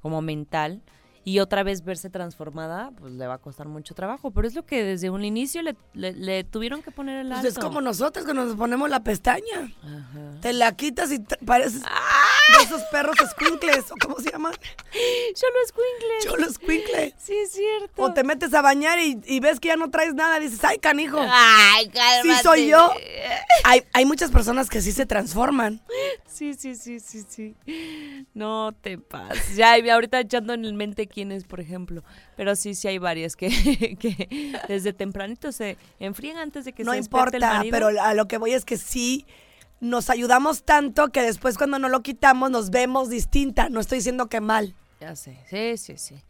como 0.00 0.22
mental. 0.22 0.80
Y 1.22 1.38
otra 1.40 1.62
vez 1.62 1.84
verse 1.84 2.08
transformada, 2.08 2.92
pues 2.98 3.12
le 3.12 3.26
va 3.26 3.34
a 3.34 3.38
costar 3.38 3.68
mucho 3.68 3.94
trabajo. 3.94 4.30
Pero 4.30 4.48
es 4.48 4.54
lo 4.54 4.64
que 4.64 4.82
desde 4.82 5.10
un 5.10 5.22
inicio 5.24 5.60
le, 5.62 5.76
le- 5.92 6.14
le 6.14 6.44
tuvieron 6.44 6.82
que 6.82 6.90
poner 6.90 7.18
el 7.18 7.26
Pues 7.28 7.38
alto. 7.40 7.48
es 7.48 7.58
como 7.58 7.80
nosotros 7.82 8.24
que 8.24 8.32
nos 8.32 8.56
ponemos 8.56 8.88
la 8.88 9.00
pestaña. 9.04 9.70
Ajá. 9.82 10.40
Te 10.40 10.52
la 10.54 10.72
quitas 10.72 11.12
y 11.12 11.18
pareces 11.44 11.82
de 12.58 12.64
esos 12.64 12.82
perros 12.84 13.16
squinkles, 13.30 13.90
o 13.90 13.94
cómo 14.00 14.18
se 14.20 14.30
llaman. 14.30 14.52
Cholo 15.34 15.54
escuincle. 15.64 16.14
Cholo 16.22 16.46
escuincle. 16.46 17.14
Sí, 17.18 17.34
es 17.36 17.52
cierto. 17.52 18.02
O 18.02 18.12
te 18.12 18.24
metes 18.24 18.52
a 18.54 18.62
bañar 18.62 18.98
y, 18.98 19.20
y 19.26 19.40
ves 19.40 19.60
que 19.60 19.68
ya 19.68 19.76
no 19.76 19.90
traes 19.90 20.14
nada. 20.14 20.38
Dices, 20.38 20.62
ay, 20.64 20.78
canijo. 20.78 21.18
Ay, 21.20 21.86
Sí 21.86 21.90
cálmate. 21.92 22.42
soy 22.42 22.68
yo. 22.68 22.92
Hay, 23.64 23.84
hay 23.92 24.04
muchas 24.04 24.30
personas 24.30 24.68
que 24.68 24.80
sí 24.80 24.92
se 24.92 25.06
transforman. 25.06 25.80
Sí, 26.26 26.54
sí, 26.54 26.74
sí, 26.74 27.00
sí, 27.00 27.24
sí. 27.28 27.54
No 28.34 28.72
te 28.80 28.98
pases. 28.98 29.56
Ya, 29.56 29.74
ahorita 29.92 30.20
echando 30.20 30.54
en 30.54 30.64
el 30.64 30.74
mente 30.74 31.06
quién 31.06 31.32
es, 31.32 31.44
por 31.44 31.60
ejemplo. 31.60 32.02
Pero 32.36 32.56
sí, 32.56 32.74
sí 32.74 32.88
hay 32.88 32.98
varias 32.98 33.36
que, 33.36 33.48
que 34.00 34.56
desde 34.68 34.92
tempranito 34.92 35.52
se 35.52 35.76
enfrían 35.98 36.38
antes 36.38 36.64
de 36.64 36.72
que 36.72 36.84
no 36.84 36.92
se 36.92 36.98
el 36.98 37.04
importa, 37.04 37.62
pero 37.70 37.88
a 38.00 38.14
lo 38.14 38.26
que 38.26 38.38
voy 38.38 38.52
es 38.52 38.64
que 38.64 38.76
sí 38.78 39.26
nos 39.80 40.10
ayudamos 40.10 40.62
tanto 40.62 41.08
que 41.08 41.22
después 41.22 41.58
cuando 41.58 41.78
no 41.78 41.88
lo 41.88 42.02
quitamos 42.02 42.50
nos 42.50 42.70
vemos 42.70 43.08
distinta. 43.08 43.68
No 43.68 43.80
estoy 43.80 43.98
diciendo 43.98 44.28
que 44.28 44.40
mal. 44.40 44.74
Ya 45.00 45.16
sé, 45.16 45.38
sí, 45.48 45.76
sí, 45.78 45.96
sí. 45.96 46.22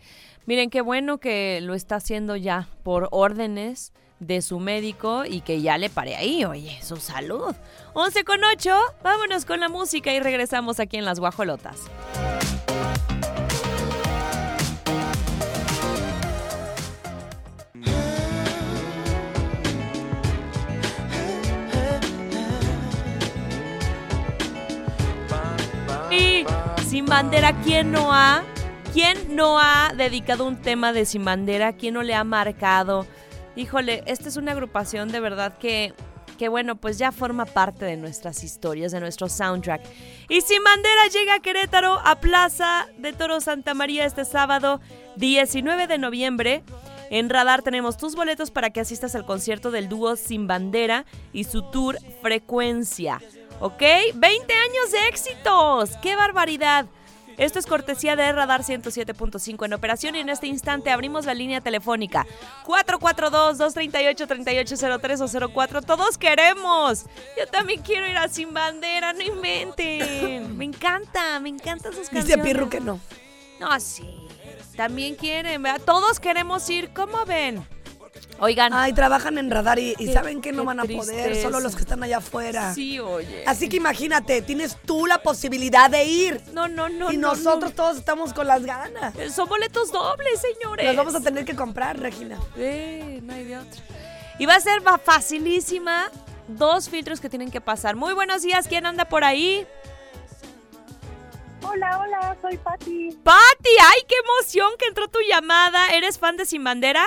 Miren, 0.47 0.71
qué 0.71 0.81
bueno 0.81 1.19
que 1.19 1.61
lo 1.61 1.75
está 1.75 1.97
haciendo 1.97 2.37
ya 2.37 2.69
por 2.83 3.09
órdenes 3.11 3.93
de 4.21 4.43
su 4.43 4.61
médico 4.61 5.25
y 5.25 5.41
que 5.41 5.61
ya 5.63 5.79
le 5.79 5.91
pare 5.91 6.15
ahí, 6.15 6.45
oye, 6.45 6.79
su 6.83 6.97
salud. 6.97 7.55
11 7.95 8.25
con 8.25 8.45
8, 8.45 8.71
vámonos 9.03 9.45
con 9.45 9.61
la 9.61 9.69
música 9.69 10.13
y 10.13 10.21
regresamos 10.21 10.79
aquí 10.79 10.99
en 10.99 11.05
Las 11.05 11.19
Guajolotas. 11.19 11.91
Sin 26.91 27.07
bandera, 27.07 27.53
¿quién 27.63 27.93
no 27.93 28.13
ha? 28.13 28.43
¿Quién 28.93 29.37
no 29.37 29.61
ha 29.61 29.93
dedicado 29.97 30.45
un 30.45 30.61
tema 30.61 30.93
de 30.93 31.07
sin 31.07 31.25
bandera? 31.25 31.73
¿Quién 31.73 31.95
no 31.95 32.03
le 32.03 32.17
ha 32.17 32.25
marcado? 32.25 33.07
Híjole, 33.55 34.03
esta 34.07 34.29
es 34.29 34.37
una 34.37 34.51
agrupación 34.51 35.13
de 35.13 35.21
verdad 35.21 35.57
que, 35.57 35.95
que 36.37 36.49
bueno, 36.49 36.75
pues 36.75 36.99
ya 36.99 37.13
forma 37.13 37.45
parte 37.45 37.85
de 37.85 37.97
nuestras 37.97 38.43
historias, 38.43 38.91
de 38.91 38.99
nuestro 38.99 39.29
soundtrack. 39.29 39.83
Y 40.29 40.41
Sin 40.41 40.65
Bandera 40.65 41.07
llega 41.13 41.35
a 41.35 41.39
Querétaro 41.39 42.01
a 42.05 42.19
Plaza 42.19 42.89
de 42.99 43.13
Toro 43.13 43.41
Santa 43.41 43.73
María 43.73 44.05
este 44.05 44.25
sábado 44.25 44.81
19 45.15 45.87
de 45.87 45.99
noviembre. 45.99 46.65
En 47.11 47.31
Radar 47.31 47.63
tenemos 47.63 47.99
tus 47.99 48.17
boletos 48.17 48.51
para 48.51 48.71
que 48.71 48.81
asistas 48.81 49.15
al 49.15 49.25
concierto 49.25 49.71
del 49.71 49.89
dúo 49.89 50.17
Sin 50.17 50.49
Bandera 50.49 51.05
y 51.33 51.45
su 51.45 51.63
tour 51.71 51.99
Frecuencia. 52.21 53.21
¿Ok? 53.61 53.83
20 54.15 54.55
años 54.55 54.93
de 54.93 55.09
éxitos. 55.09 55.91
¡Qué 56.03 56.17
barbaridad! 56.17 56.87
Esto 57.37 57.59
es 57.59 57.67
cortesía 57.67 58.17
de 58.17 58.33
Radar 58.33 58.63
107.5 58.63 59.65
en 59.65 59.73
operación 59.73 60.15
y 60.15 60.21
en 60.21 60.29
este 60.29 60.47
instante 60.47 60.91
abrimos 60.91 61.25
la 61.25 61.33
línea 61.33 61.63
telefónica 61.63 62.27
442-238-3803 62.67 65.47
o 65.47 65.51
04. 65.51 65.81
Todos 65.81 66.19
queremos. 66.19 67.07
Yo 67.39 67.47
también 67.47 67.81
quiero 67.81 68.07
ir 68.07 68.19
a 68.19 68.29
Sin 68.29 68.53
Bandera, 68.53 69.15
no 69.15 69.23
inventen. 69.23 70.59
Me 70.59 70.67
encanta, 70.67 71.41
me 71.41 71.49
encantan 71.49 71.95
sus 71.95 72.11
canciones. 72.11 72.27
Dice 72.27 72.37
Pirru 72.39 72.69
que 72.69 72.81
no. 72.81 73.01
No, 73.59 73.81
sí. 73.81 74.05
También 74.77 75.15
quieren, 75.15 75.63
¿verdad? 75.63 75.81
Todos 75.85 76.21
queremos 76.21 76.69
ir. 76.69 76.93
¿Cómo 76.93 77.25
ven? 77.25 77.67
Oigan. 78.41 78.73
Ay, 78.73 78.93
trabajan 78.95 79.37
en 79.39 79.51
radar 79.51 79.79
y, 79.79 79.91
y 79.99 80.07
Qué- 80.07 80.13
saben 80.15 80.41
que 80.41 80.51
no 80.53 80.65
van 80.65 80.81
a 80.81 80.85
poder, 80.85 81.41
solo 81.43 81.61
los 81.61 81.75
que 81.77 81.83
están 81.83 82.03
allá 82.03 82.19
afuera. 82.19 82.75
Sí, 82.75 82.99
oye. 82.99 83.45
Así 83.47 83.69
que 83.69 83.77
imagínate, 83.77 84.41
tienes 84.43 84.79
tú 84.87 85.07
la 85.07 85.23
posibilidad 85.23 85.91
de 85.91 86.05
ir. 86.05 86.41
No, 86.55 86.67
no, 86.67 86.89
no. 86.89 87.13
Y 87.13 87.17
no, 87.19 87.35
nosotros 87.35 87.75
todos 87.75 87.99
estamos 87.99 88.33
con 88.33 88.47
las 88.47 88.65
ganas. 88.65 89.15
no. 89.15 89.31
Son 89.31 89.49
boletos 89.49 89.93
dobles, 89.93 90.41
señores. 90.41 90.87
Los 90.87 90.97
vamos 90.97 91.15
a 91.15 91.21
tener 91.21 91.45
que 91.45 91.55
comprar, 91.55 91.99
Regina. 92.01 92.39
Eh, 92.57 93.21
no 93.23 93.35
hay 93.35 93.45
de 93.45 93.59
otra. 93.59 93.83
Y 94.39 94.47
va 94.47 94.55
a 94.55 94.61
ser 94.61 94.81
facilísima. 95.05 96.11
Dos 96.49 96.89
filtros 96.89 97.21
que 97.21 97.29
tienen 97.29 97.51
que 97.51 97.61
pasar. 97.61 97.95
Muy 97.95 98.15
buenos 98.15 98.43
días. 98.43 98.67
¿Quién 98.67 98.87
anda 98.87 99.05
por 99.05 99.23
ahí? 99.23 99.67
Hola, 101.63 101.99
hola, 102.01 102.37
soy 102.41 102.57
Patti. 102.57 103.11
Patti, 103.23 103.71
ay, 103.83 104.03
qué 104.09 104.15
emoción 104.25 104.71
que 104.79 104.87
entró 104.87 105.09
tu 105.09 105.19
llamada. 105.29 105.91
¿Eres 105.91 106.19
fan 106.19 106.37
de 106.37 106.47
Sin 106.47 106.65
Bandera? 106.65 107.05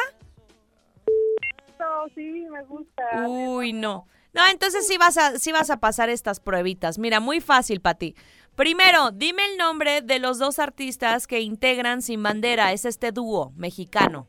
Sí, 2.15 2.45
me 2.49 2.63
gusta. 2.63 3.27
Uy, 3.27 3.73
no. 3.73 4.07
No, 4.33 4.47
entonces 4.47 4.87
sí 4.87 4.97
vas 4.97 5.17
a, 5.17 5.37
sí 5.37 5.51
vas 5.51 5.69
a 5.69 5.79
pasar 5.79 6.09
estas 6.09 6.39
pruebitas. 6.39 6.97
Mira, 6.97 7.19
muy 7.19 7.39
fácil, 7.39 7.81
Pati. 7.81 8.15
Primero, 8.55 9.11
dime 9.11 9.45
el 9.45 9.57
nombre 9.57 10.01
de 10.01 10.19
los 10.19 10.39
dos 10.39 10.59
artistas 10.59 11.27
que 11.27 11.41
integran 11.41 12.01
Sin 12.01 12.21
Bandera. 12.23 12.71
Es 12.71 12.85
este 12.85 13.11
dúo 13.11 13.51
mexicano. 13.55 14.27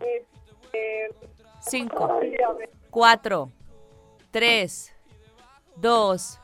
Este, 0.00 1.08
Cinco, 1.60 2.20
cuatro, 2.90 3.50
tres, 4.30 4.94
dos, 5.76 6.38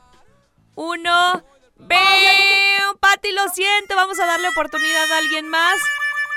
uno. 0.74 1.44
¡Bam! 1.76 2.96
Pati, 3.00 3.32
lo 3.32 3.48
siento. 3.48 3.96
Vamos 3.96 4.20
a 4.20 4.26
darle 4.26 4.48
oportunidad 4.48 5.10
a 5.12 5.18
alguien 5.18 5.48
más. 5.48 5.80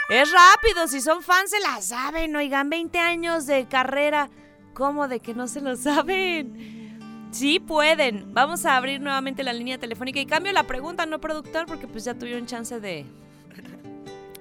Es 0.10 0.32
rápido. 0.32 0.88
Si 0.88 1.02
son 1.02 1.22
fans, 1.22 1.50
se 1.50 1.60
la 1.60 1.82
saben. 1.82 2.36
Oigan, 2.36 2.70
20 2.70 3.00
años 3.00 3.46
de 3.46 3.66
carrera. 3.66 4.30
¿Cómo 4.74 5.08
de 5.08 5.20
que 5.20 5.34
no 5.34 5.48
se 5.48 5.62
lo 5.62 5.76
saben? 5.76 7.30
Sí 7.32 7.60
pueden. 7.60 8.34
Vamos 8.34 8.66
a 8.66 8.78
abrir 8.78 9.02
nuevamente 9.02 9.44
la 9.44 9.54
línea 9.54 9.78
telefónica 9.78 10.20
y 10.20 10.26
cambio 10.26 10.52
la 10.52 10.64
pregunta, 10.64 11.06
no 11.06 11.20
productor, 11.20 11.66
porque 11.66 11.88
pues 11.88 12.04
ya 12.06 12.14
tuvieron 12.14 12.46
chance 12.46 12.80
de. 12.80 13.06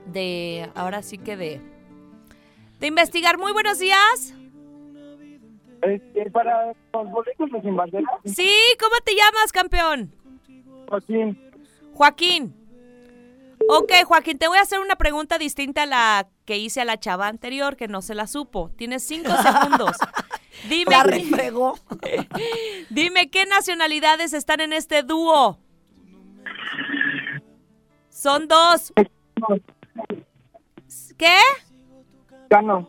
De. 0.06 0.70
Ahora 0.74 1.02
sí 1.02 1.18
que 1.18 1.36
de. 1.36 1.60
De 2.80 2.86
investigar. 2.86 3.38
Muy 3.38 3.52
buenos 3.52 3.78
días. 3.78 4.34
Este, 5.82 6.30
para 6.30 6.72
los 6.92 7.10
boletos 7.10 7.50
de 7.50 7.60
Sin 7.60 7.76
Bandera. 7.76 8.08
Sí, 8.24 8.52
¿cómo 8.78 8.94
te 9.04 9.12
llamas, 9.14 9.52
campeón? 9.52 10.14
Joaquín. 10.88 11.38
Joaquín. 11.94 12.61
Ok, 13.68 13.92
Joaquín, 14.06 14.38
te 14.38 14.48
voy 14.48 14.58
a 14.58 14.62
hacer 14.62 14.80
una 14.80 14.96
pregunta 14.96 15.38
distinta 15.38 15.84
a 15.84 15.86
la 15.86 16.28
que 16.44 16.58
hice 16.58 16.80
a 16.80 16.84
la 16.84 16.98
chava 16.98 17.28
anterior, 17.28 17.76
que 17.76 17.88
no 17.88 18.02
se 18.02 18.14
la 18.14 18.26
supo. 18.26 18.70
Tienes 18.76 19.06
cinco 19.06 19.30
segundos. 19.42 19.96
Dime, 20.68 20.90
La 20.90 21.02
refregó. 21.02 21.78
dime 22.90 23.30
qué 23.30 23.46
nacionalidades 23.46 24.32
están 24.32 24.60
en 24.60 24.72
este 24.72 25.02
dúo. 25.02 25.58
Son 28.08 28.46
dos. 28.46 28.92
¿Qué? 31.16 31.38
Mexicano. 32.50 32.88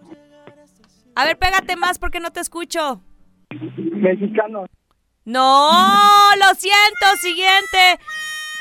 A 1.15 1.25
ver, 1.25 1.37
pégate 1.37 1.75
más 1.75 1.99
porque 1.99 2.19
no 2.19 2.31
te 2.31 2.39
escucho. 2.39 3.01
Mexicano. 3.77 4.65
No, 5.25 5.71
lo 6.37 6.55
siento, 6.55 7.17
siguiente. 7.21 7.99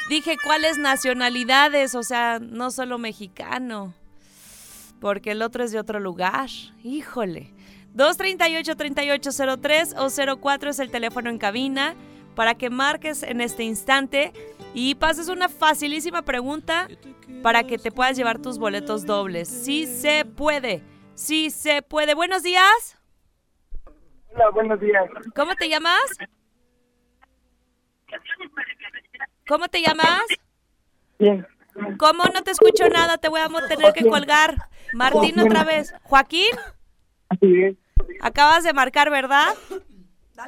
Dije 0.08 0.36
cuáles 0.42 0.78
nacionalidades, 0.78 1.94
o 1.94 2.02
sea, 2.02 2.38
no 2.40 2.70
solo 2.70 2.98
mexicano. 2.98 3.94
Porque 5.00 5.32
el 5.32 5.42
otro 5.42 5.64
es 5.64 5.72
de 5.72 5.78
otro 5.78 6.00
lugar. 6.00 6.48
Híjole. 6.82 7.52
238-3803 7.94 9.94
o 9.98 10.40
04 10.40 10.70
es 10.70 10.78
el 10.78 10.90
teléfono 10.90 11.30
en 11.30 11.38
cabina 11.38 11.94
para 12.34 12.54
que 12.54 12.70
marques 12.70 13.22
en 13.22 13.40
este 13.40 13.64
instante 13.64 14.32
y 14.74 14.94
pases 14.94 15.28
una 15.28 15.48
facilísima 15.48 16.22
pregunta 16.22 16.88
para 17.42 17.64
que 17.64 17.78
te 17.78 17.90
puedas 17.90 18.16
llevar 18.16 18.38
tus 18.38 18.58
boletos 18.58 19.04
dobles. 19.04 19.48
Sí 19.48 19.86
se 19.86 20.24
puede. 20.24 20.82
Sí 21.14 21.50
se 21.50 21.82
puede. 21.82 22.14
Buenos 22.14 22.42
días. 22.42 22.98
Hola, 24.34 24.50
buenos 24.50 24.80
días. 24.80 25.04
¿Cómo 25.34 25.54
te 25.56 25.68
llamas? 25.68 26.00
¿Cómo 29.46 29.68
te 29.68 29.82
llamas? 29.82 30.22
Bien. 31.18 31.46
¿Cómo 31.98 32.24
no 32.32 32.42
te 32.42 32.50
escucho 32.50 32.88
nada? 32.88 33.18
Te 33.18 33.28
voy 33.28 33.40
a 33.40 33.48
tener 33.68 33.92
que 33.92 34.06
colgar. 34.06 34.68
Martín 34.92 35.38
otra 35.40 35.64
vez. 35.64 35.94
¿Joaquín? 36.02 36.50
Es. 37.40 37.76
Acabas 38.20 38.64
de 38.64 38.72
marcar, 38.72 39.10
¿verdad? 39.10 39.54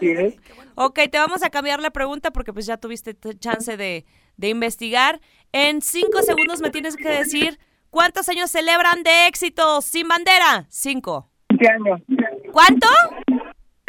Sí. 0.00 0.38
Ok, 0.74 1.00
te 1.10 1.18
vamos 1.18 1.42
a 1.42 1.50
cambiar 1.50 1.80
la 1.80 1.90
pregunta 1.90 2.30
porque 2.32 2.52
pues 2.52 2.66
ya 2.66 2.76
tuviste 2.76 3.16
chance 3.38 3.76
de, 3.76 4.04
de 4.36 4.48
investigar. 4.48 5.20
En 5.52 5.82
cinco 5.82 6.22
segundos 6.22 6.60
me 6.60 6.70
tienes 6.70 6.96
que 6.96 7.08
decir 7.08 7.58
cuántos 7.90 8.28
años 8.28 8.50
celebran 8.50 9.02
de 9.02 9.26
éxito 9.28 9.80
sin 9.82 10.08
bandera. 10.08 10.66
Cinco. 10.68 11.30
20 11.50 11.68
años. 11.70 12.00
¿Cuánto? 12.52 12.88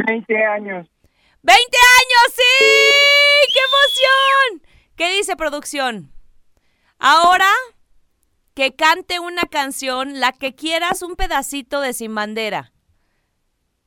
20 0.06 0.46
años. 0.46 0.88
¡20 1.44 1.54
años! 1.54 2.34
¡Sí! 2.34 2.42
¡Qué 3.54 3.60
emoción! 3.70 4.75
¿Qué 4.96 5.10
dice 5.18 5.36
producción? 5.36 6.12
Ahora 7.00 7.50
que 8.54 8.74
cante 8.76 9.20
una 9.20 9.44
canción, 9.44 10.22
la 10.22 10.32
que 10.32 10.56
quieras, 10.56 11.02
un 11.02 11.16
pedacito 11.16 11.82
de 11.82 11.92
Sin 11.92 12.16
Bandera. 12.16 12.72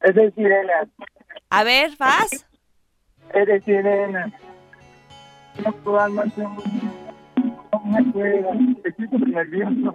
Es 0.03 0.15
de 0.15 0.31
sirena. 0.33 0.89
A 1.49 1.65
ver, 1.65 1.97
¿vas? 1.97 2.47
Es 3.35 3.47
de 3.47 3.61
sirena. 3.63 4.31
No 5.65 5.73
puedo 5.73 5.99
alma, 5.99 6.25
no 6.37 7.83
me 7.87 8.05
puedo. 8.13 8.53
Estoy 8.85 9.07
súper 9.07 9.29
nervioso. 9.29 9.95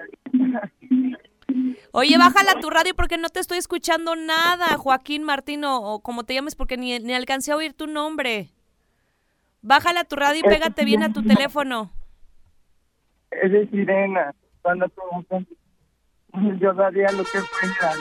Oye, 1.91 2.17
bájala 2.17 2.59
tu 2.59 2.71
radio 2.71 2.95
porque 2.95 3.19
no 3.19 3.29
te 3.29 3.39
estoy 3.39 3.59
escuchando 3.59 4.15
nada, 4.15 4.77
Joaquín 4.77 5.23
Martín, 5.23 5.63
o, 5.63 5.79
o 5.79 5.99
como 6.01 6.23
te 6.23 6.33
llames, 6.33 6.55
porque 6.55 6.75
ni, 6.75 6.97
ni 6.97 7.13
alcancé 7.13 7.51
a 7.51 7.55
oír 7.55 7.73
tu 7.73 7.85
nombre. 7.85 8.49
Bájala 9.63 10.03
tu 10.03 10.17
radio 10.17 10.41
y 10.41 10.43
pégate 10.43 10.83
bien 10.83 11.03
a 11.03 11.13
tu 11.13 11.23
teléfono. 11.23 11.89
Es 13.31 13.49
de 13.49 13.67
sirena. 13.69 14.35
Cuando 14.61 14.87
tú 14.89 15.01
yo 16.59 16.73
daría 16.73 17.09
lo 17.13 17.23
que 17.23 17.39
fuera. 17.39 17.93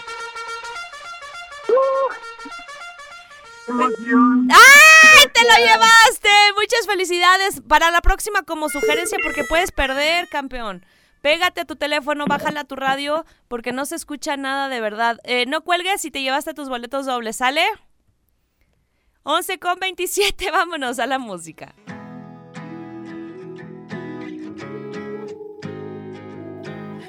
Emoción. 3.68 4.48
¡Ay! 4.50 5.26
¡Te 5.32 5.42
lo 5.42 5.56
llevaste! 5.56 6.28
Muchas 6.56 6.86
felicidades. 6.86 7.60
Para 7.60 7.92
la 7.92 8.00
próxima 8.00 8.42
como 8.42 8.68
sugerencia 8.68 9.18
porque 9.22 9.44
puedes 9.44 9.70
perder, 9.70 10.28
campeón. 10.28 10.84
Pégate 11.20 11.60
a 11.60 11.64
tu 11.64 11.76
teléfono, 11.76 12.24
bájala 12.26 12.62
a 12.62 12.64
tu 12.64 12.74
radio 12.74 13.24
porque 13.46 13.70
no 13.70 13.86
se 13.86 13.94
escucha 13.94 14.36
nada 14.36 14.68
de 14.68 14.80
verdad. 14.80 15.20
Eh, 15.22 15.46
no 15.46 15.62
cuelgues 15.62 16.04
y 16.04 16.10
te 16.10 16.22
llevaste 16.22 16.54
tus 16.54 16.68
boletos 16.68 17.06
dobles, 17.06 17.36
¿sale? 17.36 17.64
11 19.24 19.58
con 19.58 19.78
27, 19.78 20.50
vámonos 20.52 20.98
a 20.98 21.06
la 21.06 21.18
música. 21.18 21.74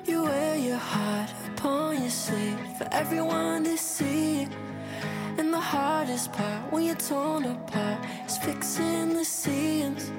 You 0.06 0.24
wear 0.24 0.56
your 0.58 0.78
heart 0.78 1.32
upon 1.56 2.02
your 2.02 2.12
sleeve 2.12 2.60
for 2.78 2.88
everyone 2.92 3.64
to 3.64 3.78
see. 3.78 4.48
And 5.40 5.52
the 5.52 5.60
hardest 5.60 6.32
part 6.34 6.72
when 6.72 6.84
you're 6.84 6.96
torn 6.96 7.46
apart 7.46 8.06
is 8.28 8.38
fixing 8.38 9.16
the 9.16 9.26
seams. 9.26 10.12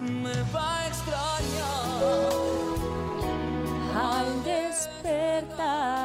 Me 0.00 0.32
va 0.52 0.82
a 0.82 0.88
extrañar 0.88 2.02
al 3.94 4.44
despertar. 4.44 5.95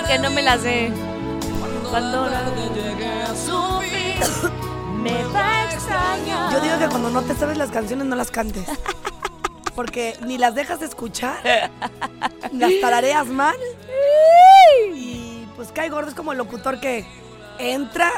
Que 0.00 0.18
no 0.18 0.30
me 0.30 0.42
la 0.42 0.56
sé. 0.58 0.90
Cuando 1.90 2.26
la 2.26 2.42
llegue 2.74 3.06
a 3.06 3.34
su 3.36 3.80
fin, 3.80 4.50
me 5.02 5.24
va 5.24 5.60
a 5.60 5.72
extrañar. 5.72 6.52
Yo 6.52 6.60
digo 6.60 6.78
que 6.78 6.88
cuando 6.88 7.10
no 7.10 7.22
te 7.22 7.34
sabes 7.34 7.58
las 7.58 7.70
canciones 7.70 8.06
no 8.06 8.16
las 8.16 8.30
cantes. 8.30 8.64
Porque 9.74 10.16
ni 10.26 10.38
las 10.38 10.54
dejas 10.54 10.80
de 10.80 10.86
escuchar, 10.86 11.36
las 12.52 12.72
tarareas 12.80 13.26
mal. 13.26 13.56
Y 14.94 15.46
pues 15.56 15.72
cae 15.72 15.88
gordo, 15.88 16.08
es 16.08 16.14
como 16.14 16.32
el 16.32 16.38
locutor 16.38 16.78
que 16.80 17.06
entra, 17.58 18.10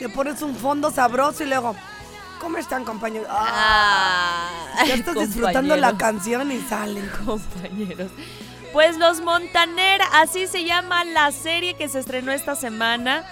le 0.00 0.08
pones 0.08 0.42
un 0.42 0.54
fondo 0.56 0.90
sabroso 0.90 1.44
y 1.44 1.46
luego, 1.46 1.76
¿cómo 2.40 2.58
están 2.58 2.84
compañeros? 2.84 3.28
Ah, 3.30 4.48
ya 4.86 4.94
estás 4.94 5.14
disfrutando 5.14 5.76
la 5.76 5.96
canción 5.96 6.50
y 6.50 6.60
salen. 6.60 7.08
compañeros. 7.24 8.10
Pues 8.76 8.98
Los 8.98 9.22
Montaner, 9.22 10.02
así 10.12 10.46
se 10.46 10.64
llama 10.64 11.02
la 11.06 11.32
serie 11.32 11.72
que 11.72 11.88
se 11.88 11.98
estrenó 11.98 12.30
esta 12.30 12.54
semana. 12.54 13.24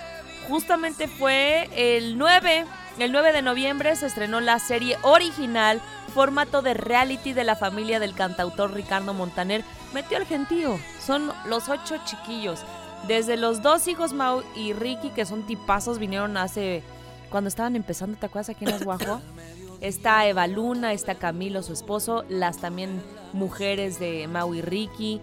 Justamente 0.49 1.07
fue 1.07 1.69
el 1.77 2.17
9, 2.17 2.65
el 2.99 3.13
9 3.13 3.33
de 3.35 3.43
noviembre 3.43 3.95
se 3.95 4.07
estrenó 4.07 4.41
la 4.41 4.59
serie 4.59 4.97
original, 5.03 5.83
formato 6.15 6.63
de 6.63 6.73
reality 6.73 7.35
de 7.35 7.45
la 7.45 7.57
familia 7.57 8.01
del 8.01 8.15
cantautor 8.15 8.73
Ricardo 8.73 9.13
Montaner. 9.13 9.63
Metió 9.93 10.17
al 10.17 10.25
gentío, 10.25 10.79
son 10.99 11.31
los 11.45 11.69
ocho 11.69 11.97
chiquillos. 12.07 12.61
Desde 13.07 13.37
los 13.37 13.61
dos 13.61 13.87
hijos 13.87 14.15
Mau 14.15 14.43
y 14.57 14.73
Ricky, 14.73 15.11
que 15.11 15.27
son 15.27 15.43
tipazos, 15.43 15.99
vinieron 15.99 16.39
hace, 16.39 16.83
cuando 17.29 17.49
estaban 17.49 17.77
empezando, 17.77 18.17
¿te 18.17 18.25
acuerdas 18.25 18.49
aquí 18.49 18.65
en 18.65 18.73
Asguajo? 18.73 19.21
Está 19.83 20.27
Eva 20.27 20.47
Luna, 20.47 20.95
está 20.95 21.17
Camilo, 21.17 21.63
su 21.63 21.75
esposo, 21.75 22.25
las 22.31 22.57
también 22.57 23.03
mujeres 23.35 23.99
de 23.99 24.27
Mau 24.29 24.55
y 24.55 24.63
Ricky, 24.63 25.21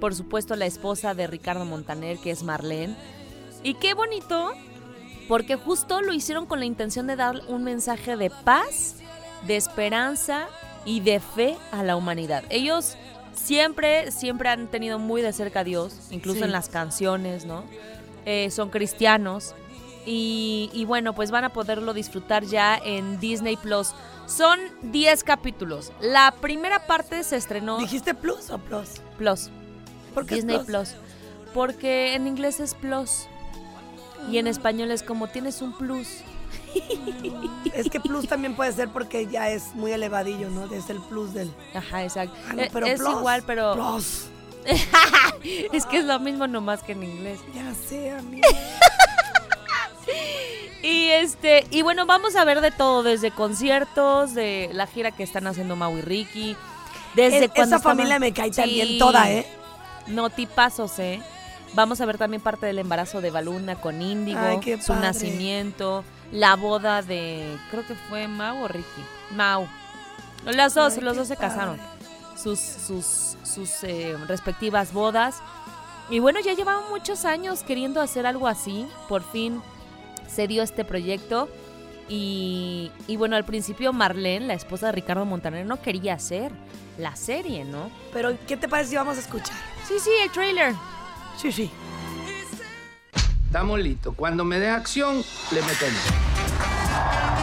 por 0.00 0.14
supuesto 0.14 0.54
la 0.54 0.66
esposa 0.66 1.14
de 1.14 1.26
Ricardo 1.26 1.64
Montaner, 1.64 2.18
que 2.18 2.30
es 2.30 2.42
Marlene. 2.44 2.94
Y 3.62 3.74
qué 3.74 3.94
bonito, 3.94 4.52
porque 5.26 5.56
justo 5.56 6.00
lo 6.02 6.12
hicieron 6.12 6.46
con 6.46 6.60
la 6.60 6.66
intención 6.66 7.06
de 7.06 7.16
dar 7.16 7.40
un 7.48 7.64
mensaje 7.64 8.16
de 8.16 8.30
paz, 8.30 8.96
de 9.46 9.56
esperanza 9.56 10.46
y 10.84 11.00
de 11.00 11.18
fe 11.20 11.56
a 11.72 11.82
la 11.82 11.96
humanidad. 11.96 12.44
Ellos 12.50 12.96
siempre, 13.34 14.10
siempre 14.12 14.48
han 14.50 14.68
tenido 14.68 14.98
muy 14.98 15.22
de 15.22 15.32
cerca 15.32 15.60
a 15.60 15.64
Dios, 15.64 15.96
incluso 16.10 16.40
Sí. 16.40 16.44
en 16.44 16.52
las 16.52 16.68
canciones, 16.68 17.46
¿no? 17.46 17.64
Eh, 18.26 18.50
son 18.50 18.70
cristianos. 18.70 19.54
Y, 20.06 20.68
y 20.74 20.84
bueno, 20.84 21.14
pues 21.14 21.30
van 21.30 21.44
a 21.44 21.48
poderlo 21.54 21.94
disfrutar 21.94 22.44
ya 22.44 22.76
en 22.76 23.18
Disney 23.20 23.56
Plus. 23.56 23.92
Son 24.26 24.58
10 24.82 25.24
capítulos. 25.24 25.92
La 26.00 26.32
primera 26.40 26.86
parte 26.86 27.22
se 27.24 27.36
estrenó. 27.36 27.78
¿Dijiste 27.78 28.14
Plus 28.14 28.50
o 28.50 28.58
Plus? 28.58 29.00
Plus. 29.18 29.50
¿Por 30.14 30.26
qué 30.26 30.34
es 30.36 30.46
Disney 30.46 30.58
Plus? 30.64 30.90
Plus? 30.90 30.96
Porque 31.52 32.14
en 32.14 32.26
inglés 32.26 32.60
es 32.60 32.74
Plus. 32.74 33.26
Y 34.30 34.38
en 34.38 34.46
español 34.46 34.90
es 34.90 35.02
como 35.02 35.28
tienes 35.28 35.60
un 35.62 35.76
plus. 35.76 36.08
Es 37.74 37.88
que 37.90 38.00
Plus 38.00 38.26
también 38.28 38.54
puede 38.54 38.72
ser 38.72 38.88
porque 38.88 39.26
ya 39.26 39.50
es 39.50 39.74
muy 39.74 39.92
elevadillo, 39.92 40.48
¿no? 40.50 40.72
Es 40.72 40.88
el 40.90 41.00
Plus 41.00 41.34
del... 41.34 41.50
Ajá, 41.74 42.04
exacto. 42.04 42.36
Ah, 42.48 42.52
no, 42.54 42.62
Eh, 42.62 42.70
pero 42.72 42.86
es 42.86 43.00
Plus, 43.00 43.10
igual, 43.18 43.42
pero. 43.46 43.74
Plus. 43.74 44.26
es 45.72 45.86
que 45.86 45.98
es 45.98 46.04
lo 46.04 46.18
mismo 46.20 46.46
nomás 46.46 46.82
que 46.82 46.92
en 46.92 47.02
inglés. 47.02 47.40
Ya 47.54 47.74
sé, 47.74 48.10
amiga. 48.10 48.48
Y 50.82 51.08
este, 51.08 51.66
y 51.70 51.80
bueno, 51.80 52.04
vamos 52.04 52.36
a 52.36 52.44
ver 52.44 52.60
de 52.60 52.70
todo, 52.70 53.02
desde 53.02 53.30
conciertos, 53.30 54.34
de 54.34 54.68
la 54.74 54.86
gira 54.86 55.12
que 55.12 55.22
están 55.22 55.46
haciendo 55.46 55.76
Mau 55.76 55.96
y 55.96 56.02
Ricky, 56.02 56.56
desde 57.14 57.46
Es- 57.46 57.50
cuando 57.52 57.76
esa 57.76 57.82
familia 57.82 58.18
me 58.18 58.34
cae 58.34 58.50
también 58.50 58.98
toda, 58.98 59.30
¿eh? 59.30 59.46
No 60.08 60.28
tipazos, 60.28 60.98
¿eh? 60.98 61.22
Vamos 61.72 62.02
a 62.02 62.04
ver 62.06 62.18
también 62.18 62.42
parte 62.42 62.66
del 62.66 62.78
embarazo 62.78 63.22
de 63.22 63.30
Baluna 63.30 63.76
con 63.80 64.02
Índigo, 64.02 64.38
su 64.82 64.88
padre. 64.88 65.00
nacimiento, 65.06 66.04
la 66.32 66.54
boda 66.54 67.00
de, 67.00 67.56
creo 67.70 67.86
que 67.86 67.94
fue 67.94 68.28
Mau 68.28 68.62
o 68.64 68.68
Ricky. 68.68 69.02
Mau. 69.30 69.66
Las 70.44 70.74
dos, 70.74 70.92
Ay, 70.98 71.00
los 71.00 71.16
dos 71.16 71.28
se 71.28 71.36
padre. 71.36 71.48
casaron. 71.48 71.80
Sus, 72.36 72.58
sus, 72.60 73.36
sus 73.42 73.70
eh, 73.84 74.18
respectivas 74.26 74.92
bodas. 74.92 75.36
Y 76.10 76.18
bueno, 76.18 76.40
ya 76.40 76.52
llevaban 76.52 76.90
muchos 76.90 77.24
años 77.24 77.62
queriendo 77.62 78.02
hacer 78.02 78.26
algo 78.26 78.46
así. 78.48 78.86
Por 79.08 79.22
fin 79.22 79.62
se 80.28 80.46
dio 80.46 80.62
este 80.62 80.84
proyecto. 80.84 81.48
Y, 82.08 82.92
y 83.06 83.16
bueno, 83.16 83.36
al 83.36 83.44
principio 83.44 83.92
Marlene, 83.92 84.46
la 84.46 84.54
esposa 84.54 84.86
de 84.86 84.92
Ricardo 84.92 85.24
Montaner, 85.24 85.64
no 85.64 85.80
quería 85.80 86.14
hacer 86.14 86.52
la 86.98 87.16
serie, 87.16 87.64
¿no? 87.64 87.90
Pero, 88.12 88.36
¿qué 88.46 88.56
te 88.56 88.68
parece 88.68 88.90
si 88.90 88.96
vamos 88.96 89.16
a 89.16 89.20
escuchar? 89.20 89.56
Sí, 89.88 89.94
sí, 89.98 90.10
el 90.22 90.30
trailer. 90.30 90.74
Sí, 91.36 91.50
sí. 91.50 91.70
Estamos 93.46 93.78
listos. 93.80 94.14
Cuando 94.16 94.44
me 94.44 94.58
dé 94.58 94.68
acción, 94.68 95.22
le 95.52 95.62
metemos. 95.62 96.00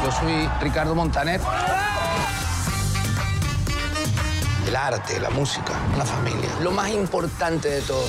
Yo 0.04 0.12
soy 0.12 0.50
Ricardo 0.62 0.94
Montaner. 0.94 1.40
El 4.68 4.76
arte, 4.76 5.20
la 5.20 5.30
música, 5.30 5.74
la 5.98 6.06
familia. 6.06 6.50
Lo 6.62 6.72
más 6.72 6.90
importante 6.92 7.70
de 7.70 7.82
todo. 7.82 8.06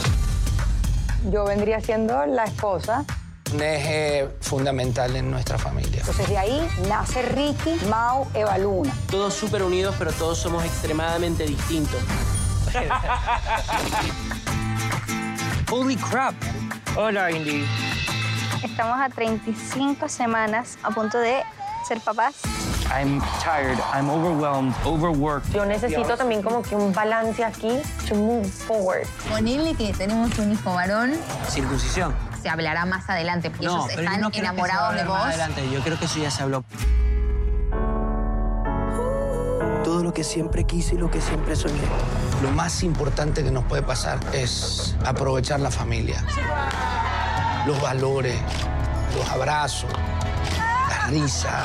Yo 1.31 1.45
vendría 1.45 1.81
siendo 1.81 2.27
la 2.27 2.45
esposa. 2.45 3.05
Un 3.53 3.61
eje 3.61 4.31
fundamental 4.41 5.15
en 5.15 5.31
nuestra 5.31 5.59
familia. 5.59 6.01
Entonces 6.01 6.27
de 6.27 6.39
ahí 6.39 6.69
nace 6.89 7.21
Ricky, 7.21 7.79
Mau, 7.91 8.27
Eva 8.33 8.57
Luna. 8.57 8.91
Todos 9.11 9.35
súper 9.35 9.63
unidos, 9.63 9.95
pero 9.99 10.11
todos 10.13 10.39
somos 10.39 10.65
extremadamente 10.65 11.45
distintos. 11.45 12.01
Holy 15.71 15.97
crap. 15.97 16.35
Hola, 16.97 17.31
Indy. 17.31 17.67
Estamos 18.63 18.99
a 18.99 19.11
35 19.11 20.09
semanas 20.09 20.79
a 20.83 20.91
punto 20.91 21.19
de 21.19 21.43
ser 21.87 22.01
papás. 22.01 22.37
I'm 22.91 23.21
tired. 23.43 23.79
I'm 23.93 24.09
overwhelmed, 24.09 24.75
overworked. 24.85 25.53
Yo 25.53 25.67
necesito 25.67 26.17
también 26.17 26.43
como 26.43 26.63
que 26.63 26.75
un 26.75 26.93
balance 26.93 27.45
aquí 27.45 27.83
to 28.09 28.15
move 28.15 28.47
forward. 28.47 29.07
Ponele 29.29 29.75
que 29.75 29.93
tenemos 29.93 30.39
un 30.39 30.53
hijo 30.53 30.73
varón, 30.73 31.13
Circuncisión. 31.51 32.15
Se 32.43 32.49
hablará 32.49 32.85
más 32.87 33.09
adelante 33.09 33.51
porque 33.51 33.67
No, 33.67 33.75
ellos 33.77 33.87
pero 33.89 34.03
yo 34.03 34.07
están 34.09 34.21
no 34.21 34.31
creo 34.31 34.31
que 34.31 34.37
se 34.37 34.41
enamorados 34.41 34.83
va 34.83 34.89
a 34.89 34.93
de 34.95 35.05
más 35.05 35.09
vos. 35.19 35.27
adelante. 35.29 35.71
Yo 35.73 35.81
creo 35.81 35.99
que 35.99 36.05
eso 36.07 36.19
ya 36.19 36.31
se 36.31 36.43
habló. 36.43 36.65
Todo 39.85 40.03
lo 40.05 40.13
que 40.13 40.25
siempre 40.25 40.65
quise 40.65 40.95
y 40.95 40.99
lo 40.99 41.11
que 41.11 41.21
siempre 41.21 41.57
soñé. 41.57 41.83
Lo 42.43 42.51
más 42.51 42.83
importante 42.83 43.43
que 43.45 43.51
nos 43.51 43.65
puede 43.65 43.83
pasar 43.83 44.19
es 44.33 44.97
aprovechar 45.05 45.61
la 45.61 45.71
familia. 45.71 46.25
Los 47.67 47.81
valores, 47.81 48.37
los 49.17 49.29
abrazos, 49.31 49.91
la 50.89 51.07
risa. 51.09 51.63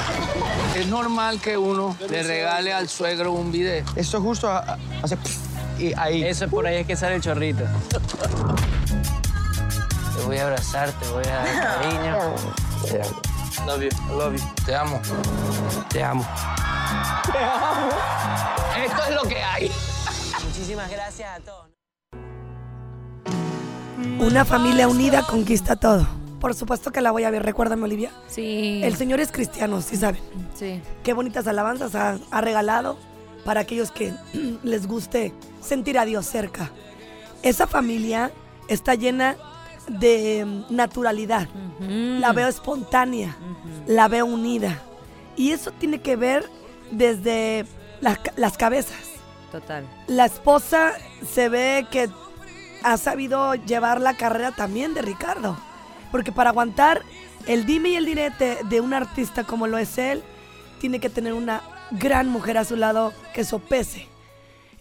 Es 0.76 0.88
normal 0.88 1.40
que 1.40 1.58
uno 1.58 1.96
le 2.10 2.24
regale 2.24 2.74
al 2.74 2.90
suegro 2.90 3.32
un 3.32 3.52
video. 3.52 3.84
Esto 3.96 4.22
justo 4.22 4.50
hace... 4.52 5.18
Y 5.80 5.94
ahí. 5.96 6.24
Eso 6.24 6.48
por 6.48 6.66
ahí 6.66 6.78
es 6.78 6.88
que 6.88 6.96
sale 6.96 7.16
el 7.16 7.22
chorrito. 7.22 7.64
Te 10.28 10.34
voy 10.34 10.40
a 10.40 10.44
abrazar, 10.44 10.92
te 10.92 11.08
voy 11.08 11.24
a 11.24 11.36
dar 11.38 11.82
cariño. 11.82 12.18
Love 13.66 13.82
you, 13.82 13.88
I 13.88 14.18
love 14.18 14.36
you. 14.36 14.44
Te 14.66 14.76
amo. 14.76 15.00
Te 15.88 16.04
amo. 16.04 16.28
Esto 18.84 19.04
es 19.08 19.16
lo 19.16 19.22
que 19.22 19.42
hay. 19.42 19.72
Muchísimas 20.44 20.92
gracias 20.92 21.30
a 21.30 21.40
todos. 21.40 21.68
Una 24.20 24.44
familia 24.44 24.90
unida 24.90 25.26
conquista 25.26 25.78
todo. 25.78 26.06
Por 26.42 26.54
supuesto 26.54 26.92
que 26.92 27.00
la 27.00 27.12
voy 27.12 27.24
a 27.24 27.30
ver, 27.30 27.44
recuérdame, 27.44 27.86
Olivia. 27.86 28.12
Sí. 28.28 28.82
El 28.84 28.98
Señor 28.98 29.22
es 29.22 29.32
cristiano, 29.32 29.80
sí 29.82 29.96
saben. 29.96 30.22
Sí. 30.56 30.82
Qué 31.04 31.14
bonitas 31.14 31.48
alabanzas 31.48 31.96
ha, 31.96 32.18
ha 32.32 32.42
regalado 32.42 32.98
para 33.46 33.62
aquellos 33.62 33.92
que 33.92 34.14
les 34.64 34.88
guste 34.88 35.34
sentir 35.62 35.98
a 35.98 36.04
Dios 36.04 36.26
cerca. 36.26 36.70
Esa 37.44 37.66
familia 37.66 38.30
está 38.68 38.96
llena 38.96 39.38
de 39.88 40.64
naturalidad. 40.70 41.48
La 41.80 42.34
veo 42.34 42.48
espontánea, 42.48 43.36
la 43.86 44.08
veo 44.08 44.26
unida. 44.26 44.82
Y 45.36 45.52
eso 45.52 45.72
tiene 45.72 46.02
que 46.02 46.16
ver 46.16 46.50
desde 46.92 47.66
las 48.02 48.58
cabezas. 48.58 48.98
Total. 49.52 49.88
La 50.08 50.26
esposa 50.26 50.94
se 51.26 51.50
ve 51.50 51.86
que 51.90 52.10
ha 52.84 52.98
sabido 52.98 53.56
llevar 53.56 54.02
la 54.02 54.16
carrera 54.18 54.52
también 54.52 54.94
de 54.94 55.02
Ricardo. 55.02 55.58
Porque 56.12 56.32
para 56.32 56.52
aguantar 56.52 57.02
el 57.48 57.66
dime 57.66 57.90
y 57.90 57.96
el 57.96 58.06
direte 58.06 58.60
de 58.70 58.82
un 58.82 58.94
artista 58.94 59.44
como 59.44 59.68
lo 59.68 59.78
es 59.78 59.98
él, 59.98 60.24
tiene 60.80 61.00
que 61.00 61.10
tener 61.10 61.34
una 61.34 61.62
gran 61.92 62.30
mujer 62.30 62.58
a 62.58 62.66
su 62.66 62.76
lado 62.76 63.14
que 63.34 63.44
sopese. 63.44 64.08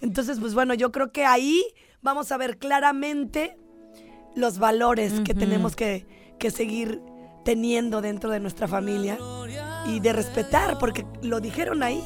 Entonces, 0.01 0.41
pues 0.41 0.55
bueno, 0.55 0.75
yo 0.75 0.93
creo 0.93 1.13
que 1.13 1.25
ahí 1.25 1.63
vamos 2.03 2.31
a 2.33 2.37
ver 2.37 2.59
claramente 2.59 3.57
los 4.37 4.59
valores 4.59 5.20
que 5.20 5.34
tenemos 5.34 5.74
que, 5.74 6.07
que 6.39 6.51
seguir 6.53 7.03
teniendo 7.45 8.01
dentro 8.03 8.30
de 8.30 8.39
nuestra 8.39 8.68
familia 8.68 9.18
y 9.87 10.01
de 10.01 10.12
respetar, 10.12 10.78
porque 10.78 11.07
lo 11.22 11.41
dijeron 11.41 11.82
ahí. 11.82 12.03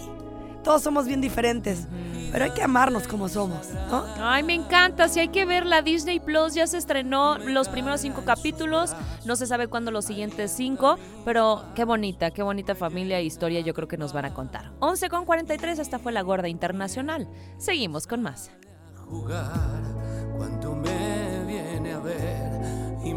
Todos 0.63 0.83
somos 0.83 1.07
bien 1.07 1.23
diferentes, 1.23 1.89
Pero 2.31 2.45
hay 2.45 2.51
que 2.51 2.63
amarnos 2.63 3.09
como 3.09 3.29
somos, 3.29 3.71
¿no? 3.91 4.05
Ay, 4.19 4.43
me 4.43 4.55
encanta. 4.55 5.09
Si 5.09 5.19
hay 5.19 5.29
que 5.29 5.47
ver 5.47 5.65
la 5.65 5.81
Disney 5.83 6.21
Plus, 6.21 6.55
ya 6.55 6.67
se 6.67 6.77
estrenó 6.77 7.39
los 7.39 7.69
primeros 7.69 8.03
cinco 8.03 8.23
capítulos. 8.25 8.95
No 9.25 9.35
se 9.35 9.47
sabe 9.47 9.67
cuándo 9.67 9.91
los 9.91 10.05
siguientes 10.05 10.53
cinco, 10.53 10.99
pero 11.25 11.65
qué 11.75 11.85
bonita, 11.85 12.31
qué 12.31 12.43
bonita 12.43 12.75
familia 12.75 13.19
e 13.19 13.25
historia 13.25 13.61
yo 13.61 13.73
creo 13.75 13.89
que 13.89 13.97
nos 13.97 14.13
van 14.13 14.27
a 14.27 14.35
contar. 14.35 14.71
11 14.81 15.09
con 15.09 15.25
43, 15.25 15.79
esta 15.79 15.99
fue 15.99 16.13
la 16.13 16.21
Gorda 16.23 16.49
Internacional. 16.49 17.27
Seguimos 17.59 18.07
con 18.07 18.23
más. 18.23 18.53
jugar 19.09 19.83
cuando 20.37 20.77
me 20.77 21.10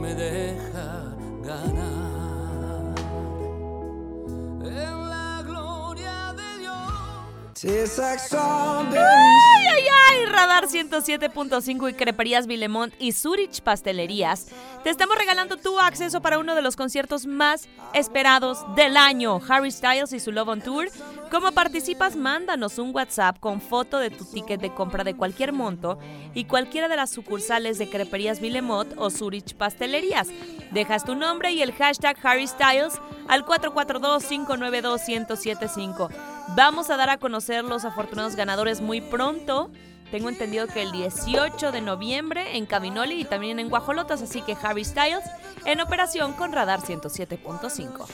me 0.04 0.14
deja 0.14 1.16
ganar. 1.42 2.94
¡Ay, 8.92 9.68
ay, 9.72 9.84
ay! 10.10 10.26
Radar 10.26 10.66
107.5 10.66 11.90
y 11.90 11.94
Creperías 11.94 12.46
Vilemont 12.46 12.94
y 13.00 13.14
Zurich 13.14 13.62
Pastelerías. 13.62 14.48
Te 14.84 14.90
estamos 14.90 15.18
regalando 15.18 15.56
tu 15.56 15.80
acceso 15.80 16.22
para 16.22 16.40
uno 16.40 16.56
de 16.56 16.62
los 16.62 16.76
conciertos 16.76 17.26
más 17.26 17.70
esperados 17.94 18.66
del 18.76 18.98
año, 18.98 19.40
Harry 19.48 19.72
Styles 19.72 20.12
y 20.12 20.20
su 20.20 20.34
Love 20.34 20.50
on 20.50 20.62
Tour. 20.62 20.90
¿Cómo 21.32 21.54
participas? 21.54 22.18
Mándanos 22.18 22.80
un 22.80 22.94
WhatsApp 22.94 23.40
con 23.40 23.62
foto 23.62 23.98
de 23.98 24.10
tu 24.10 24.26
ticket 24.26 24.60
de 24.60 24.74
compra 24.74 25.06
de 25.06 25.16
cualquier 25.16 25.54
monto 25.54 25.98
y 26.34 26.44
cualquiera 26.44 26.90
de 26.90 26.98
las 26.98 27.12
sucursales 27.12 27.78
de 27.78 27.90
Creperías 27.90 28.42
Vilemont 28.42 28.92
o 28.98 29.10
Zurich 29.10 29.56
Pastelerías. 29.56 30.28
Dejas 30.72 31.06
tu 31.06 31.16
nombre 31.16 31.54
y 31.54 31.62
el 31.62 31.72
hashtag 31.72 32.18
Harry 32.24 32.46
Styles 32.46 32.96
al 33.30 33.46
442-592-1075. 33.46 36.10
Vamos 36.50 36.90
a 36.90 36.98
dar 36.98 37.10
a 37.10 37.18
conocer 37.18 37.64
los 37.64 37.86
afortunados 37.86 38.36
ganadores 38.36 38.82
muy 38.82 39.02
pronto. 39.02 39.72
Tengo 40.12 40.30
entendido 40.30 40.68
que 40.68 40.84
el 40.84 40.92
18 40.92 41.72
de 41.72 41.82
noviembre 41.82 42.58
en 42.58 42.66
Caminoli 42.68 43.22
y 43.22 43.26
también 43.26 43.60
en 43.60 43.70
Guajolotas, 43.70 44.22
así 44.22 44.42
que 44.44 44.56
Harry 44.62 44.86
Styles 44.86 45.24
en 45.66 45.80
operación 45.82 46.34
con 46.34 46.52
Radar 46.52 46.82
107.5. 46.82 48.06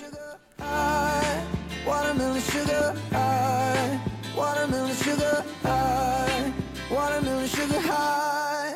Watermelon 1.86 2.42
sugar 2.42 2.96
high. 3.12 4.00
Watermelon 4.36 4.94
sugar 4.96 5.44
high. 5.64 6.54
Watermelon 6.90 7.48
sugar 7.48 7.82
high. 7.82 8.76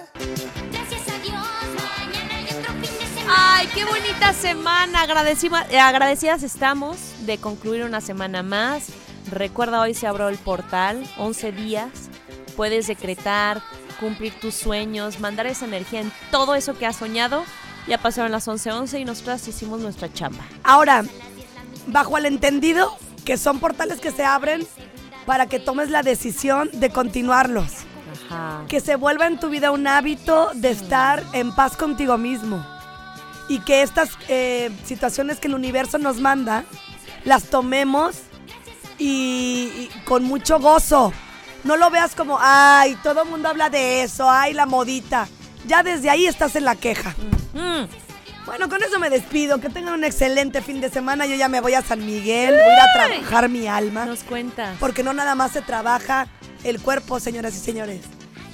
Gracias 0.72 1.08
a 1.08 1.18
Dios, 1.20 1.34
mañana 1.78 2.36
hay 2.36 2.45
otro 2.58 2.74
fin 2.74 2.82
de 2.82 3.06
semana. 3.20 3.34
¡Ay, 3.58 3.68
qué 3.74 3.86
bonita 3.86 4.34
semana! 4.34 5.01
Agradecima- 5.06 5.66
agradecidas 5.88 6.43
estamos 6.43 6.97
de 7.26 7.38
concluir 7.38 7.84
una 7.84 8.01
semana 8.01 8.43
más. 8.43 8.88
Recuerda, 9.30 9.82
hoy 9.82 9.93
se 9.93 10.07
abrió 10.07 10.30
el 10.30 10.38
portal, 10.38 11.03
11 11.17 11.51
días. 11.51 11.89
Puedes 12.55 12.88
decretar, 12.88 13.61
cumplir 13.99 14.34
tus 14.39 14.53
sueños, 14.53 15.19
mandar 15.19 15.47
esa 15.47 15.65
energía 15.65 16.01
en 16.01 16.11
todo 16.32 16.55
eso 16.55 16.78
que 16.78 16.86
has 16.86 16.97
soñado. 16.97 17.43
Ya 17.88 17.97
pasaron 17.97 18.32
las 18.32 18.47
11:11 18.47 18.99
y 18.99 19.05
nosotras 19.05 19.47
hicimos 19.47 19.80
nuestra 19.80 20.11
chamba. 20.11 20.43
Ahora, 20.63 21.03
bajo 21.88 22.17
el 22.17 22.26
entendido 22.26 22.97
que 23.26 23.38
son 23.38 23.59
portales 23.59 23.99
que 23.99 24.11
se 24.11 24.24
abren 24.24 24.67
para 25.26 25.47
que 25.47 25.59
tomes 25.59 25.89
la 25.89 26.03
decisión 26.03 26.69
de 26.74 26.89
continuarlos. 26.89 27.71
Ajá. 28.30 28.65
Que 28.67 28.80
se 28.80 28.95
vuelva 28.95 29.28
en 29.28 29.39
tu 29.39 29.49
vida 29.49 29.71
un 29.71 29.88
hábito 29.88 30.51
de 30.53 30.69
estar 30.69 31.24
en 31.34 31.53
paz 31.55 31.78
contigo 31.78 32.17
mismo. 32.17 32.65
Y 33.49 33.59
que 33.59 33.82
estas 33.82 34.11
eh, 34.30 34.71
situaciones 34.86 35.39
que 35.39 35.47
el 35.47 35.55
universo 35.55 35.97
nos 35.97 36.19
manda, 36.19 36.63
las 37.26 37.45
tomemos 37.45 38.15
y, 38.98 39.72
y 39.76 39.91
con 40.06 40.24
mucho 40.24 40.60
gozo. 40.60 41.14
No 41.64 41.78
lo 41.78 41.89
veas 41.89 42.14
como, 42.16 42.38
ay, 42.41 42.98
todo 43.04 43.24
el 43.24 43.30
mundo 43.30 43.48
habla 43.50 43.70
de 43.70 44.04
eso, 44.04 44.30
ay, 44.30 44.54
la 44.54 44.66
modita. 44.66 45.28
Ya 45.66 45.82
desde 45.82 46.10
ahí 46.10 46.26
estás 46.26 46.56
en 46.58 46.66
la 46.66 46.76
queja. 46.76 47.16
Mm. 47.54 47.86
Bueno, 48.46 48.68
con 48.68 48.84
eso 48.84 49.00
me 49.00 49.10
despido. 49.10 49.62
Que 49.62 49.70
tengan 49.70 49.94
un 49.94 50.04
excelente 50.04 50.62
fin 50.62 50.82
de 50.82 50.89
semana. 50.89 51.26
Yo 51.26 51.36
ya 51.36 51.48
me 51.48 51.62
voy 51.62 51.74
a 51.76 51.82
San 51.82 52.06
Miguel. 52.06 52.54
Voy 52.54 52.74
a 52.74 53.08
trabajar 53.08 53.48
mi 53.48 53.68
alma. 53.68 54.06
Nos 54.06 54.24
cuentas. 54.24 54.76
Porque 54.82 55.04
no 55.04 55.14
nada 55.14 55.36
más 55.36 55.52
se 55.52 55.62
trabaja 55.62 56.28
el 56.66 56.82
cuerpo, 56.82 57.22
señoras 57.22 57.56
y 57.56 57.60
señores. 57.60 58.02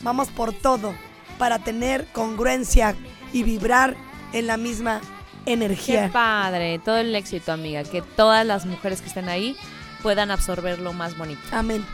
Vamos 0.04 0.30
por 0.30 0.54
todo 0.54 0.94
para 1.40 1.58
tener 1.58 2.06
congruencia 2.12 2.96
y 3.34 3.42
vibrar 3.42 3.96
en 4.34 4.46
la 4.46 4.58
misma 4.58 5.02
Qué 5.46 5.54
energía. 5.54 6.10
padre, 6.14 6.78
todo 6.78 6.98
el 6.98 7.16
éxito, 7.16 7.52
amiga. 7.52 7.84
Que 7.84 8.04
todas 8.04 8.46
las 8.46 8.68
mujeres 8.68 9.02
que 9.02 9.08
estén 9.08 9.28
ahí 9.30 9.56
puedan 10.02 10.32
absorber 10.32 10.80
lo 10.80 10.93
más 10.93 11.18
bonito. 11.18 11.41
Amén. 11.52 11.86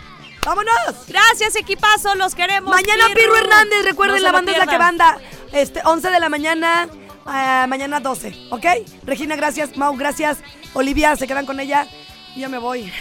¡Vámonos! 0.46 1.06
Gracias, 1.08 1.56
equipazo, 1.56 2.14
los 2.16 2.36
queremos. 2.36 2.70
Mañana. 2.70 3.06
Pirro 3.16 3.36
Hernández, 3.36 3.84
recuerden, 3.84 4.18
No 4.18 4.24
la 4.24 4.32
banda 4.32 4.52
es 4.52 4.58
la 4.60 4.68
que 4.68 4.78
banda. 4.78 5.18
Este, 5.52 5.82
11 5.84 6.12
de 6.12 6.20
la 6.20 6.30
mañana, 6.30 6.88
ah, 7.26 7.66
mañana 7.68 8.00
12, 8.00 8.48
¿ok? 8.52 8.66
Regina, 9.04 9.36
gracias. 9.36 9.76
Mau, 9.76 9.96
gracias. 9.98 10.38
Olivia, 10.74 11.16
se 11.16 11.26
quedan 11.26 11.48
con 11.48 11.60
ella. 11.60 11.88
Y 12.36 12.42
yo 12.42 12.50
me 12.50 12.60
voy. 12.60 12.92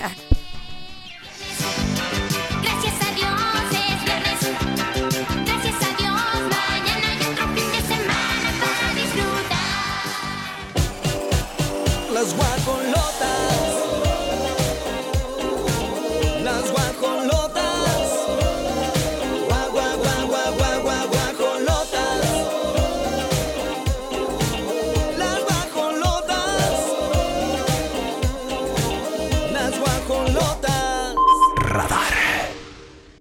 Gracias 2.63 2.95
a 3.03 3.15
Dios 3.15 3.31
es 3.73 4.05
viernes. 4.05 4.41
Gracias 5.45 5.83
a 5.83 5.89
Dios 5.99 6.23
mañana 6.51 7.07
hay 7.11 7.19
otro 7.31 7.47
fin 7.49 7.71
de 7.73 7.81
semana 7.83 8.49
para 8.61 8.95
disfrutar. 8.95 9.75
Las 12.13 12.35
guacolotas. 12.35 13.44